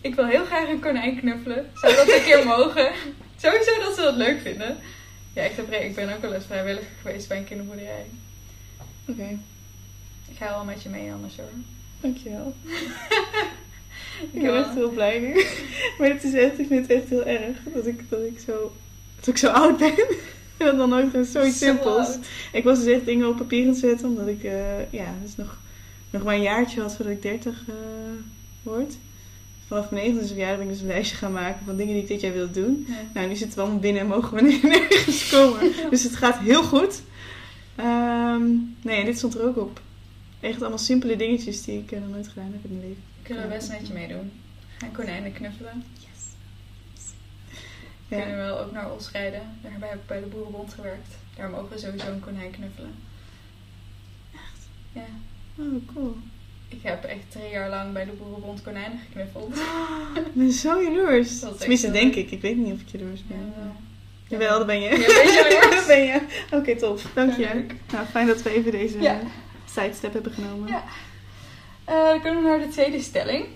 Ik 0.00 0.14
wil 0.14 0.26
heel 0.26 0.44
graag 0.44 0.68
een 0.68 0.80
konijn 0.80 1.16
knuffelen. 1.20 1.70
Zou 1.74 1.94
dat 1.94 2.08
een 2.08 2.22
keer 2.24 2.46
mogen? 2.56 2.90
Sowieso 3.36 3.80
dat 3.80 3.94
ze 3.94 4.00
dat 4.02 4.16
leuk 4.16 4.40
vinden. 4.40 4.76
Ja, 5.32 5.42
echt 5.42 5.58
oprecht. 5.58 5.84
Ik 5.84 5.94
ben 5.94 6.14
ook 6.14 6.20
wel 6.22 6.32
eens 6.32 6.44
vrijwilliger 6.46 6.88
geweest 7.02 7.28
bij 7.28 7.38
een 7.38 7.44
kinderboerderij. 7.44 8.06
Oké, 9.08 9.38
Ik 10.30 10.36
ga 10.36 10.48
wel 10.48 10.64
met 10.64 10.82
je 10.82 10.88
mee 10.88 11.12
anders 11.12 11.36
hoor. 11.36 11.48
dankjewel. 12.00 12.54
Ik 12.64 12.78
Ik 14.32 14.42
ben 14.42 14.42
wel. 14.52 14.64
echt 14.64 14.74
heel 14.74 14.90
blij 14.90 15.18
nu. 15.18 15.44
Maar 15.98 16.08
het 16.08 16.24
is 16.24 16.32
echt, 16.34 16.58
ik 16.58 16.66
vind 16.66 16.88
het 16.88 16.98
echt 17.00 17.08
heel 17.08 17.24
erg 17.24 17.56
dat 17.74 17.86
ik, 17.86 18.10
dat 18.10 18.20
ik, 18.20 18.38
zo, 18.46 18.72
dat 19.16 19.26
ik 19.26 19.36
zo 19.36 19.48
oud 19.48 19.78
ben. 19.78 19.94
En 20.56 20.76
dan 20.76 20.92
ook 20.94 21.10
zoiets 21.10 21.32
Zo 21.32 21.44
simpels. 21.66 22.06
oud. 22.06 22.18
Ik 22.52 22.64
was 22.64 22.78
dus 22.84 22.94
echt 22.94 23.04
dingen 23.04 23.28
op 23.28 23.36
papier 23.36 23.62
aan 23.62 23.68
het 23.68 23.78
zetten, 23.78 24.08
omdat 24.08 24.26
ik, 24.26 24.44
eh, 24.44 24.92
ja, 24.92 25.14
dus 25.22 25.36
nog, 25.36 25.58
nog 26.10 26.22
maar 26.22 26.34
een 26.34 26.42
jaartje 26.42 26.80
had 26.80 26.96
voordat 26.96 27.14
ik 27.14 27.22
30 27.22 27.64
eh 27.68 27.74
word. 28.62 28.94
Vanaf 29.68 29.90
mijn 29.90 30.02
29 30.02 30.28
verjaardag 30.36 30.58
ben 30.58 30.66
ik 30.66 30.72
dus 30.72 30.80
een 30.80 30.86
lijstje 30.86 31.16
gaan 31.16 31.32
maken 31.32 31.64
van 31.64 31.76
dingen 31.76 31.92
die 31.92 32.02
ik 32.02 32.08
dit 32.08 32.20
jaar 32.20 32.32
wil 32.32 32.50
doen. 32.50 32.84
Ja. 32.88 32.94
Nou, 33.14 33.28
nu 33.28 33.34
zitten 33.36 33.56
we 33.56 33.62
allemaal 33.62 33.80
binnen 33.80 34.02
en 34.02 34.08
mogen 34.08 34.34
we 34.36 34.42
nergens 34.62 35.28
komen. 35.30 35.72
Dus 35.90 36.02
het 36.02 36.16
gaat 36.16 36.38
heel 36.38 36.62
goed. 36.64 37.02
Ehm, 37.76 38.46
nee, 38.82 38.96
en 38.98 39.04
dit 39.04 39.16
stond 39.18 39.34
er 39.34 39.42
ook 39.46 39.56
op. 39.56 39.80
Echt 40.40 40.60
allemaal 40.60 40.78
simpele 40.78 41.16
dingetjes 41.16 41.62
die 41.62 41.78
ik 41.78 41.92
eh, 41.92 42.00
nog 42.00 42.08
nooit 42.10 42.28
gedaan 42.28 42.52
heb 42.52 42.64
in 42.64 42.76
mijn 42.76 42.88
leven. 42.88 43.02
Kunnen 43.22 43.42
we 43.44 43.54
best 43.54 43.68
met 43.68 43.86
je 43.86 43.92
meedoen. 43.92 44.32
Gaan 44.78 44.92
konijnen 44.92 45.32
knuffelen. 45.32 45.84
Yes. 45.94 46.22
Kunnen 48.08 48.26
Ja. 48.28 48.32
we 48.34 48.40
wel 48.42 48.58
ook 48.58 48.72
naar 48.72 48.92
Os 48.92 49.10
rijden. 49.10 49.42
Daar 49.62 49.72
heb 49.72 49.94
ik 49.94 50.06
bij 50.06 50.20
de 50.20 50.26
Boerenbond 50.26 50.72
gewerkt. 50.74 51.14
Daar 51.36 51.50
mogen 51.50 51.68
we 51.68 51.78
sowieso 51.78 52.12
een 52.12 52.20
konijn 52.20 52.50
knuffelen. 52.50 52.94
Echt? 54.34 54.68
Ja. 54.92 55.04
Oh, 55.56 55.86
cool. 55.94 56.16
Ik 56.68 56.78
heb 56.82 57.04
echt 57.04 57.18
drie 57.28 57.50
jaar 57.50 57.68
lang 57.68 57.92
bij 57.92 58.04
de 58.04 58.10
Boerenbond 58.12 58.62
konijnen 58.62 58.98
geknuffeld. 59.08 59.56
Ik 60.14 60.32
ben 60.34 60.52
zo 60.52 60.82
jaloers. 60.82 61.38
Tenminste, 61.58 61.90
denk 61.90 62.14
ik. 62.14 62.30
Ik 62.30 62.40
weet 62.40 62.56
niet 62.56 62.72
of 62.74 62.80
ik 62.80 62.88
jaloers 63.00 63.20
Ja, 63.28 63.34
ben. 63.36 63.54
wel. 63.56 63.72
Jawel, 64.28 64.58
dat 64.58 64.66
ben 64.66 64.80
je. 64.80 64.88
Ja, 64.90 64.96
ben 64.96 65.06
je 65.06 65.48
jaloers? 65.50 65.74
Dat 65.76 65.86
ben 65.86 66.02
je. 66.04 66.20
Oké, 66.52 66.76
top. 66.76 67.00
Dank 67.14 67.36
je. 67.36 67.42
Ja, 67.42 67.54
leuk. 67.54 67.74
Nou, 67.92 68.06
fijn 68.06 68.26
dat 68.26 68.42
we 68.42 68.50
even 68.50 68.70
deze 68.72 69.00
Ja. 69.00 69.20
sidestep 69.74 70.12
hebben 70.12 70.32
genomen. 70.32 70.68
Ja. 70.68 70.82
Eh, 71.84 72.04
dan 72.08 72.20
kunnen 72.20 72.42
we 72.42 72.48
naar 72.48 72.58
de 72.58 72.68
tweede 72.68 73.00
stelling. 73.00 73.46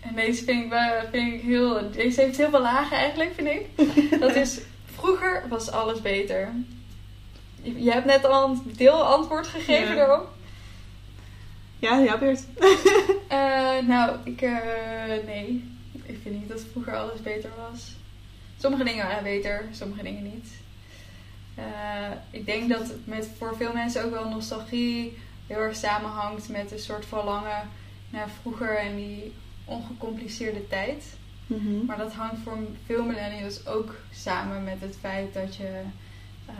En 0.00 0.14
deze 0.14 0.44
vind 0.44 0.64
ik, 0.72 0.78
vind 1.12 1.32
ik 1.34 1.40
heel... 1.40 1.90
Deze 1.92 2.20
heeft 2.20 2.36
heel 2.36 2.50
veel 2.50 2.60
lagen 2.60 2.96
eigenlijk, 2.96 3.32
vind 3.34 3.48
ik. 3.48 3.66
Dat 4.20 4.34
is... 4.34 4.58
Vroeger 4.94 5.42
was 5.48 5.70
alles 5.70 6.00
beter. 6.00 6.52
Je, 7.62 7.82
je 7.82 7.90
hebt 7.90 8.04
net 8.04 8.24
al 8.26 8.48
een 8.50 8.62
deelantwoord 8.76 9.46
gegeven 9.46 9.88
Ja. 9.88 9.94
daarop. 9.94 10.32
Ja, 11.84 11.98
ja, 11.98 12.18
Beert. 12.18 12.44
Eh, 13.28 13.86
nou, 13.86 14.16
ik... 14.24 14.42
eh, 14.42 15.26
nee. 15.26 15.64
Ik 15.92 16.18
vind 16.22 16.40
niet 16.40 16.48
dat 16.48 16.64
vroeger 16.70 16.96
alles 16.96 17.22
beter 17.22 17.50
was. 17.56 17.96
Sommige 18.56 18.84
dingen 18.84 19.06
waren 19.06 19.22
beter, 19.22 19.64
sommige 19.70 20.02
dingen 20.02 20.22
niet. 20.22 20.48
Eh, 21.54 22.10
ik 22.30 22.46
denk 22.46 22.68
dat 22.68 22.88
het 22.88 23.06
met 23.06 23.28
voor 23.38 23.56
veel 23.56 23.72
mensen 23.72 24.04
ook 24.04 24.10
wel 24.10 24.28
nostalgie 24.28 25.18
heel 25.46 25.58
erg 25.58 25.76
samenhangt 25.76 26.48
met 26.48 26.72
een 26.72 26.78
soort 26.78 27.06
verlangen 27.06 27.68
naar 28.10 28.28
vroeger 28.40 28.78
en 28.78 28.96
die 28.96 29.32
ongecompliceerde 29.64 30.68
tijd. 30.68 31.04
Mhm. 31.46 31.84
Maar 31.86 31.98
dat 31.98 32.12
hangt 32.12 32.42
voor 32.44 32.58
veel 32.86 33.04
millennials 33.04 33.66
ook 33.66 33.94
samen 34.12 34.64
met 34.64 34.80
het 34.80 34.96
feit 35.00 35.34
dat, 35.34 35.56
je, 35.56 35.80
eh, 36.46 36.54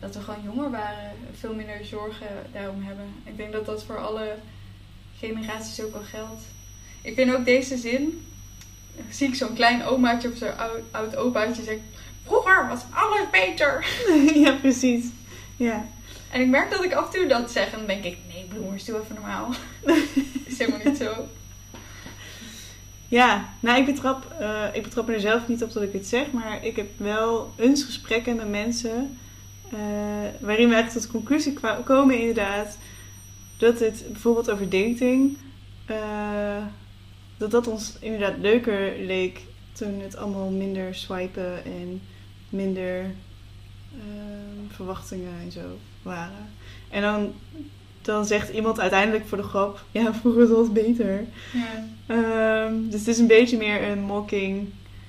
dat 0.00 0.14
we 0.14 0.20
gewoon 0.20 0.42
jonger 0.44 0.70
waren. 0.70 1.12
Veel 1.32 1.54
minder 1.54 1.84
zorgen 1.84 2.46
daarom 2.52 2.82
hebben. 2.82 3.14
Ik 3.24 3.36
denk 3.36 3.52
dat 3.52 3.66
dat 3.66 3.84
voor 3.84 3.98
alle 3.98 4.34
generaties 5.20 5.82
ook 5.84 5.92
wel 5.92 6.02
geldt. 6.02 6.42
Ik 7.02 7.14
vind 7.14 7.34
ook 7.34 7.44
deze 7.44 7.76
zin. 7.76 8.26
Zie 9.10 9.28
ik 9.28 9.34
zo'n 9.34 9.54
klein 9.54 9.84
omaatje 9.84 10.30
of 10.30 10.36
zo'n 10.36 10.58
oud, 10.58 10.80
oud 10.90 11.16
opaatje 11.16 11.62
zeggen. 11.62 11.84
Vroeger 12.24 12.68
was 12.68 12.80
alles 12.90 13.30
beter. 13.30 13.86
ja, 14.44 14.52
precies. 14.52 15.06
Ja. 15.56 15.86
En 16.30 16.40
ik 16.40 16.48
merk 16.48 16.70
dat 16.70 16.84
ik 16.84 16.92
af 16.92 17.04
en 17.04 17.18
toe 17.18 17.28
dat 17.28 17.50
zeg. 17.50 17.72
En 17.72 17.78
dan 17.78 17.86
denk 17.86 18.04
ik, 18.04 18.18
nee 18.32 18.44
bloemers, 18.44 18.84
doe 18.84 19.00
even 19.00 19.14
normaal. 19.14 19.50
is 20.46 20.58
helemaal 20.58 20.80
niet 20.84 20.96
zo. 20.96 21.28
Ja, 23.08 23.48
nou, 23.60 23.78
ik 23.78 23.86
betrap, 23.86 24.34
eh, 24.38 24.64
ik 24.72 24.82
betrap 24.82 25.06
me 25.06 25.12
er 25.12 25.20
zelf 25.20 25.48
niet 25.48 25.62
op 25.62 25.72
dat 25.72 25.82
ik 25.82 25.92
het 25.92 26.06
zeg, 26.06 26.30
maar 26.30 26.64
ik 26.64 26.76
heb 26.76 26.88
wel 26.96 27.54
eens 27.56 27.84
gesprekken 27.84 28.36
met 28.36 28.48
mensen 28.48 29.18
eh, 29.72 29.78
waarin 30.40 30.68
we 30.68 30.74
eigenlijk 30.74 30.90
tot 30.90 31.02
de 31.02 31.08
conclusie 31.08 31.58
komen 31.84 32.18
inderdaad 32.18 32.78
dat 33.60 33.78
het 33.78 34.04
bijvoorbeeld 34.06 34.50
over 34.50 34.68
dating, 34.68 35.36
eh, 35.86 36.64
dat 37.36 37.50
dat 37.50 37.66
ons 37.66 37.96
inderdaad 38.00 38.34
leuker 38.40 38.92
leek 38.98 39.40
toen 39.72 40.00
het 40.00 40.16
allemaal 40.16 40.50
minder 40.50 40.94
swipen 40.94 41.64
en 41.64 42.02
minder 42.48 43.04
eh, 43.92 44.74
verwachtingen 44.74 45.32
en 45.44 45.52
zo 45.52 45.78
waren. 46.02 46.48
En 46.90 47.02
dan, 47.02 47.32
dan 48.02 48.24
zegt 48.24 48.52
iemand 48.52 48.80
uiteindelijk 48.80 49.26
voor 49.26 49.38
de 49.38 49.44
grap, 49.44 49.84
ja, 49.90 50.14
vroeger 50.14 50.48
was 50.48 50.66
het 50.66 50.72
beter. 50.72 51.24
Ja. 51.52 51.86
Ehm, 52.06 52.74
dus 52.88 53.00
het 53.00 53.08
is 53.08 53.18
een 53.18 53.26
beetje 53.26 53.56
meer 53.56 53.82
een 53.82 54.00
mocking. 54.00 54.68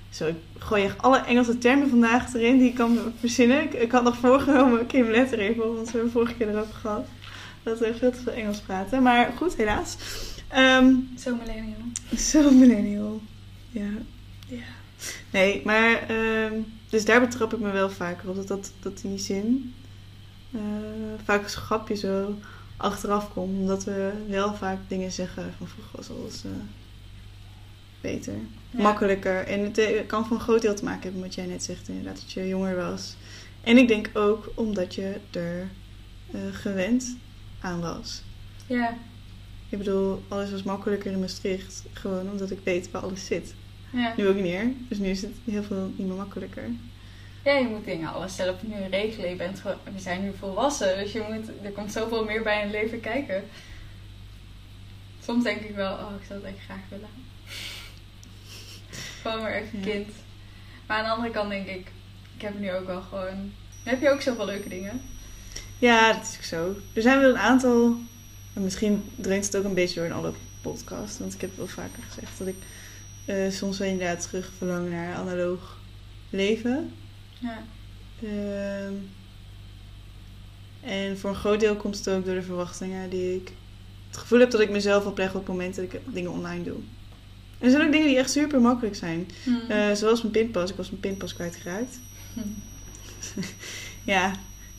Zo, 0.09 0.27
ik 0.27 0.35
gooi 0.57 0.83
echt 0.83 1.01
alle 1.01 1.17
Engelse 1.19 1.57
termen 1.57 1.89
vandaag 1.89 2.33
erin 2.33 2.57
die 2.57 2.69
ik 2.69 2.75
kan 2.75 2.99
verzinnen. 3.19 3.63
Ik, 3.63 3.73
ik 3.73 3.91
had 3.91 4.03
nog 4.03 4.17
voorgenomen, 4.17 4.85
Kim 4.87 5.09
let 5.09 5.31
er 5.31 5.39
even 5.39 5.75
want 5.75 5.85
we 5.85 5.91
hebben 5.91 6.11
vorige 6.11 6.33
keer 6.33 6.49
erover 6.49 6.73
gehad. 6.73 7.07
Dat 7.63 7.79
we 7.79 7.95
veel 7.95 8.11
te 8.11 8.21
veel 8.21 8.33
Engels 8.33 8.59
praten. 8.59 9.03
Maar 9.03 9.31
goed, 9.37 9.55
helaas. 9.55 9.97
Ehm, 10.47 10.93
Zo 11.17 11.35
millennial. 11.35 11.77
zo 12.17 12.51
millennial. 12.51 13.21
Ja. 13.69 13.89
ja. 14.47 14.63
Nee, 15.31 15.61
maar 15.65 16.09
ehm, 16.09 16.53
dus 16.89 17.05
daar 17.05 17.19
betrap 17.19 17.53
ik 17.53 17.59
me 17.59 17.71
wel 17.71 17.89
vaker 17.89 18.29
op. 18.29 18.35
Dat, 18.35 18.47
dat, 18.47 18.71
dat 18.79 19.01
die 19.01 19.17
zin 19.17 19.73
eh, 20.51 20.59
vaak 21.23 21.43
als 21.43 21.55
grapje 21.55 21.95
zo 21.95 22.35
achteraf 22.77 23.33
komt. 23.33 23.59
Omdat 23.59 23.83
we 23.83 24.11
wel 24.27 24.55
vaak 24.55 24.77
dingen 24.87 25.11
zeggen 25.11 25.53
van 25.57 25.67
vroeger 25.67 25.97
was 25.97 26.09
alles 26.09 26.43
eh, 26.43 26.51
beter. 28.01 28.33
Ja. 28.69 28.81
Makkelijker. 28.81 29.45
En 29.47 29.59
het 29.59 29.77
eh, 29.77 30.07
kan 30.07 30.25
voor 30.25 30.37
een 30.37 30.43
groot 30.43 30.61
deel 30.61 30.75
te 30.75 30.83
maken 30.83 31.01
hebben 31.01 31.19
met 31.19 31.35
wat 31.35 31.45
jij 31.45 31.53
net 31.53 31.63
zegt. 31.63 31.87
Inderdaad, 31.87 32.15
dat 32.15 32.31
je 32.31 32.47
jonger 32.47 32.75
was. 32.75 33.15
En 33.63 33.77
ik 33.77 33.87
denk 33.87 34.09
ook 34.13 34.51
omdat 34.55 34.95
je 34.95 35.15
er 35.31 35.67
eh, 36.31 36.39
gewend 36.51 37.17
aan 37.61 37.81
was. 37.81 38.21
Ja. 38.67 38.97
Ik 39.69 39.77
bedoel, 39.77 40.23
alles 40.27 40.51
was 40.51 40.63
makkelijker 40.63 41.11
in 41.11 41.19
Maastricht. 41.19 41.83
Gewoon 41.93 42.29
omdat 42.29 42.51
ik 42.51 42.59
weet 42.63 42.91
waar 42.91 43.01
alles 43.01 43.25
zit. 43.25 43.53
Ja. 43.91 44.13
Nu 44.17 44.27
ook 44.27 44.35
niet 44.35 44.43
meer. 44.43 44.71
Dus 44.89 44.97
nu 44.97 45.07
is 45.07 45.21
het 45.21 45.31
heel 45.45 45.63
veel 45.63 45.91
niet 45.95 46.07
meer 46.07 46.15
makkelijker. 46.17 46.63
Ja, 47.43 47.53
je 47.53 47.67
moet 47.67 47.85
dingen 47.85 48.13
alles 48.13 48.35
zelf 48.35 48.63
nu 48.63 48.75
regelen. 48.89 49.29
Je 49.29 49.35
bent 49.35 49.59
gewoon, 49.59 49.77
we 49.93 49.99
zijn 49.99 50.21
nu 50.21 50.33
volwassen, 50.39 50.97
dus 50.97 51.11
je 51.11 51.25
moet, 51.29 51.65
er 51.65 51.71
komt 51.71 51.91
zoveel 51.91 52.23
meer 52.25 52.43
bij 52.43 52.63
een 52.63 52.71
leven 52.71 52.99
kijken. 52.99 53.43
Soms 55.23 55.43
denk 55.43 55.61
ik 55.61 55.75
wel, 55.75 55.93
oh, 55.93 56.11
ik 56.19 56.25
zou 56.27 56.39
het 56.39 56.55
echt 56.55 56.63
graag 56.65 56.79
willen. 56.89 57.09
gewoon 59.21 59.43
weer 59.45 59.55
even 59.55 59.79
Ja. 59.79 59.85
kind. 59.85 60.07
Maar 60.87 60.97
aan 60.97 61.03
de 61.03 61.09
andere 61.11 61.31
kant 61.33 61.49
denk 61.49 61.67
ik, 61.67 61.91
ik 62.35 62.41
heb 62.41 62.59
nu 62.59 62.73
ook 62.73 62.85
wel 62.85 63.01
gewoon... 63.01 63.51
Heb 63.83 64.01
je 64.01 64.09
ook 64.09 64.21
zoveel 64.21 64.45
leuke 64.45 64.69
dingen. 64.69 65.01
Ja, 65.81 66.13
dat 66.13 66.21
is 66.21 66.37
ook 66.37 66.43
zo. 66.43 66.75
Er 66.93 67.01
zijn 67.01 67.19
wel 67.19 67.29
een 67.29 67.37
aantal. 67.37 67.95
En 68.53 68.63
misschien 68.63 69.03
dreunt 69.15 69.45
het 69.45 69.57
ook 69.57 69.63
een 69.63 69.73
beetje 69.73 69.95
door 69.95 70.05
in 70.05 70.15
alle 70.15 70.33
podcasts. 70.61 71.19
Want 71.19 71.33
ik 71.33 71.41
heb 71.41 71.57
wel 71.57 71.67
vaker 71.67 72.03
gezegd 72.09 72.37
dat 72.37 72.47
ik 72.47 72.55
eh, 73.25 73.51
soms 73.51 73.77
wel 73.77 73.87
inderdaad 73.87 74.21
terug 74.21 74.51
verlang 74.57 74.89
naar 74.89 75.15
analoog 75.15 75.77
leven. 76.29 76.93
Ja. 77.39 77.63
Ehm, 78.23 78.93
en 80.81 81.17
voor 81.17 81.29
een 81.29 81.35
groot 81.35 81.59
deel 81.59 81.75
komt 81.75 81.97
het 81.97 82.09
ook 82.09 82.25
door 82.25 82.35
de 82.35 82.41
verwachtingen 82.41 83.09
die 83.09 83.35
ik 83.35 83.51
het 84.07 84.17
gevoel 84.17 84.39
heb 84.39 84.51
dat 84.51 84.61
ik 84.61 84.69
mezelf 84.69 85.05
opleg 85.05 85.29
op 85.29 85.39
het 85.39 85.47
moment 85.47 85.75
dat 85.75 85.85
ik 85.85 85.99
dingen 86.05 86.31
online 86.31 86.63
doe. 86.63 86.77
En 87.57 87.65
er 87.65 87.69
zijn 87.69 87.85
ook 87.85 87.91
dingen 87.91 88.07
die 88.07 88.17
echt 88.17 88.31
super 88.31 88.61
makkelijk 88.61 88.95
zijn. 88.95 89.29
Hm. 89.43 89.71
Eh, 89.71 89.91
zoals 89.93 90.21
mijn 90.21 90.33
pinpas. 90.33 90.69
Ik 90.69 90.75
was 90.75 90.89
mijn 90.89 91.01
pinpas 91.01 91.33
kwijtgeraakt. 91.33 91.99
Ja, 94.03 94.33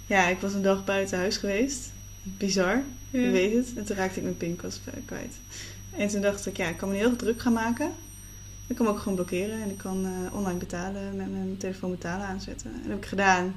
ja, 0.07 0.27
ik 0.29 0.39
was 0.41 0.55
een 0.55 0.63
dag 0.63 0.85
buiten 0.85 1.19
huis 1.19 1.37
geweest. 1.37 1.93
Bizar, 2.23 2.83
Ja. 3.11 3.21
je 3.21 3.31
weet 3.31 3.55
het. 3.55 3.77
En 3.77 3.85
toen 3.85 3.97
raakte 3.97 4.17
ik 4.19 4.23
mijn 4.25 4.37
pinpas 4.37 4.81
kwijt. 5.07 5.35
En 5.91 6.09
toen 6.09 6.21
dacht 6.21 6.47
ik, 6.47 6.57
ja, 6.57 6.69
ik 6.69 6.77
kan 6.77 6.89
me 6.89 6.95
heel 6.95 7.17
druk 7.17 7.41
gaan 7.41 7.53
maken. 7.53 7.91
Ik 8.67 8.77
kan 8.77 8.87
me 8.87 8.93
ook 8.93 8.99
gewoon 8.99 9.15
blokkeren. 9.15 9.63
En 9.63 9.71
ik 9.71 9.79
kan 9.79 10.05
eh, 10.07 10.35
online 10.35 10.59
betalen, 10.59 11.17
met 11.17 11.31
mijn 11.33 11.57
telefoon 11.57 11.91
betalen 11.91 12.27
aanzetten. 12.27 12.71
En 12.73 12.79
dat 12.81 12.89
heb 12.91 12.99
ik 13.03 13.07
gedaan. 13.09 13.55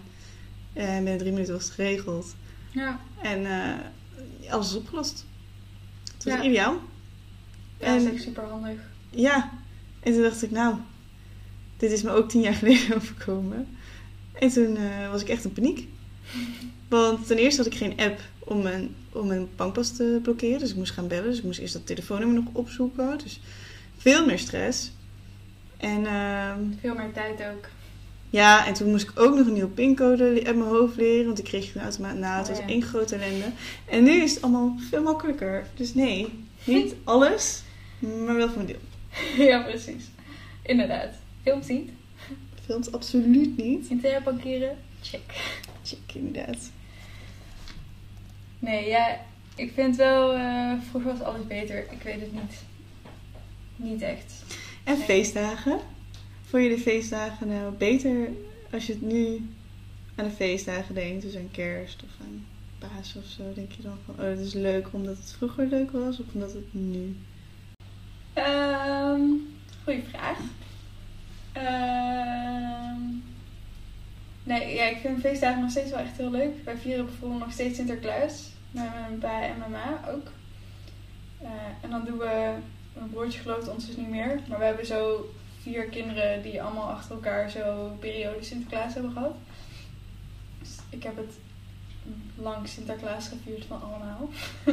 En 0.73 0.93
binnen 0.95 1.17
drie 1.17 1.31
minuten 1.31 1.53
was 1.53 1.63
het 1.63 1.73
geregeld. 1.73 2.35
Ja. 2.71 2.99
En 3.21 3.45
eh, 3.45 4.51
alles 4.51 4.67
is 4.69 4.75
opgelost. 4.75 5.25
Het 6.13 6.23
was 6.23 6.33
Ja. 6.33 6.43
ideaal. 6.43 6.73
ja, 7.79 7.85
dat 7.91 8.01
is 8.01 8.07
En- 8.07 8.13
echt 8.13 8.23
super 8.23 8.43
handig. 8.43 8.79
Ja, 9.09 9.51
en 9.99 10.13
toen 10.13 10.21
dacht 10.21 10.43
ik, 10.43 10.51
nou, 10.51 10.75
dit 11.77 11.91
is 11.91 12.01
me 12.01 12.09
ook 12.11 12.29
tien 12.29 12.41
jaar 12.41 12.53
geleden 12.63 12.95
overkomen. 12.95 13.67
En 14.33 14.49
toen 14.49 14.77
eh, 14.77 15.11
was 15.11 15.21
ik 15.21 15.29
echt 15.29 15.43
in 15.43 15.53
paniek. 15.53 15.87
Want 16.87 17.27
ten 17.27 17.37
eerste 17.37 17.61
had 17.63 17.71
ik 17.71 17.77
geen 17.77 17.99
app 17.99 18.19
om 18.39 18.61
mijn, 18.61 18.95
om 19.11 19.27
mijn 19.27 19.47
bankpas 19.55 19.95
te 19.95 20.19
blokkeren. 20.23 20.59
Dus 20.59 20.69
ik 20.69 20.75
moest 20.75 20.91
gaan 20.93 21.07
bellen. 21.07 21.29
Dus 21.29 21.37
ik 21.37 21.43
moest 21.43 21.59
eerst 21.59 21.73
dat 21.73 21.85
telefoonnummer 21.87 22.35
nog 22.43 22.53
opzoeken. 22.53 23.17
Dus 23.17 23.39
veel 23.97 24.25
meer 24.25 24.39
stress. 24.39 24.91
En 25.77 26.05
ehm, 26.05 26.59
Veel 26.81 26.95
meer 26.95 27.11
tijd 27.13 27.39
ook. 27.53 27.67
ja, 28.29 28.67
en 28.67 28.73
toen 28.73 28.89
moest 28.89 29.09
ik 29.09 29.19
ook 29.19 29.35
nog 29.35 29.47
een 29.47 29.53
nieuwe 29.53 29.69
pincode 29.69 30.23
uit 30.45 30.55
mijn 30.55 30.69
hoofd 30.69 30.95
leren. 30.95 31.25
Want 31.25 31.35
die 31.37 31.45
kreeg 31.45 31.73
je 31.73 31.79
automatisch 31.79 32.19
na. 32.19 32.37
Het 32.37 32.49
Oh, 32.49 32.55
was 32.55 32.65
één 32.65 32.81
grote 32.81 33.15
ellende. 33.15 33.45
En 33.85 34.03
nu 34.03 34.11
is 34.23 34.33
het 34.33 34.43
allemaal 34.43 34.75
veel 34.89 35.01
makkelijker. 35.03 35.67
Dus 35.75 35.93
nee, 35.93 36.27
niet 36.63 36.95
alles, 37.03 37.61
maar 37.99 38.35
wel 38.35 38.49
voor 38.49 38.59
een 38.61 38.65
deel. 38.67 38.81
ja, 39.47 39.61
precies. 39.63 40.05
Inderdaad. 40.63 41.09
Films 41.43 41.67
niet. 41.67 41.89
Films 42.65 42.91
absoluut 42.91 43.57
niet. 43.57 43.87
Internetbankieren. 43.89 44.77
Check. 45.01 45.21
Check, 45.85 46.13
inderdaad. 46.13 46.71
Nee, 48.59 48.87
ja, 48.87 49.19
ik 49.55 49.71
vind 49.73 49.95
wel, 49.95 50.33
eh, 50.33 50.71
vroeger 50.89 51.11
was 51.17 51.21
alles 51.21 51.47
beter. 51.47 51.77
Ik 51.91 52.01
weet 52.03 52.21
het 52.21 52.33
niet. 52.33 52.63
niet 53.75 54.01
echt. 54.01 54.43
En 54.83 54.97
Nee. 54.97 55.05
feestdagen. 55.05 55.79
Vond 56.45 56.63
je 56.63 56.69
de 56.69 56.77
feestdagen 56.81 57.47
nou 57.47 57.73
beter 57.73 58.29
als 58.71 58.85
je 58.85 58.93
het 58.93 59.01
nu 59.01 59.49
aan 60.15 60.25
de 60.25 60.31
feestdagen 60.31 60.95
denkt? 60.95 61.21
Dus 61.21 61.35
aan 61.35 61.49
kerst 61.51 62.03
of 62.03 62.09
aan 62.21 62.45
paas 62.77 63.15
of 63.15 63.25
zo. 63.25 63.43
Denk 63.53 63.71
je 63.71 63.81
dan 63.81 63.97
van, 64.05 64.13
oh, 64.13 64.21
dat 64.35 64.37
is 64.39 64.53
leuk 64.53 64.87
omdat 64.91 65.17
het 65.17 65.33
vroeger 65.37 65.67
leuk 65.67 65.91
was 65.91 66.19
of 66.19 66.25
omdat 66.33 66.53
het 66.53 66.73
nu? 66.73 67.15
Ehm 68.33 69.21
goeie 69.83 70.03
vraag. 70.11 70.37
Ehm 71.53 73.01
nee, 74.45 74.75
ja, 74.75 74.83
ik 74.83 74.97
vind 74.97 75.19
feestdagen 75.19 75.61
nog 75.61 75.71
steeds 75.71 75.89
wel 75.89 75.99
echt 75.99 76.17
heel 76.17 76.31
leuk. 76.31 76.63
Wij 76.63 76.77
vieren 76.77 77.05
bijvoorbeeld 77.05 77.41
nog 77.41 77.51
steeds 77.51 77.75
Sinterklaas. 77.75 78.49
Met 78.71 78.83
mijn 78.93 79.17
pa 79.19 79.41
en 79.41 79.57
mijn 79.57 79.71
ma 79.71 79.99
ook. 80.09 80.27
Eh, 81.41 81.49
en 81.81 81.89
dan 81.89 82.05
doen 82.05 82.17
we... 82.17 82.53
Mijn 82.93 83.09
broertje 83.09 83.39
gelooft 83.39 83.67
ons 83.67 83.85
dus 83.85 83.95
niet 83.95 84.09
meer. 84.09 84.39
Maar 84.47 84.59
we 84.59 84.65
hebben 84.65 84.85
zo 84.85 85.29
vier 85.61 85.83
kinderen 85.83 86.41
die 86.41 86.61
allemaal 86.61 86.89
achter 86.89 87.15
elkaar 87.15 87.49
zo 87.49 87.95
periode 87.99 88.43
Sinterklaas 88.43 88.93
hebben 88.93 89.11
gehad. 89.11 89.35
Dus 90.59 90.69
ik 90.89 91.03
heb 91.03 91.15
het 91.15 91.33
lang 92.35 92.67
Sinterklaas 92.67 93.27
gevierd 93.27 93.65
van 93.65 93.81
allemaal. 93.81 94.29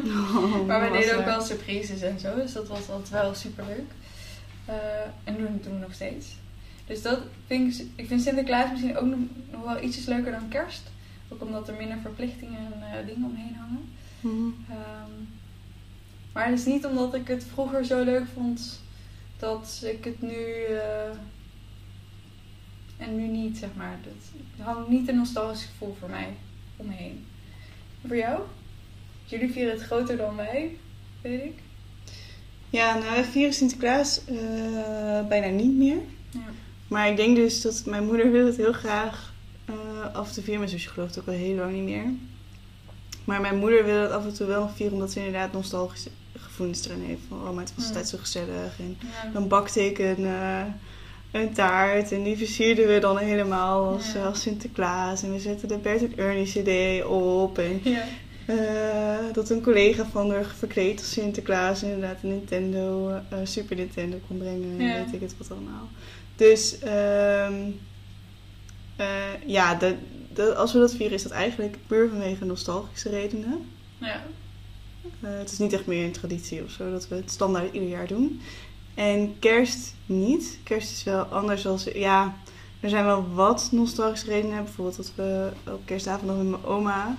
Maar 0.67 0.91
we 0.91 0.99
deden 0.99 1.19
ook 1.19 1.25
wel 1.25 1.41
surprises 1.41 2.01
en 2.01 2.21
zo, 2.21 2.35
dus 2.35 2.53
dat 2.53 2.69
was 2.69 2.91
altijd 2.91 3.09
wel 3.09 3.35
super 3.35 3.65
leuk. 3.67 3.91
en 5.25 5.37
doen, 5.37 5.61
doen 5.63 5.73
we 5.73 5.79
nog 5.79 5.95
steeds. 5.95 6.27
Dus 6.87 7.03
dat 7.03 7.21
vind 7.47 7.79
ik, 7.79 7.87
ik 7.95 8.07
vind 8.07 8.23
Sinterklaas 8.23 8.71
misschien 8.71 8.97
ook 8.97 9.07
nog, 9.07 9.65
wel 9.65 9.83
ietsjes 9.83 10.05
leuker 10.05 10.33
dan 10.33 10.49
kerst. 10.49 10.83
Ook 11.29 11.43
omdat 11.43 11.69
er 11.69 11.75
minder 11.75 11.99
verplichtingen 12.03 12.73
en 12.73 12.83
eh, 12.83 13.07
dingen 13.07 13.29
omheen 13.29 13.55
hangen. 13.55 13.93
Mhm. 14.21 14.71
Ehm, 14.71 15.11
maar 16.33 16.47
het 16.47 16.59
is 16.59 16.65
niet 16.65 16.87
omdat 16.87 17.15
ik 17.15 17.29
het 17.29 17.45
vroeger 17.45 17.85
zo 17.85 18.05
leuk 18.05 18.27
vond 18.35 18.81
dat 19.39 19.83
ik 19.85 20.05
het 20.05 20.23
nu 20.23 20.65
eh, 20.65 21.11
en 22.97 23.17
nu 23.17 23.27
niet, 23.27 23.59
zeg 23.59 23.71
maar. 23.77 23.99
Er 24.59 24.65
hangt 24.65 24.89
niet 24.89 25.09
een 25.09 25.17
nostalgisch 25.17 25.65
gevoel 25.65 25.97
voor 25.99 26.11
mij 26.11 26.29
omheen. 26.77 27.27
En 28.03 28.09
voor 28.09 28.17
jou? 28.17 28.41
Jullie 29.25 29.53
vieren 29.53 29.73
het 29.73 29.83
groter 29.83 30.17
dan 30.17 30.37
wij, 30.37 30.77
weet 31.21 31.43
ik. 31.45 31.59
Ja, 32.71 32.99
nou, 32.99 33.11
wij 33.11 33.25
vieren 33.25 33.55
Sinterklaas 33.55 34.25
eh, 34.25 35.27
bijna 35.29 35.47
niet 35.47 35.77
meer. 35.77 35.99
Ja. 36.31 36.41
Maar 36.93 37.09
ik 37.09 37.17
denk 37.17 37.37
dus 37.37 37.61
dat 37.61 37.83
mijn 37.87 38.05
moeder 38.05 38.31
wil 38.33 38.47
het 38.47 38.57
heel 38.57 38.73
graag 38.73 39.33
eh, 39.65 39.75
af 40.15 40.29
en 40.29 40.33
toe 40.35 40.43
vieren. 40.43 40.61
Mijn 40.61 40.73
zusje 40.73 40.89
gelooft 40.89 41.19
ook 41.19 41.27
al 41.27 41.33
heel 41.33 41.55
lang 41.55 41.73
niet 41.73 41.83
meer. 41.85 42.05
Maar 43.25 43.41
mijn 43.41 43.57
moeder 43.59 43.85
wil 43.85 44.01
het 44.03 44.11
af 44.11 44.25
en 44.25 44.35
toe 44.35 44.47
wel 44.47 44.61
nog 44.61 44.75
vieren, 44.77 44.95
omdat 44.95 45.13
ze 45.13 45.19
inderdaad 45.19 45.53
nostalgische 45.53 46.09
gevoelens 46.39 46.87
erin 46.89 47.03
heeft. 47.07 47.21
Van, 47.29 47.39
oh, 47.39 47.51
maar 47.55 47.65
het 47.65 47.73
was 47.75 47.85
Ja. 47.85 47.89
altijd 47.91 48.09
zo 48.09 48.19
gezellig. 48.19 48.79
En 48.79 48.97
Ja. 49.01 49.31
dan 49.33 49.49
bakte 49.49 49.87
ik 49.87 49.99
een, 49.99 50.25
eh, 50.27 50.61
een 51.31 51.53
taart 51.53 52.13
en 52.13 52.23
die 52.23 52.37
versierden 52.37 52.87
we 52.89 52.99
dan 52.99 53.17
helemaal 53.19 53.93
als, 53.93 54.13
Ja. 54.13 54.25
als 54.27 54.41
Sinterklaas. 54.41 55.23
En 55.23 55.33
we 55.33 55.39
zetten 55.41 55.69
de 55.69 55.77
Bert 55.79 56.03
en 56.03 56.17
Ernie 56.19 56.45
cd 56.47 57.05
op. 57.05 57.59
En 57.59 57.81
Ja. 57.83 58.03
eh, 58.47 59.33
dat 59.33 59.51
een 59.51 59.63
collega 59.63 60.07
van 60.13 60.31
haar 60.31 60.45
verkleed 60.59 60.99
als 60.99 61.13
Sinterklaas 61.13 61.83
inderdaad 61.83 62.17
een 62.23 62.29
Nintendo, 62.29 63.13
Super 63.45 63.77
Nintendo 63.77 64.17
kon 64.27 64.39
brengen. 64.39 64.75
En 64.79 64.87
Ja. 64.87 64.95
weet 65.05 65.13
ik 65.15 65.21
het 65.21 65.35
wat 65.39 65.51
allemaal. 65.51 65.89
Dus 66.43 66.79
eh, 66.79 67.49
ja, 69.47 69.79
als 70.57 70.73
we 70.73 70.79
dat 70.79 70.95
vieren 70.95 71.15
is 71.15 71.23
dat 71.23 71.33
eigenlijk 71.33 71.77
puur 71.87 72.09
vanwege 72.09 72.45
nostalgische 72.45 73.09
redenen. 73.09 73.67
Ja. 73.99 74.23
Eh, 75.21 75.39
het 75.39 75.53
is 75.53 75.59
niet 75.59 75.73
echt 75.73 75.87
meer 75.87 76.05
een 76.05 76.13
traditie 76.13 76.63
of 76.63 76.71
zo 76.71 76.91
dat 76.91 77.09
we 77.09 77.15
het 77.15 77.31
standaard 77.31 77.73
ieder 77.73 77.89
jaar 77.89 78.07
doen. 78.07 78.41
En 78.95 79.39
kerst 79.39 79.95
niet. 80.07 80.59
Kerst 80.63 80.91
is 80.91 81.03
wel 81.03 81.23
anders 81.23 81.67
als... 81.67 81.85
Ja, 81.85 82.37
er 82.81 82.89
zijn 82.89 83.05
wel 83.05 83.29
wat 83.35 83.69
nostalgische 83.73 84.27
redenen. 84.27 84.65
Bijvoorbeeld 84.65 84.97
dat 84.97 85.13
we 85.15 85.51
op 85.65 85.81
kerstavond 85.85 86.27
nog 86.27 86.37
met 86.37 86.51
mijn 86.51 86.65
oma 86.65 87.17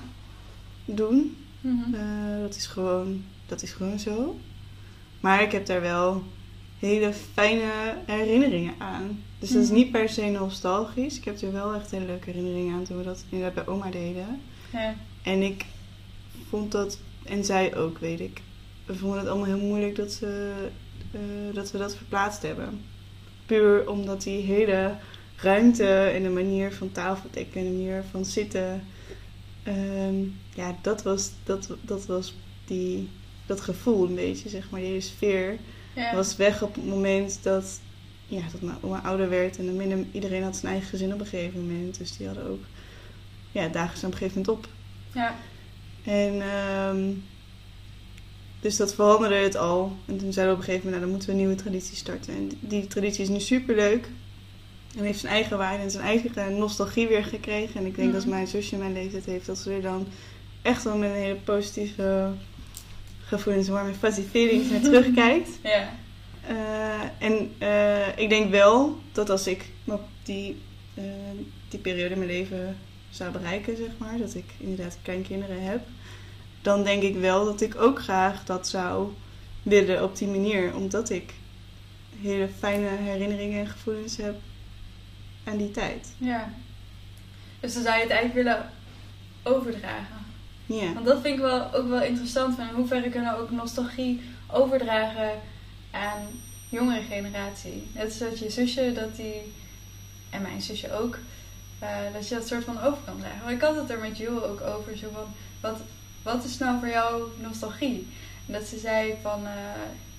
doen. 0.86 1.38
Mhm. 1.62 1.94
Eh, 1.94 2.42
dat, 2.42 2.56
is 2.56 2.66
gewoon, 2.66 3.24
dat 3.46 3.62
is 3.62 3.72
gewoon 3.72 4.00
zo. 4.00 4.40
Maar 5.20 5.42
ik 5.42 5.52
heb 5.52 5.66
daar 5.66 5.82
wel 5.82 6.24
hele 6.88 7.14
fijne 7.34 7.96
herinneringen 8.06 8.74
aan. 8.78 9.24
Dus 9.40 9.50
dat 9.50 9.62
is 9.62 9.68
Mhm. 9.68 9.78
niet 9.78 9.92
per 9.92 10.10
se 10.10 10.22
nostalgisch. 10.26 11.18
Ik 11.18 11.24
heb 11.26 11.42
er 11.42 11.52
wel 11.52 11.74
echt 11.74 11.92
hele 11.92 12.06
leuke 12.06 12.30
herinneringen 12.30 12.76
aan 12.76 12.84
toen 12.84 12.98
we 12.98 13.04
dat 13.04 13.24
inderdaad 13.30 13.66
bij 13.66 13.74
oma 13.74 13.90
deden. 13.92 14.42
ja. 14.72 14.96
En 15.24 15.42
ik 15.42 15.66
vond 16.50 16.72
dat, 16.72 17.00
en 17.26 17.46
zij 17.46 17.76
ook, 17.76 17.98
weet 17.98 18.20
ik. 18.20 18.42
We 18.86 18.96
vonden 18.96 19.20
het 19.20 19.28
allemaal 19.28 19.46
heel 19.58 19.68
moeilijk 19.68 19.96
dat, 19.96 20.12
ze, 20.12 20.54
eh, 21.12 21.20
dat 21.54 21.72
we 21.72 21.78
dat 21.78 21.96
verplaatst 21.96 22.42
hebben. 22.42 22.82
Puur 23.46 23.90
omdat 23.90 24.24
die 24.24 24.42
hele 24.42 24.96
ruimte 25.36 25.88
en 25.94 26.24
de 26.24 26.30
manier 26.30 26.74
van 26.74 26.92
tafeldekken 26.92 27.62
en 27.62 27.68
de 27.68 27.74
manier 27.74 28.04
van 28.12 28.26
zitten. 28.26 28.84
ehm, 29.64 30.16
ja, 30.56 30.76
dat 30.82 31.04
was, 31.04 31.32
dat, 31.44 31.70
dat 31.82 32.06
was 32.06 32.36
die, 32.66 33.10
dat 33.46 33.62
gevoel 33.62 34.06
een 34.08 34.16
beetje, 34.16 34.50
zeg 34.50 34.70
maar. 34.70 34.80
Die 34.80 34.90
hele 34.90 35.02
sfeer 35.02 35.58
Ja. 35.96 36.16
was 36.16 36.36
weg 36.36 36.62
op 36.62 36.76
het 36.76 36.86
moment 36.86 37.40
dat, 37.42 37.80
ja, 38.28 38.42
dat 38.52 38.62
mijn 38.62 38.78
oma 38.82 39.02
ouder 39.04 39.30
werd. 39.30 39.58
En 39.58 39.66
dan 39.66 39.76
minder, 39.76 40.06
iedereen 40.12 40.44
had 40.44 40.56
zijn 40.58 40.72
eigen 40.72 40.90
gezin 40.90 41.14
op 41.14 41.20
een 41.20 41.26
gegeven 41.26 41.66
moment. 41.68 41.98
Dus 41.98 42.18
die 42.18 42.26
hadden 42.28 42.50
ook, 42.50 42.64
ja, 43.52 43.68
dagen 43.68 43.98
ze 43.98 44.06
op 44.06 44.12
een 44.12 44.18
gegeven 44.18 44.42
moment 44.42 44.66
op. 44.66 44.72
ja. 45.14 45.36
En 46.04 46.42
ehm, 46.42 47.12
dus 48.60 48.78
dat 48.78 48.94
veranderde 48.96 49.36
het 49.36 49.56
al. 49.56 49.98
En 50.06 50.18
toen 50.18 50.34
zeiden 50.34 50.56
we 50.56 50.62
op 50.62 50.68
een 50.68 50.74
gegeven 50.74 50.86
moment, 50.86 50.90
nou, 50.92 51.00
dan 51.02 51.10
moeten 51.10 51.28
we 51.28 51.34
een 51.34 51.40
nieuwe 51.40 51.56
traditie 51.56 51.96
starten. 51.96 52.34
En 52.36 52.48
die, 52.48 52.58
die 52.62 52.88
traditie 52.88 53.24
is 53.24 53.30
nu 53.30 53.40
super 53.40 53.76
leuk. 53.76 54.08
En 54.98 55.04
heeft 55.04 55.20
zijn 55.20 55.34
eigen 55.34 55.58
waarde 55.58 55.84
en 55.84 55.92
zijn 55.92 56.04
eigen 56.04 56.58
nostalgie 56.58 57.08
weer 57.08 57.24
gekregen. 57.24 57.76
En 57.80 57.86
ik 57.86 57.96
denk 57.96 58.08
Mhm. 58.08 58.18
dat 58.18 58.26
mijn 58.28 58.48
zusje 58.48 58.78
mijn 58.78 58.94
leeftijd 58.94 59.26
heeft, 59.26 59.46
dat 59.46 59.58
ze 59.58 59.72
er 59.74 59.82
dan 59.82 60.08
echt 60.62 60.84
wel 60.84 60.98
met 60.98 61.10
een 61.10 61.16
hele 61.16 61.36
positieve 61.36 62.32
gevoelens, 63.34 63.68
warme 63.68 63.94
fuzzy 63.94 64.22
feelings 64.22 64.70
naar 64.70 64.82
terugkijkt. 64.82 65.50
Ja. 65.64 65.90
Eh, 66.48 67.28
en 67.28 67.54
eh, 67.58 68.18
ik 68.18 68.30
denk 68.30 68.52
wel 68.52 68.98
dat 69.12 69.30
als 69.30 69.48
ik 69.48 69.70
op 69.86 70.02
die, 70.24 70.62
eh, 70.94 71.04
die 71.70 71.80
periode 71.80 72.10
in 72.14 72.18
mijn 72.18 72.32
leven 72.32 72.78
zou 73.10 73.32
bereiken, 73.32 73.78
zeg 73.78 73.92
maar, 73.98 74.18
dat 74.18 74.36
ik 74.36 74.46
inderdaad 74.58 74.98
kleinkinderen 75.02 75.64
heb, 75.64 75.82
dan 76.62 76.84
denk 76.84 77.04
ik 77.04 77.16
wel 77.16 77.46
dat 77.46 77.62
ik 77.62 77.76
ook 77.76 78.02
graag 78.02 78.46
dat 78.46 78.68
zou 78.68 79.12
willen 79.62 80.04
op 80.04 80.18
die 80.18 80.28
manier, 80.28 80.76
omdat 80.76 81.10
ik 81.10 81.34
hele 82.22 82.50
fijne 82.58 82.88
herinneringen 82.88 83.60
en 83.60 83.68
gevoelens 83.68 84.18
heb 84.18 84.36
aan 85.44 85.58
die 85.58 85.72
tijd. 85.72 86.14
Ja. 86.18 86.54
Dus 87.60 87.74
dan 87.74 87.84
zou 87.84 87.96
je 87.96 88.02
het 88.02 88.12
eigenlijk 88.12 88.46
willen 88.46 88.70
overdragen. 89.44 90.23
Want 90.94 91.06
dat 91.06 91.22
vind 91.22 91.36
ik 91.36 91.42
wel, 91.42 91.74
ook 91.74 91.90
wel 91.90 92.02
interessant. 92.02 92.56
Van 92.56 92.68
in 92.68 92.74
hoeverre 92.74 93.10
kunnen 93.10 93.34
we 93.34 93.42
ook 93.42 93.52
nostalgie 93.52 94.22
overdragen 94.52 95.32
aan 95.92 96.28
jongere 96.70 97.02
generatie. 97.02 97.88
Net 97.94 98.14
zoals 98.14 98.40
je 98.40 98.50
zusje, 98.50 98.92
dat 98.94 99.16
die, 99.16 99.54
en 100.30 100.42
mijn 100.42 100.62
zusje 100.62 100.94
ook, 100.94 101.18
eh, 101.80 101.98
dat 102.14 102.28
je 102.28 102.36
dat 102.36 102.48
soort 102.48 102.64
van 102.64 102.82
over 102.82 103.04
kan 103.06 103.20
dragen. 103.20 103.44
Maar 103.44 103.54
ik 103.54 103.62
had 103.62 103.76
het 103.76 103.90
er 103.90 104.00
met 104.00 104.18
Jules 104.18 104.44
ook 104.44 104.62
over. 104.62 104.98
Zo 104.98 105.08
van, 105.14 105.26
wat, 105.62 105.80
wat 106.24 106.44
is 106.44 106.58
nou 106.58 106.80
voor 106.80 106.90
jou 106.90 107.24
nostalgie? 107.42 108.08
En 108.48 108.54
dat 108.54 108.64
ze 108.64 108.78
zei 108.78 109.14
van, 109.22 109.46
eh, 109.46 109.52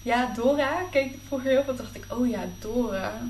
ja, 0.03 0.33
Dora. 0.35 0.83
Keek 0.91 1.13
ik 1.13 1.21
vroeger 1.27 1.51
heel 1.51 1.65
veel, 1.65 1.77
dacht 1.77 1.97
ik, 1.97 2.05
oh 2.09 2.29
ja, 2.29 2.45
Dora. 2.59 3.23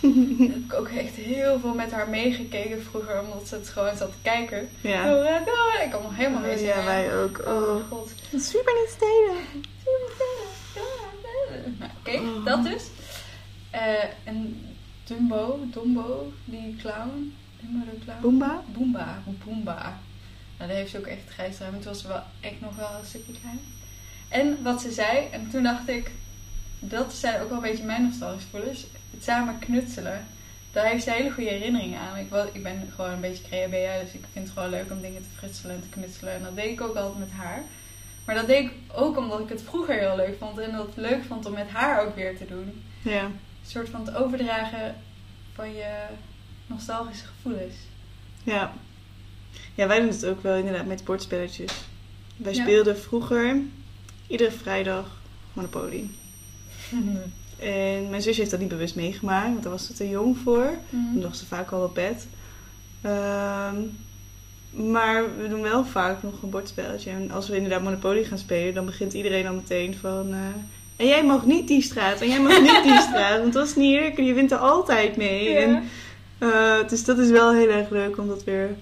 heb 0.48 0.56
ik 0.56 0.74
ook 0.74 0.88
echt 0.88 1.14
heel 1.14 1.60
veel 1.60 1.74
met 1.74 1.90
haar 1.92 2.08
meegekeken 2.08 2.82
vroeger, 2.82 3.20
omdat 3.20 3.48
ze 3.48 3.54
het 3.54 3.68
gewoon 3.68 3.96
zat 3.96 4.10
te 4.10 4.16
kijken. 4.22 4.68
ja. 4.80 5.04
Dora, 5.04 5.38
Dora. 5.38 5.80
Ik 5.84 5.90
kan 5.90 6.02
nog 6.02 6.16
helemaal 6.16 6.40
mee 6.40 6.56
Oh, 6.56 6.60
ja, 6.62 6.84
wij 6.84 7.16
ook. 7.16 7.42
Oh 7.46 7.62
Oh. 7.62 7.88
god. 7.88 8.12
Super 8.36 8.72
niet 8.74 8.90
stelen. 8.96 9.36
Nou, 11.78 11.90
Oké, 12.00 12.18
Oh. 12.18 12.44
dat 12.44 12.64
dus. 12.64 12.84
Eh, 13.70 14.04
en 14.24 14.66
Dumbo, 15.04 15.58
Dumbo, 15.70 16.32
die 16.44 16.76
clown. 16.76 17.34
Dumbo 17.60 17.84
de 17.90 17.98
clown. 18.04 18.20
Boomba? 18.20 18.62
Boomba, 18.66 19.22
Boomba. 19.44 19.98
Nou, 20.58 20.70
daar 20.70 20.78
heeft 20.80 20.90
ze 20.90 20.98
ook 20.98 21.06
echt 21.06 21.22
grijs 21.28 21.58
ruim. 21.58 21.72
Toen 21.72 21.84
was 21.84 22.00
ze 22.00 22.08
wel 22.08 22.22
echt 22.40 22.60
nog 22.60 22.76
wel 22.76 22.90
een 23.00 23.06
stukje 23.06 23.32
klein. 23.40 23.60
En 24.28 24.62
wat 24.62 24.80
ze 24.80 24.90
zei, 24.92 25.26
en 25.30 25.50
toen 25.50 25.62
dacht 25.62 25.88
ik, 25.88 26.10
dat 26.78 27.12
zijn 27.12 27.40
ook 27.42 27.48
wel 27.48 27.56
een 27.56 27.70
beetje 27.70 27.84
mijn 27.84 28.02
nostalgische 28.02 28.48
gevoelens. 28.50 28.86
Het 29.10 29.24
samen 29.24 29.58
knutselen. 29.58 30.26
Daar 30.72 30.86
heeft 30.86 31.04
ze 31.04 31.10
hele 31.10 31.30
goede 31.30 31.50
herinneringen 31.50 32.00
aan. 32.00 32.16
Ik, 32.16 32.26
ik 32.52 32.62
ben 32.62 32.88
gewoon 32.94 33.10
een 33.10 33.20
beetje 33.20 33.44
creabea, 33.44 34.00
dus 34.00 34.12
ik 34.12 34.24
vind 34.32 34.44
het 34.44 34.54
gewoon 34.54 34.70
leuk 34.70 34.90
om 34.90 35.00
dingen 35.00 35.22
te 35.22 35.28
frutselen 35.38 35.74
en 35.74 35.80
te 35.82 35.88
knutselen. 35.88 36.34
En 36.34 36.42
dat 36.42 36.54
deed 36.56 36.70
ik 36.70 36.80
ook 36.80 36.96
altijd 36.96 37.18
met 37.18 37.30
haar. 37.30 37.62
Maar 38.24 38.34
dat 38.34 38.46
deed 38.46 38.64
ik 38.64 38.72
ook 38.94 39.16
omdat 39.16 39.40
ik 39.40 39.48
het 39.48 39.62
vroeger 39.62 39.94
heel 39.98 40.16
leuk 40.16 40.36
vond. 40.38 40.58
En 40.58 40.72
dat 40.72 40.86
het 40.86 40.96
leuk 40.96 41.24
vond 41.24 41.46
om 41.46 41.52
met 41.52 41.68
haar 41.68 42.06
ook 42.06 42.14
weer 42.14 42.36
te 42.36 42.46
doen. 42.46 42.82
Ja. 43.02 43.24
Een 43.24 43.38
soort 43.66 43.88
van 43.88 44.06
het 44.06 44.14
overdragen 44.14 44.96
van 45.54 45.72
je 45.74 46.04
nostalgische 46.66 47.24
gevoelens. 47.26 47.74
Ja. 48.42 48.72
Ja, 49.74 49.86
wij 49.86 50.00
doen 50.00 50.08
het 50.08 50.26
ook 50.26 50.42
wel 50.42 50.56
inderdaad 50.56 50.86
met 50.86 51.04
bordspelletjes. 51.04 51.72
Wij 52.36 52.54
Ja. 52.54 52.62
speelden 52.62 52.98
vroeger 52.98 53.56
iedere 54.26 54.50
vrijdag 54.52 55.20
Monopoly. 55.52 56.10
En 57.62 58.10
mijn 58.10 58.22
zusje 58.22 58.38
heeft 58.38 58.50
dat 58.50 58.60
niet 58.60 58.68
bewust 58.68 58.94
meegemaakt, 58.94 59.48
want 59.50 59.62
daar 59.62 59.72
was 59.72 59.86
ze 59.86 59.92
te 59.92 60.08
jong 60.08 60.36
voor. 60.44 60.70
Dan 60.90 61.22
lag 61.22 61.34
ze 61.34 61.46
vaak 61.46 61.70
al 61.70 61.84
op 61.84 61.94
bed. 61.94 62.26
Ehm, 63.02 63.76
maar 64.70 65.24
we 65.38 65.48
doen 65.48 65.62
wel 65.62 65.84
vaak 65.84 66.22
nog 66.22 66.42
een 66.42 66.50
bordspelletje. 66.50 67.10
En 67.10 67.30
als 67.30 67.48
we 67.48 67.54
inderdaad 67.56 67.82
Monopoly 67.82 68.24
gaan 68.24 68.38
spelen, 68.38 68.74
dan 68.74 68.84
begint 68.86 69.12
iedereen 69.12 69.46
al 69.46 69.54
meteen 69.54 69.94
van... 69.94 70.32
eh, 70.32 70.38
en 70.96 71.06
jij 71.06 71.24
mag 71.24 71.46
niet 71.46 71.68
die 71.68 71.82
straat, 71.82 72.20
en 72.20 72.28
jij 72.28 72.40
mag 72.40 72.60
niet 72.60 72.82
die 72.82 73.00
straat. 73.08 73.40
Want 73.40 73.52
dat 73.52 73.66
is 73.66 73.76
niet 73.76 73.94
eerlijk 73.94 74.18
en 74.18 74.24
je 74.24 74.34
wint 74.34 74.50
er 74.52 74.58
altijd 74.58 75.16
mee. 75.16 75.50
Ja. 75.50 75.58
En, 75.60 75.82
eh, 76.38 76.88
dus 76.88 77.04
dat 77.04 77.18
is 77.18 77.30
wel 77.30 77.52
heel 77.54 77.68
erg 77.68 77.90
leuk 77.90 78.18
om 78.18 78.26
dat 78.28 78.44
weer 78.44 78.76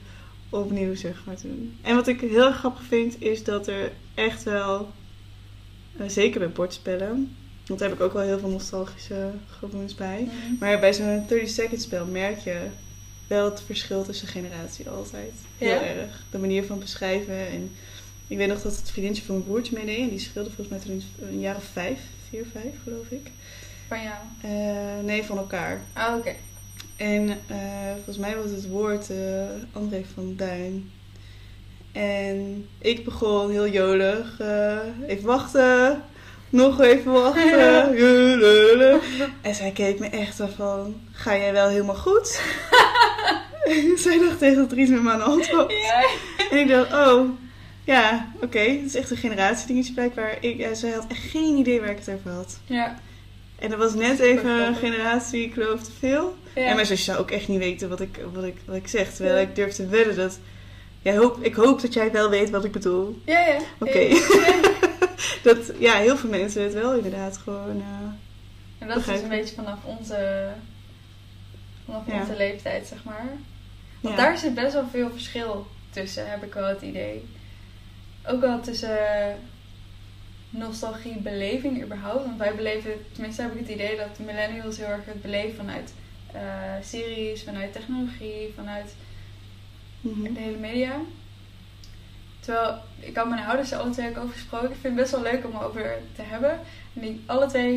opnieuw 0.50 0.94
zeg 0.94 1.22
maar, 1.26 1.36
te 1.36 1.46
doen. 1.46 1.78
En 1.82 1.94
wat 1.94 2.06
ik 2.06 2.20
heel 2.20 2.46
erg 2.46 2.56
grappig 2.56 2.82
vind, 2.82 3.22
is 3.22 3.44
dat 3.44 3.66
er 3.66 3.92
echt 4.14 4.42
wel... 4.42 4.88
eh, 5.96 6.08
zeker 6.08 6.38
bij 6.40 6.50
bordspellen... 6.50 7.36
Want 7.68 7.80
daar 7.80 7.88
heb 7.88 7.98
ik 7.98 8.04
ook 8.04 8.12
wel 8.12 8.22
heel 8.22 8.38
veel 8.38 8.48
nostalgische 8.48 9.30
gevoelens 9.58 9.94
bij. 9.94 10.20
Mhm. 10.22 10.54
Maar 10.58 10.78
bij 10.80 10.94
zo'n 10.94 11.24
30 11.28 11.48
second 11.48 11.82
spel 11.82 12.06
merk 12.06 12.38
je 12.38 12.66
wel 13.26 13.44
het 13.44 13.62
verschil 13.66 14.04
tussen 14.04 14.28
generatie 14.28 14.88
altijd. 14.88 15.32
Heel 15.58 15.68
Ja? 15.68 15.82
erg. 15.82 16.22
De 16.30 16.38
manier 16.38 16.64
van 16.64 16.78
beschrijven. 16.78 17.48
En 17.48 17.70
ik 18.26 18.36
weet 18.36 18.48
nog 18.48 18.62
dat 18.62 18.76
het 18.76 18.90
vriendinnetje 18.90 19.24
van 19.26 19.34
mijn 19.34 19.46
broertje 19.46 19.74
meedeed. 19.76 19.98
En 19.98 20.08
die 20.08 20.18
scheelde 20.18 20.50
volgens 20.50 20.68
mij 20.68 20.78
toen 20.78 21.02
een 21.28 21.40
jaar 21.40 21.56
of 21.56 21.64
vijf. 21.64 21.98
Vier, 22.28 22.46
vijf 22.52 22.74
geloof 22.82 23.06
ik. 23.08 23.30
Van 23.88 23.98
jou. 24.02 24.16
Eh, 24.42 25.04
nee, 25.04 25.22
van 25.24 25.38
elkaar. 25.38 25.80
Oh, 25.96 26.14
oké. 26.18 26.34
En 26.96 27.28
eh, 27.46 27.92
volgens 27.94 28.16
mij 28.16 28.36
was 28.36 28.50
het 28.50 28.68
woord 28.68 29.10
eh, 29.10 29.44
André 29.72 30.04
van 30.14 30.36
Duin. 30.36 30.90
En 31.92 32.66
ik 32.78 33.04
begon 33.04 33.50
heel 33.50 33.68
jolig. 33.68 34.40
even 35.06 35.24
wachten. 35.26 36.02
Nog 36.50 36.80
even 36.80 37.12
wachten. 37.12 37.96
En 39.40 39.54
zij 39.54 39.70
keek 39.70 39.98
me 39.98 40.08
echt 40.08 40.40
van... 40.56 41.00
Ga 41.12 41.36
jij 41.36 41.52
wel 41.52 41.68
helemaal 41.68 41.94
goed? 41.94 42.40
zij 43.96 44.18
dacht 44.18 44.42
echt 44.42 44.56
dat 44.56 44.72
er 44.72 44.78
iets 44.78 44.90
met 44.90 45.02
de 45.02 45.08
hand 45.08 45.50
was. 45.50 45.72
Ja. 45.72 46.08
En 46.50 46.58
ik 46.58 46.68
dacht, 46.68 46.92
oh... 46.92 47.28
Ja, 47.88 48.32
oké. 48.40 48.58
Het 48.58 48.84
is 48.84 48.94
echt 48.94 49.10
een 49.10 49.16
generatiedingetje 49.16 49.92
blijkbaar. 49.92 50.36
Ik, 50.40 50.56
ja, 50.56 50.74
zij 50.74 50.90
had 50.90 51.06
echt 51.08 51.22
geen 51.22 51.56
idee 51.56 51.80
waar 51.80 51.90
ik 51.90 51.98
het 51.98 52.14
over 52.14 52.30
had. 52.30 52.58
Ja. 52.64 52.98
En 53.58 53.72
er 53.72 53.78
was 53.78 53.94
net 53.94 54.18
even 54.18 54.50
een 54.50 54.74
generatiekloof 54.74 55.82
te 55.82 55.90
veel. 55.98 56.36
Ja. 56.54 56.62
En 56.62 56.74
mijn 56.74 56.86
zusje 56.86 57.04
zou 57.04 57.18
ook 57.18 57.30
echt 57.30 57.48
niet 57.48 57.58
weten 57.58 57.88
wat 57.88 58.00
ik, 58.00 58.18
wat 58.32 58.44
ik, 58.44 58.56
wat 58.66 58.76
ik 58.76 58.88
zeg. 58.88 59.14
Terwijl 59.14 59.38
ik 59.38 59.54
durf 59.54 59.72
te 59.72 59.86
wedden 59.86 60.16
dat... 60.16 60.38
Hoop, 61.16 61.38
ik 61.42 61.54
hoop 61.54 61.80
dat 61.80 61.92
jij 61.92 62.12
wel 62.12 62.30
weet 62.30 62.50
wat 62.50 62.64
ik 62.64 62.72
bedoel. 62.72 63.20
Ja, 63.24 63.38
ja. 63.38 63.58
Oké. 63.78 63.98
Ja. 63.98 64.16
Dat 65.42 65.72
ja, 65.78 65.96
heel 65.96 66.16
veel 66.16 66.30
mensen 66.30 66.62
het 66.62 66.72
wel 66.74 66.94
inderdaad 66.94 67.36
gewoon... 67.38 67.76
eh, 67.80 68.08
En 68.78 68.88
dat 68.88 68.96
is 68.96 69.04
dus 69.04 69.20
een 69.20 69.28
beetje 69.28 69.54
vanaf 69.54 69.78
onze, 69.84 70.48
vanaf 71.84 72.02
Ja. 72.06 72.20
onze 72.20 72.36
leeftijd, 72.36 72.86
zeg 72.86 73.04
maar. 73.04 73.26
Want 74.00 74.16
ja. 74.16 74.22
daar 74.24 74.38
zit 74.38 74.54
best 74.54 74.72
wel 74.72 74.88
veel 74.90 75.10
verschil 75.10 75.66
tussen, 75.90 76.30
heb 76.30 76.42
ik 76.44 76.54
wel 76.54 76.66
het 76.68 76.82
idee. 76.82 77.24
Ook 78.26 78.40
wel 78.40 78.60
tussen 78.60 78.98
nostalgie, 80.50 81.16
beleving 81.18 81.82
überhaupt. 81.82 82.24
Want 82.24 82.38
wij 82.38 82.54
beleven, 82.54 82.92
tenminste 83.12 83.42
heb 83.42 83.52
ik 83.52 83.58
het 83.60 83.68
idee 83.68 83.96
dat 83.96 84.18
millennials 84.26 84.76
heel 84.76 84.86
erg 84.86 85.04
het 85.04 85.22
beleven 85.22 85.56
vanuit 85.56 85.92
eh, 86.32 86.42
series, 86.82 87.42
vanuit 87.42 87.72
technologie, 87.72 88.52
vanuit 88.56 88.94
Mhm. 90.00 90.22
de 90.34 90.40
hele 90.40 90.56
media. 90.58 90.96
Terwijl 92.40 92.78
ik 92.98 93.16
had 93.16 93.28
mijn 93.28 93.46
ouders 93.46 93.70
er 93.70 93.78
alle 93.78 93.90
twee 93.90 94.08
ook 94.08 94.16
over 94.18 94.32
gesproken. 94.34 94.70
Ik 94.70 94.76
vind 94.80 94.84
het 94.84 94.94
best 94.94 95.10
wel 95.10 95.32
leuk 95.32 95.44
om 95.46 95.56
over 95.56 95.98
te 96.16 96.22
hebben. 96.22 96.50
En 96.94 97.00
die 97.00 97.22
alle 97.26 97.46
twee, 97.46 97.76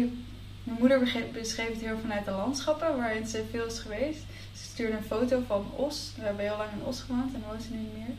mijn 0.63 0.77
moeder 0.79 0.99
beschreef 1.33 1.67
het 1.67 1.81
heel 1.81 1.97
vanuit 2.01 2.25
de 2.25 2.31
landschappen 2.31 2.97
waarin 2.97 3.27
ze 3.27 3.45
veel 3.51 3.65
is 3.65 3.79
geweest. 3.79 4.19
Ze 4.53 4.63
stuurde 4.63 4.97
een 4.97 5.03
foto 5.03 5.43
van 5.47 5.65
Os. 5.75 6.11
We 6.17 6.21
hebben 6.23 6.45
heel 6.45 6.57
lang 6.57 6.69
in 6.79 6.85
Os 6.85 7.01
gewoond 7.01 7.33
en 7.33 7.43
woont 7.47 7.63
ze 7.63 7.71
nu 7.71 7.77
niet 7.77 7.97
meer. 7.97 8.15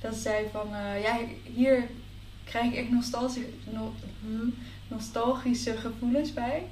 Dat 0.00 0.14
ze 0.14 0.20
zei 0.20 0.46
van, 0.52 0.74
eh, 0.74 1.02
ja, 1.02 1.18
hier 1.54 1.82
krijg 2.44 2.72
ik 2.72 2.76
echt 2.78 2.90
nostalgische, 2.90 3.48
no- 3.72 3.94
hm, 4.20 4.48
nostalgische 4.88 5.76
gevoelens 5.76 6.32
bij. 6.32 6.66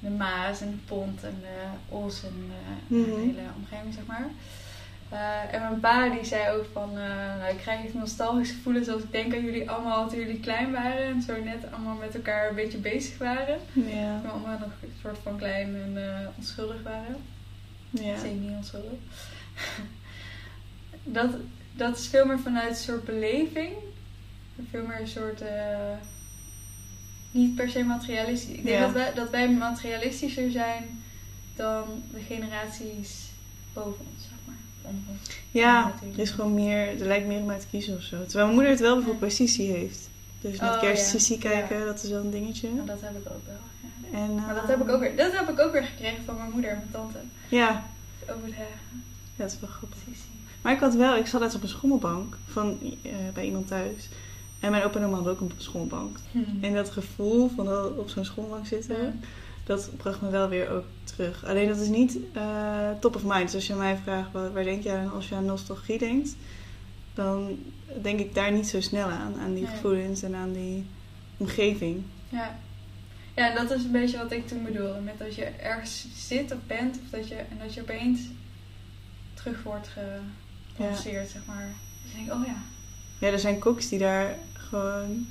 De 0.00 0.10
Maas 0.10 0.60
en 0.60 0.70
de 0.70 0.76
Pont 0.76 1.22
en 1.24 1.38
de 1.40 1.94
Os 1.94 2.22
en 2.24 2.50
eh, 2.50 2.96
Mhm. 2.98 3.04
de 3.10 3.16
hele 3.16 3.40
omgeving, 3.56 3.94
zeg 3.94 4.06
maar. 4.06 4.28
Eh, 5.10 5.54
en 5.54 5.60
mijn 5.60 5.80
pa 5.80 6.08
die 6.08 6.24
zei 6.24 6.56
ook 6.56 6.66
van, 6.72 6.90
eh, 6.98 7.36
nou 7.38 7.50
ik 7.52 7.56
krijg 7.58 7.84
echt 7.84 7.94
nostalgische 7.94 8.54
gevoelens 8.54 8.88
als 8.88 9.02
ik 9.02 9.12
denk 9.12 9.34
aan 9.34 9.44
jullie 9.44 9.70
allemaal 9.70 10.08
toen 10.08 10.18
jullie 10.18 10.40
klein 10.40 10.72
waren 10.72 11.02
en 11.06 11.22
zo 11.22 11.42
net 11.42 11.72
allemaal 11.72 11.94
met 11.96 12.14
elkaar 12.14 12.48
een 12.48 12.54
beetje 12.54 12.78
bezig 12.78 13.18
waren. 13.18 13.58
Ja. 13.72 14.12
Toen 14.12 14.22
we 14.22 14.28
allemaal 14.28 14.58
nog 14.58 14.70
een 14.82 14.92
soort 15.02 15.18
van 15.22 15.36
klein 15.36 15.74
en 15.76 16.08
eh, 16.20 16.26
onschuldig 16.36 16.82
waren. 16.82 17.16
Ja. 17.90 18.18
Zeker 18.18 18.36
niet 18.36 18.56
onschuldig. 18.56 18.98
dat, 21.02 21.30
dat 21.72 21.98
is 21.98 22.06
veel 22.06 22.26
meer 22.26 22.38
vanuit 22.40 22.68
een 22.70 22.76
soort 22.76 23.04
beleving. 23.04 23.72
Veel 24.70 24.86
meer 24.86 25.00
een 25.00 25.08
soort, 25.08 25.42
niet 27.30 27.54
per 27.54 27.70
se 27.70 27.84
materialistisch. 27.84 28.54
Ik 28.56 28.64
denk 28.64 28.78
Ja. 28.78 28.84
dat, 28.84 28.92
wij, 28.92 29.14
dat 29.14 29.30
wij 29.30 29.48
materialistischer 29.50 30.50
zijn 30.50 31.02
dan 31.56 32.02
de 32.12 32.20
generaties 32.20 33.28
boven 33.72 34.06
ons, 34.14 34.17
Ja, 35.50 35.92
er 36.14 36.18
is 36.22 36.30
gewoon 36.30 36.54
meer, 36.54 37.00
er 37.00 37.06
lijkt 37.06 37.26
meer 37.26 37.40
om 37.40 37.50
uit 37.50 37.60
te 37.60 37.66
kiezen 37.70 37.96
of 37.96 38.02
zo. 38.02 38.16
Terwijl 38.16 38.44
mijn 38.44 38.52
moeder 38.52 38.70
het 38.70 38.80
wel 38.80 38.94
bijvoorbeeld 38.96 39.36
bij 39.36 39.66
heeft. 39.66 40.10
Dus 40.40 40.60
met 40.60 40.70
Oh, 40.70 40.80
kerst 40.80 41.28
ja. 41.28 41.36
Kijken, 41.38 41.78
Ja. 41.78 41.84
dat 41.84 42.02
is 42.02 42.10
wel 42.10 42.20
een 42.24 42.30
dingetje. 42.30 42.68
Nou, 42.74 42.86
dat 42.86 43.00
heb 43.00 43.10
ik 43.10 43.28
ook 43.32 43.46
wel. 43.46 43.56
Ja. 44.12 44.18
En, 44.18 44.34
Maar 44.34 44.54
dat 44.54 44.62
eh, 44.62 44.68
heb, 44.68 44.80
ik 44.80 44.88
ook 44.88 45.00
weer, 45.00 45.16
dat 45.16 45.32
heb 45.32 45.48
ik 45.48 45.58
ook 45.60 45.72
weer 45.72 45.82
gekregen 45.84 46.24
van 46.24 46.36
mijn 46.36 46.50
moeder 46.50 46.70
en 46.70 46.76
mijn 46.76 46.90
tante. 46.90 47.18
Ja, 47.48 47.84
Over 48.22 48.46
de 48.46 48.50
ja, 48.50 48.64
dat 49.36 49.50
is 49.52 49.60
wel 49.60 49.70
grappig. 49.70 49.98
Sissi. 50.08 50.28
Maar 50.62 50.72
ik 50.72 50.80
had 50.80 50.94
wel, 50.94 51.16
ik 51.16 51.26
zat 51.26 51.40
net 51.40 51.54
op 51.54 51.62
een 51.62 51.68
schommelbank 51.68 52.36
van, 52.46 52.78
eh, 53.02 53.12
bij 53.34 53.44
iemand 53.44 53.66
thuis. 53.66 54.08
En 54.60 54.70
mijn 54.70 54.82
opa 54.84 54.98
en 54.98 55.04
oma 55.04 55.14
hadden 55.14 55.32
ook 55.32 55.40
een 55.40 55.52
schommelbank. 55.56 56.18
En 56.60 56.74
dat 56.74 56.90
gevoel 56.90 57.50
van 57.56 57.68
op 57.98 58.08
zo'n 58.08 58.24
schommelbank 58.24 58.66
zitten, 58.66 58.96
Ja. 59.02 59.12
Dat 59.68 59.90
bracht 59.96 60.20
me 60.20 60.30
wel 60.30 60.48
weer 60.48 60.70
ook 60.70 60.84
terug. 61.04 61.44
Alleen 61.44 61.68
dat 61.68 61.76
is 61.76 61.88
niet 61.88 62.18
eh, 62.32 62.90
top 63.00 63.14
of 63.16 63.22
mind. 63.24 63.42
Dus 63.44 63.54
als 63.54 63.66
je 63.66 63.74
mij 63.74 63.96
vraagt, 63.96 64.32
waar, 64.32 64.52
waar 64.52 64.64
denk 64.64 64.82
je 64.82 64.92
aan 64.92 65.12
als 65.12 65.28
je 65.28 65.34
aan 65.34 65.44
nostalgie 65.44 65.98
denkt, 65.98 66.36
dan 67.14 67.58
denk 68.02 68.20
ik 68.20 68.34
daar 68.34 68.52
niet 68.52 68.68
zo 68.68 68.80
snel 68.80 69.08
aan. 69.08 69.34
Aan 69.40 69.54
die 69.54 69.62
Nee. 69.62 69.72
gevoelens 69.72 70.22
en 70.22 70.34
aan 70.34 70.52
die 70.52 70.86
omgeving. 71.36 72.02
Ja. 72.28 72.58
Ja, 73.36 73.48
en 73.48 73.54
dat 73.66 73.78
is 73.78 73.84
een 73.84 73.90
beetje 73.92 74.18
wat 74.18 74.32
ik 74.32 74.46
toen 74.46 74.64
bedoelde. 74.64 75.00
Met 75.00 75.18
dat 75.18 75.34
je 75.34 75.44
ergens 75.44 76.06
zit 76.14 76.52
of 76.52 76.58
bent. 76.66 76.98
Of 77.04 77.10
dat 77.10 77.28
je, 77.28 77.34
en 77.34 77.58
dat 77.62 77.74
je 77.74 77.80
opeens 77.80 78.20
terug 79.34 79.62
wordt 79.62 79.90
gelanceerd, 80.76 81.28
zeg 81.30 81.42
maar. 81.46 81.74
Dus 82.02 82.10
je 82.10 82.16
denkt, 82.16 82.32
oh 82.32 82.46
ja. 82.46 82.62
Ja, 83.18 83.32
er 83.32 83.38
zijn 83.38 83.58
koks 83.58 83.88
die 83.88 83.98
daar 83.98 84.38
gewoon 84.52 85.26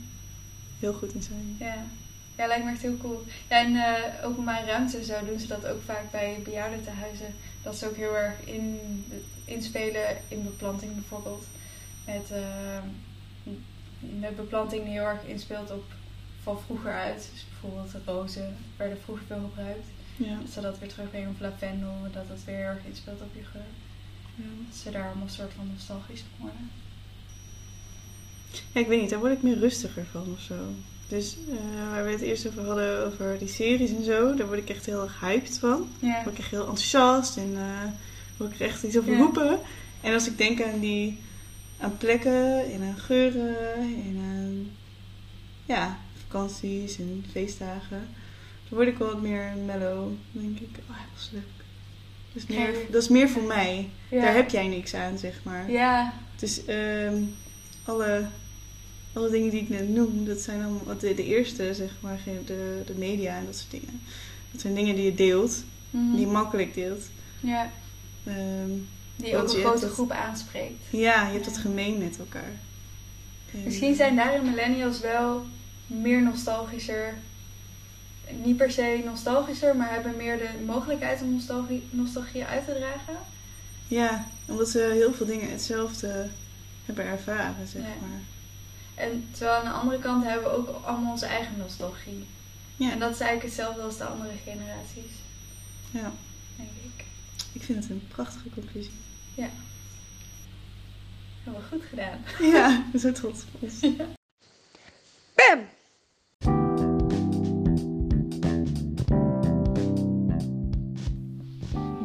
heel 0.80 0.94
goed 0.94 1.14
in 1.14 1.22
zijn. 1.24 1.56
Ja, 1.60 1.76
ja 2.38 2.48
lijkt 2.48 2.66
me 2.66 2.72
echt 2.72 2.82
heel 2.82 2.98
cool. 2.98 3.24
Ja, 3.50 3.60
en 3.60 3.76
eh 3.76 4.26
openbare 4.26 4.66
ruimte 4.66 5.04
zo 5.04 5.26
doen 5.26 5.40
ze 5.40 5.48
dat 5.48 5.66
ook 5.66 5.82
vaak 5.82 6.12
bij 6.12 6.40
bejaardentehuizen. 6.44 7.34
Dat 7.64 7.76
ze 7.76 7.88
ook 7.88 7.96
heel 7.96 8.18
erg 8.18 8.46
in, 8.46 8.80
inspelen 9.46 10.18
in 10.28 10.44
beplanting 10.44 10.94
bijvoorbeeld. 10.94 11.48
Met, 12.06 12.32
met 14.00 14.36
beplanting 14.36 14.84
die 14.84 14.92
heel 14.92 15.04
erg 15.04 15.24
inspeelt 15.26 15.72
op 15.72 15.84
van 16.44 16.60
vroeger 16.60 16.94
uit. 16.94 17.30
Dus 17.34 17.46
bijvoorbeeld 17.50 17.92
de 17.92 18.12
rozen 18.12 18.58
werden 18.78 19.02
vroeger 19.02 19.26
veel 19.26 19.50
gebruikt. 19.50 19.88
Ja. 20.16 20.38
Dat 20.42 20.52
ze 20.52 20.62
dat 20.62 20.80
weer 20.80 20.90
terugbrengen 20.90 21.30
of 21.30 21.40
lavendel. 21.40 21.94
Dat 22.12 22.28
het 22.28 22.46
weer 22.46 22.56
heel 22.56 22.66
erg 22.66 22.86
inspeelt 22.86 23.22
op 23.22 23.36
je 23.36 23.44
geur. 23.44 23.62
Dat 24.68 24.76
ze 24.76 24.92
daar 24.92 25.06
allemaal 25.06 25.24
een 25.24 25.30
soort 25.30 25.54
van 25.54 25.70
nostalgisch 25.74 26.24
van 26.30 26.46
worden. 26.48 26.72
Ja, 28.72 28.80
ik 28.80 28.88
weet 28.88 29.02
niet, 29.02 29.10
daar 29.10 29.20
word 29.20 29.34
ik 29.34 29.42
meer 29.42 29.60
rustiger 29.60 30.06
van 30.06 30.32
of 30.32 30.40
zo. 30.40 30.74
Dus 31.08 31.36
eh, 31.50 31.90
waar 31.92 32.06
we 32.06 32.12
het 32.12 32.22
eerst 32.22 32.48
over 32.48 32.66
hadden, 32.66 33.06
over 33.06 33.36
die 33.40 33.48
series 33.48 33.90
en 33.92 34.04
zo, 34.04 34.36
daar 34.36 34.48
word 34.48 34.60
ik 34.60 34.70
echt 34.70 34.86
heel 34.86 35.02
erg 35.04 35.20
hyped 35.20 35.58
van. 35.60 35.88
Ja. 36.00 36.24
Word 36.24 36.34
ik 36.34 36.40
echt 36.40 36.52
heel 36.52 36.60
enthousiast 36.68 37.38
en 37.38 37.54
eh 37.56 37.92
word 38.38 38.52
ik 38.54 38.60
er 38.60 38.66
echt 38.68 38.84
iets 38.84 38.98
over 38.98 39.12
Ja. 39.12 39.18
roepen. 39.18 39.60
En 40.02 40.14
als 40.14 40.28
ik 40.28 40.38
denk 40.38 40.62
aan 40.64 40.80
die, 40.80 41.20
aan 41.80 41.98
plekken 41.98 42.72
en 42.72 42.82
aan 42.82 42.98
geuren 42.98 43.76
en 43.80 44.18
aan, 44.22 44.68
ja, 45.66 45.98
vakanties 46.28 46.98
en 47.00 47.26
feestdagen, 47.32 48.08
dan 48.70 48.78
word 48.78 48.88
ik 48.88 48.98
wel 48.98 49.08
wat 49.08 49.22
meer 49.22 49.52
mellow. 49.66 50.12
Dan 50.32 50.44
denk 50.44 50.60
ik, 50.60 50.78
oh, 50.90 50.98
dat 51.14 51.20
is 51.22 51.30
leuk. 51.34 51.44
Dat 52.34 52.44
is 52.44 52.56
meer, 52.56 52.74
dat 52.92 53.02
is 53.02 53.10
meer 53.10 53.30
voor 53.30 53.44
mij. 53.44 53.90
Ja. 54.10 54.22
Daar 54.22 54.36
heb 54.36 54.50
jij 54.50 54.68
niks 54.68 54.94
aan, 54.94 55.18
zeg 55.18 55.40
maar. 55.44 55.72
Ja, 55.72 56.14
Dus 56.36 56.66
ehm, 56.66 57.24
alle, 57.86 58.26
alle 59.18 59.30
dingen 59.30 59.50
die 59.50 59.62
ik 59.62 59.70
net 59.70 59.90
noem, 59.90 60.26
dat 60.26 60.40
zijn 60.40 60.64
allemaal 60.64 60.98
de, 61.00 61.14
de 61.14 61.26
eerste, 61.26 61.74
zeg 61.74 61.92
maar, 62.00 62.20
de, 62.46 62.82
de 62.86 62.94
media 62.98 63.36
en 63.38 63.46
dat 63.46 63.56
soort 63.56 63.72
dingen. 63.72 64.02
Dat 64.52 64.62
zijn 64.62 64.74
dingen 64.76 64.96
die 64.96 65.06
je 65.06 65.16
deelt, 65.16 65.64
Mhm. 65.90 66.12
die 66.12 66.20
je 66.20 66.28
makkelijk 66.32 66.74
deelt. 66.74 67.04
ja. 67.40 67.72
Ehm, 68.26 68.70
die 69.16 69.38
ook 69.38 69.44
een 69.54 69.60
grote 69.60 69.90
groep 69.90 70.12
aanspreekt. 70.12 70.84
ja, 70.90 71.28
je 71.28 71.34
hebt 71.34 71.46
het 71.46 71.58
gemeen 71.58 71.98
met 71.98 72.20
elkaar. 72.20 72.52
En- 73.54 73.64
Misschien 73.64 73.96
zijn 73.96 74.16
daarin 74.16 74.44
millennials 74.50 75.00
wel 75.00 75.46
meer 75.88 76.22
nostalgischer 76.24 77.14
niet 78.44 78.58
per 78.58 78.72
se 78.72 79.02
nostalgischer, 79.06 79.76
maar 79.76 79.90
hebben 79.94 80.16
meer 80.18 80.38
de 80.38 80.50
mogelijkheid 80.66 81.22
om 81.22 81.32
nostalgie, 81.34 81.84
nostalgie 81.90 82.44
uit 82.46 82.66
te 82.66 82.74
dragen. 82.76 83.22
Ja, 83.88 84.28
omdat 84.46 84.70
ze 84.70 84.90
heel 84.94 85.14
veel 85.14 85.26
dingen 85.26 85.52
hetzelfde 85.52 86.28
hebben 86.86 87.06
ervaren, 87.06 87.68
zeg 87.68 87.82
Ja. 87.82 87.88
maar. 88.02 88.20
En 88.98 89.28
terwijl 89.32 89.58
aan 89.58 89.66
de 89.66 89.72
andere 89.72 90.00
kant 90.00 90.24
hebben 90.24 90.44
we 90.44 90.58
ook 90.58 90.86
allemaal 90.86 91.12
onze 91.12 91.26
eigen 91.26 91.58
nostalgie. 91.58 92.28
Ja. 92.76 92.92
En 92.92 93.00
dat 93.00 93.12
is 93.14 93.20
eigenlijk 93.20 93.56
hetzelfde 93.56 93.82
als 93.82 93.98
de 93.98 94.04
andere 94.06 94.34
generaties, 94.44 95.12
Ja, 95.92 96.12
denk 96.58 96.70
ik. 96.70 97.06
ik 97.54 97.64
vind 97.64 97.80
het 97.84 97.90
een 97.90 98.08
prachtige 98.08 98.50
conclusie. 98.50 98.92
Hebben 101.44 101.62
we 101.62 101.68
goed 101.78 101.84
gedaan. 101.90 102.20
Ja, 102.54 102.78
ik 102.78 102.92
ben 102.92 103.00
zo 103.02 103.12
trots 103.12 103.44
op 103.54 103.62
ons. 103.64 103.80
Bam! 105.36 105.66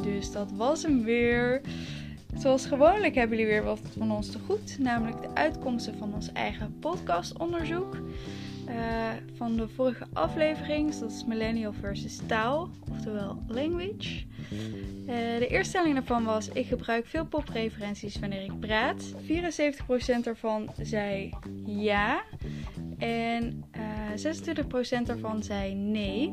Dus 0.02 0.32
dat 0.32 0.50
was 0.56 0.82
hem 0.82 1.04
weer. 1.04 1.60
Zoals 2.42 2.66
gewoonlijk 2.66 3.14
hebben 3.14 3.38
jullie 3.38 3.52
weer 3.52 3.64
wat 3.64 3.80
van 3.98 4.12
ons 4.12 4.30
te 4.30 4.38
goed. 4.38 4.78
Namelijk 4.78 5.22
de 5.22 5.34
uitkomsten 5.34 5.98
van 5.98 6.14
ons 6.14 6.32
eigen 6.32 6.78
podcastonderzoek. 6.78 7.96
eh, 8.66 9.10
van 9.36 9.56
de 9.56 9.68
vorige 9.68 10.06
aflevering. 10.12 10.86
Dus 10.86 10.98
dat 10.98 11.10
is 11.10 11.24
Millennial 11.24 11.72
versus 11.72 12.20
taal. 12.26 12.70
Oftewel 12.90 13.42
language. 13.48 14.24
Eh, 15.06 15.38
de 15.38 15.46
eerste 15.48 15.68
stelling 15.68 15.94
daarvan 15.94 16.24
was... 16.24 16.48
Ik 16.48 16.66
gebruik 16.66 17.06
veel 17.06 17.26
popreferenties 17.26 18.18
wanneer 18.18 18.42
ik 18.42 18.60
praat. 18.60 19.14
74% 20.18 20.20
daarvan 20.22 20.72
zei 20.80 21.30
ja. 21.66 22.22
En 22.98 23.64
eh 23.70 23.80
26% 25.02 25.02
daarvan 25.04 25.42
zei 25.42 25.74
nee. 25.74 26.32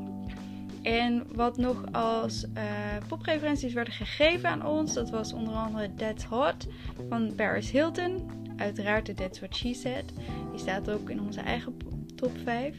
En 0.81 1.25
wat 1.35 1.57
nog 1.57 1.83
als 1.91 2.45
eh, 2.53 2.63
popreferenties 3.07 3.73
werden 3.73 3.93
gegeven 3.93 4.49
aan 4.49 4.65
ons, 4.65 4.93
dat 4.93 5.09
was 5.09 5.33
onder 5.33 5.53
andere 5.53 5.93
That's 5.93 6.23
Hot 6.23 6.67
van 7.09 7.35
Paris 7.35 7.71
Hilton. 7.71 8.29
Uiteraard 8.57 9.05
de 9.05 9.13
That's 9.13 9.39
What 9.39 9.55
She 9.55 9.73
Said. 9.73 10.13
Die 10.51 10.59
staat 10.59 10.89
ook 10.89 11.09
in 11.09 11.21
onze 11.21 11.39
eigen 11.39 11.77
top 12.15 12.37
5. 12.43 12.75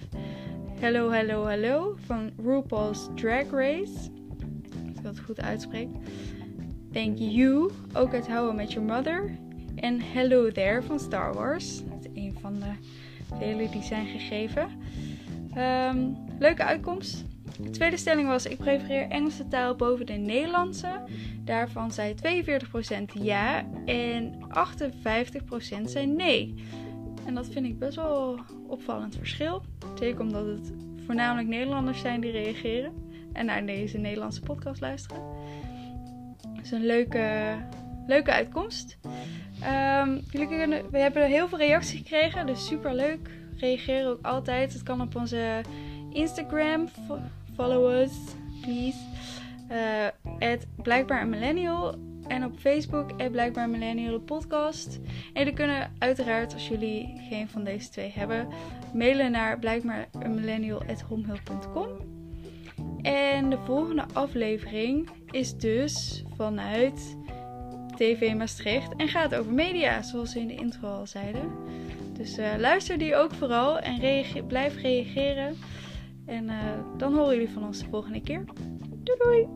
Hello, 0.78 1.10
Hello, 1.10 1.46
Hello 1.46 1.96
van 2.06 2.30
RuPaul's 2.44 3.08
Drag 3.14 3.50
Race. 3.50 4.10
Als 4.88 4.96
ik 4.96 5.02
dat 5.02 5.20
goed 5.20 5.40
uitspreek. 5.40 5.88
Thank 6.92 7.18
You, 7.18 7.70
ook 7.92 8.14
uit 8.14 8.26
How 8.26 8.52
I 8.52 8.56
Met 8.56 8.72
Your 8.72 8.88
Mother. 8.88 9.38
En 9.76 10.00
Hello 10.00 10.50
There 10.50 10.82
van 10.82 11.00
Star 11.00 11.34
Wars. 11.34 11.82
Dat 11.84 12.04
is 12.04 12.22
een 12.22 12.36
van 12.40 12.54
de 12.54 12.72
vele 13.38 13.68
die 13.70 13.82
zijn 13.82 14.06
gegeven. 14.06 14.68
Ehm, 15.54 15.98
leuke 16.38 16.64
uitkomst. 16.64 17.24
De 17.62 17.70
tweede 17.70 17.96
stelling 17.96 18.28
was: 18.28 18.46
ik 18.46 18.56
prefereer 18.56 19.08
Engelse 19.08 19.48
taal 19.48 19.74
boven 19.74 20.06
de 20.06 20.12
Nederlandse. 20.12 21.00
Daarvan 21.44 21.92
zei 21.92 22.14
42% 22.14 23.22
ja 23.22 23.64
en 23.84 24.34
58% 24.48 25.82
zei 25.84 26.06
nee. 26.06 26.54
En 27.26 27.34
dat 27.34 27.48
vind 27.48 27.66
ik 27.66 27.78
best 27.78 27.96
wel 27.96 28.38
opvallend 28.66 29.16
verschil. 29.16 29.62
Zeker 29.98 30.20
omdat 30.20 30.46
het 30.46 30.72
voornamelijk 31.06 31.48
Nederlanders 31.48 32.00
zijn 32.00 32.20
die 32.20 32.30
reageren 32.30 32.92
en 33.32 33.46
naar 33.46 33.66
deze 33.66 33.98
Nederlandse 33.98 34.40
podcast 34.40 34.80
luisteren. 34.80 35.22
Dat 36.54 36.64
is 36.64 36.70
een 36.70 36.86
leuke, 36.86 37.56
leuke 38.06 38.32
uitkomst. 38.32 38.98
Ehm, 39.60 40.18
jullie 40.30 40.48
kunnen, 40.48 40.90
we 40.90 40.98
hebben 40.98 41.26
heel 41.26 41.48
veel 41.48 41.58
reacties 41.58 41.98
gekregen, 41.98 42.46
dus 42.46 42.66
super 42.66 42.94
leuk. 42.94 43.30
Reageer 43.56 44.08
ook 44.08 44.26
altijd. 44.26 44.72
Het 44.72 44.82
kan 44.82 45.00
op 45.00 45.16
onze 45.16 45.60
Instagram. 46.12 46.88
Fo- 47.56 47.62
Follow 47.62 48.00
us, 48.02 48.12
please. 48.62 48.98
Eh 49.68 50.06
blijkbaar 50.82 51.22
een 51.22 51.28
millennial. 51.30 51.94
En 52.26 52.44
op 52.44 52.58
Facebook, 52.58 53.30
blijkbaar 53.30 53.64
een 53.64 53.70
millennial 53.70 54.18
podcast. 54.20 54.94
En 55.32 55.38
jullie 55.40 55.52
kunnen 55.52 55.92
uiteraard, 55.98 56.52
als 56.52 56.68
jullie 56.68 57.20
geen 57.28 57.48
van 57.48 57.64
deze 57.64 57.88
twee 57.90 58.12
hebben, 58.14 58.48
mailen 58.94 59.30
naar 59.30 59.58
blijkbaar. 59.58 60.08
En 63.02 63.50
de 63.50 63.58
volgende 63.64 64.04
aflevering 64.12 65.08
is 65.30 65.56
dus 65.56 66.24
vanuit 66.36 67.16
TV 67.96 68.34
Maastricht 68.34 68.96
en 68.96 69.08
gaat 69.08 69.34
over 69.34 69.52
media, 69.52 70.02
zoals 70.02 70.34
we 70.34 70.40
in 70.40 70.46
de 70.46 70.54
intro 70.54 70.88
al 70.88 71.06
zeiden. 71.06 71.50
Dus 72.12 72.36
eh, 72.38 72.48
luister 72.58 72.98
die 72.98 73.16
ook 73.16 73.32
vooral 73.34 73.78
en 73.78 74.00
blijf 74.46 74.76
reageren. 74.76 75.56
En 76.30 76.48
eh, 76.48 76.56
dan 76.96 77.14
horen 77.14 77.32
jullie 77.32 77.50
van 77.50 77.64
ons 77.64 77.78
de 77.78 77.88
volgende 77.90 78.20
keer. 78.20 78.44
Doei 79.02 79.18
doei! 79.18 79.48